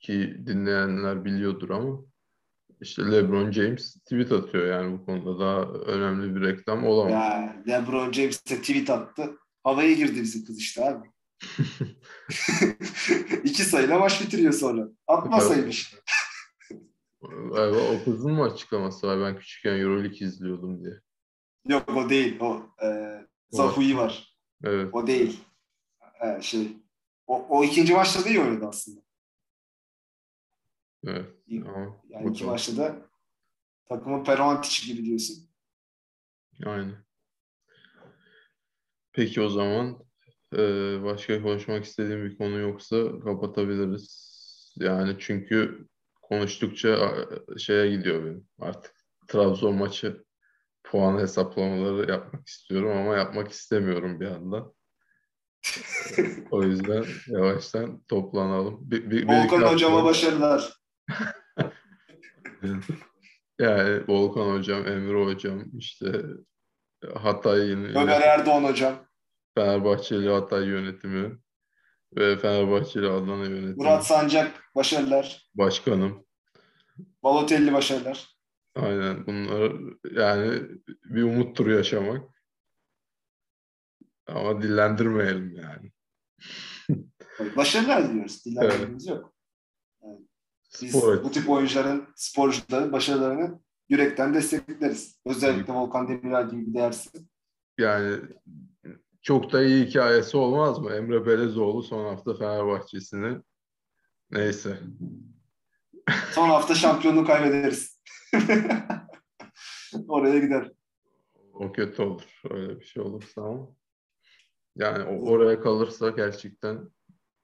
ki 0.00 0.36
dinleyenler 0.46 1.24
biliyordur 1.24 1.70
ama 1.70 1.98
işte 2.80 3.12
LeBron 3.12 3.50
James 3.50 3.94
tweet 3.94 4.32
atıyor 4.32 4.66
yani 4.66 4.98
bu 4.98 5.04
konuda 5.04 5.40
daha 5.40 5.62
önemli 5.72 6.36
bir 6.36 6.40
reklam 6.40 6.84
olamaz. 6.84 7.12
Ya 7.12 7.56
LeBron 7.68 8.12
James 8.12 8.46
de 8.50 8.56
tweet 8.56 8.90
attı. 8.90 9.38
Havaya 9.64 9.92
girdi 9.92 10.22
bizim 10.22 10.44
kız 10.44 10.58
işte 10.58 10.84
abi. 10.84 11.08
İki 13.44 13.64
sayıyla 13.64 13.98
maç 13.98 14.22
bitiriyor 14.22 14.52
sonra. 14.52 14.88
Atmasaymış. 15.06 15.94
Galiba 17.54 17.78
o 17.78 18.04
kızın 18.04 18.32
mı 18.32 18.42
açıklaması 18.42 19.06
var? 19.06 19.20
Ben 19.20 19.38
küçükken 19.38 19.78
Euroleague 19.78 20.18
izliyordum 20.18 20.84
diye. 20.84 20.94
Yok 21.68 21.96
o 21.96 22.10
değil. 22.10 22.40
O 22.40 22.62
e, 22.82 22.86
Zafu'yu 23.52 23.96
var. 23.96 24.36
Evet. 24.64 24.94
O 24.94 25.06
değil. 25.06 25.40
E, 26.24 26.42
şey. 26.42 26.76
O, 27.26 27.46
o 27.48 27.64
ikinci 27.64 27.94
maçta 27.94 28.24
da 28.24 28.28
iyi 28.28 28.40
oynadı 28.40 28.66
aslında. 28.68 29.00
Evet. 31.06 31.26
Yani 31.46 32.30
iki 32.30 32.44
maçta 32.44 32.76
da 32.76 32.96
takımın 33.84 34.24
Perontic 34.24 34.86
gibi 34.86 35.04
diyorsun. 35.04 35.48
Aynen. 36.64 37.04
Peki 39.12 39.40
o 39.40 39.48
zaman 39.48 40.04
ee, 40.54 41.02
başka 41.02 41.42
konuşmak 41.42 41.84
istediğim 41.84 42.24
bir 42.24 42.38
konu 42.38 42.58
yoksa 42.58 43.20
kapatabiliriz. 43.20 44.32
Yani 44.76 45.16
çünkü 45.18 45.88
konuştukça 46.22 47.16
şeye 47.58 47.96
gidiyor 47.96 48.24
benim 48.24 48.46
artık 48.58 48.94
Trabzon 49.28 49.74
maçı 49.74 50.24
puan 50.92 51.18
hesaplamaları 51.18 52.10
yapmak 52.10 52.48
istiyorum 52.48 52.96
ama 52.96 53.16
yapmak 53.16 53.50
istemiyorum 53.50 54.20
bir 54.20 54.26
anda. 54.26 54.72
o 56.50 56.62
yüzden 56.62 57.04
yavaştan 57.26 58.02
toplanalım. 58.02 58.78
Bir, 58.90 59.10
bir, 59.10 59.28
Volkan 59.28 59.60
bir 59.60 59.66
hocama 59.66 60.04
başarılar. 60.04 60.72
yani 63.58 64.02
Volkan 64.08 64.58
hocam, 64.58 64.86
Emre 64.86 65.24
hocam, 65.24 65.64
işte 65.78 66.22
Hatay 67.14 67.68
yine. 67.68 67.86
Ömer 67.86 68.20
Erdoğan 68.20 68.64
hocam. 68.64 68.94
Fenerbahçeli 69.54 70.30
Hatay 70.30 70.64
yönetimi 70.64 71.38
ve 72.16 72.38
Fenerbahçeli 72.38 73.08
Adana 73.08 73.44
yönetimi. 73.44 73.74
Murat 73.76 74.06
Sancak 74.06 74.70
başarılar. 74.74 75.48
Başkanım. 75.54 76.26
Balotelli 77.22 77.72
başarılar. 77.72 78.31
Aynen 78.74 79.26
bunlar 79.26 79.72
yani 80.10 80.62
bir 81.04 81.22
umuttur 81.22 81.66
yaşamak. 81.66 82.30
Ama 84.26 84.62
dillendirmeyelim 84.62 85.56
yani. 85.56 85.92
Başarılar 87.56 88.08
diliyoruz. 88.08 88.44
Dillendirmemiz 88.44 89.06
yok. 89.06 89.34
Biz 90.82 90.90
Spor 90.90 91.24
bu 91.24 91.30
tip 91.30 91.50
oyuncuların, 91.50 92.08
sporcuların 92.16 92.92
başarılarını 92.92 93.60
yürekten 93.88 94.34
destekleriz. 94.34 95.20
Özellikle 95.26 95.72
Volkan 95.72 96.08
Demirel 96.08 96.50
gibi 96.50 96.66
bir 96.66 96.74
değersiz. 96.74 97.12
yani 97.78 98.20
çok 99.22 99.52
da 99.52 99.62
iyi 99.62 99.86
hikayesi 99.86 100.36
olmaz 100.36 100.78
mı? 100.78 100.92
Emre 100.94 101.26
Belezoğlu 101.26 101.82
son 101.82 102.04
hafta 102.04 102.34
Fenerbahçe'sini 102.34 103.38
neyse. 104.30 104.78
Son 106.32 106.48
hafta 106.48 106.74
şampiyonluğu 106.74 107.24
kaybederiz. 107.24 108.01
Oraya 110.08 110.38
gider. 110.38 110.72
O 111.52 111.72
kötü 111.72 112.02
olur. 112.02 112.40
Öyle 112.50 112.80
bir 112.80 112.84
şey 112.84 113.02
olursa 113.02 113.42
ama. 113.42 113.68
Yani 114.76 115.04
o- 115.04 115.30
oraya 115.30 115.60
kalırsa 115.60 116.08
gerçekten 116.10 116.90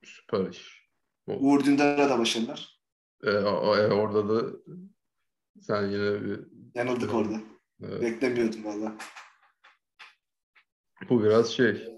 süper 0.04 0.46
iş. 0.50 0.88
O- 1.26 1.32
Uğur 1.38 1.64
Dündar'a 1.64 2.10
da 2.10 2.18
başarılar. 2.18 2.80
E, 3.24 3.30
o- 3.30 3.76
e, 3.76 3.86
orada 3.92 4.28
da 4.28 4.56
sen 5.60 5.86
yine 5.90 6.24
bir 6.24 6.40
Yanıldık 6.74 7.14
orada. 7.14 7.40
evet. 7.82 8.02
Beklemiyordum 8.02 8.64
valla. 8.64 8.96
bu 11.10 11.22
biraz 11.24 11.48
şey 11.52 11.88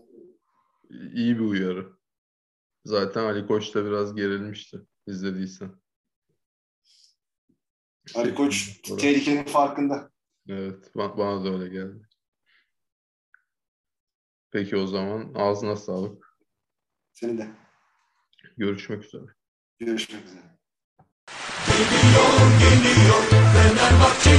iyi 1.14 1.34
bir 1.38 1.44
uyarı. 1.44 1.92
Zaten 2.84 3.24
Ali 3.24 3.46
Koç 3.46 3.74
da 3.74 3.84
biraz 3.84 4.14
gerilmişti 4.14 4.78
izlediysen. 5.06 5.70
Ali 8.14 8.34
Koç 8.34 8.80
tehlikenin 8.82 9.44
farkında. 9.44 10.10
Evet, 10.48 10.90
ba- 10.94 11.18
bana 11.18 11.44
da 11.44 11.48
öyle 11.58 11.68
geldi. 11.68 12.08
Peki 14.50 14.76
o 14.76 14.86
zaman 14.86 15.34
ağzına 15.34 15.76
sağlık. 15.76 16.36
Seni 17.12 17.38
de. 17.38 17.50
Görüşmek 18.56 19.04
üzere. 19.04 19.22
Görüşmek 19.78 20.24
üzere. 20.24 20.42
Geliyor 21.66 22.58
geliyor 22.60 23.22
Fenerbahçe 23.30 24.30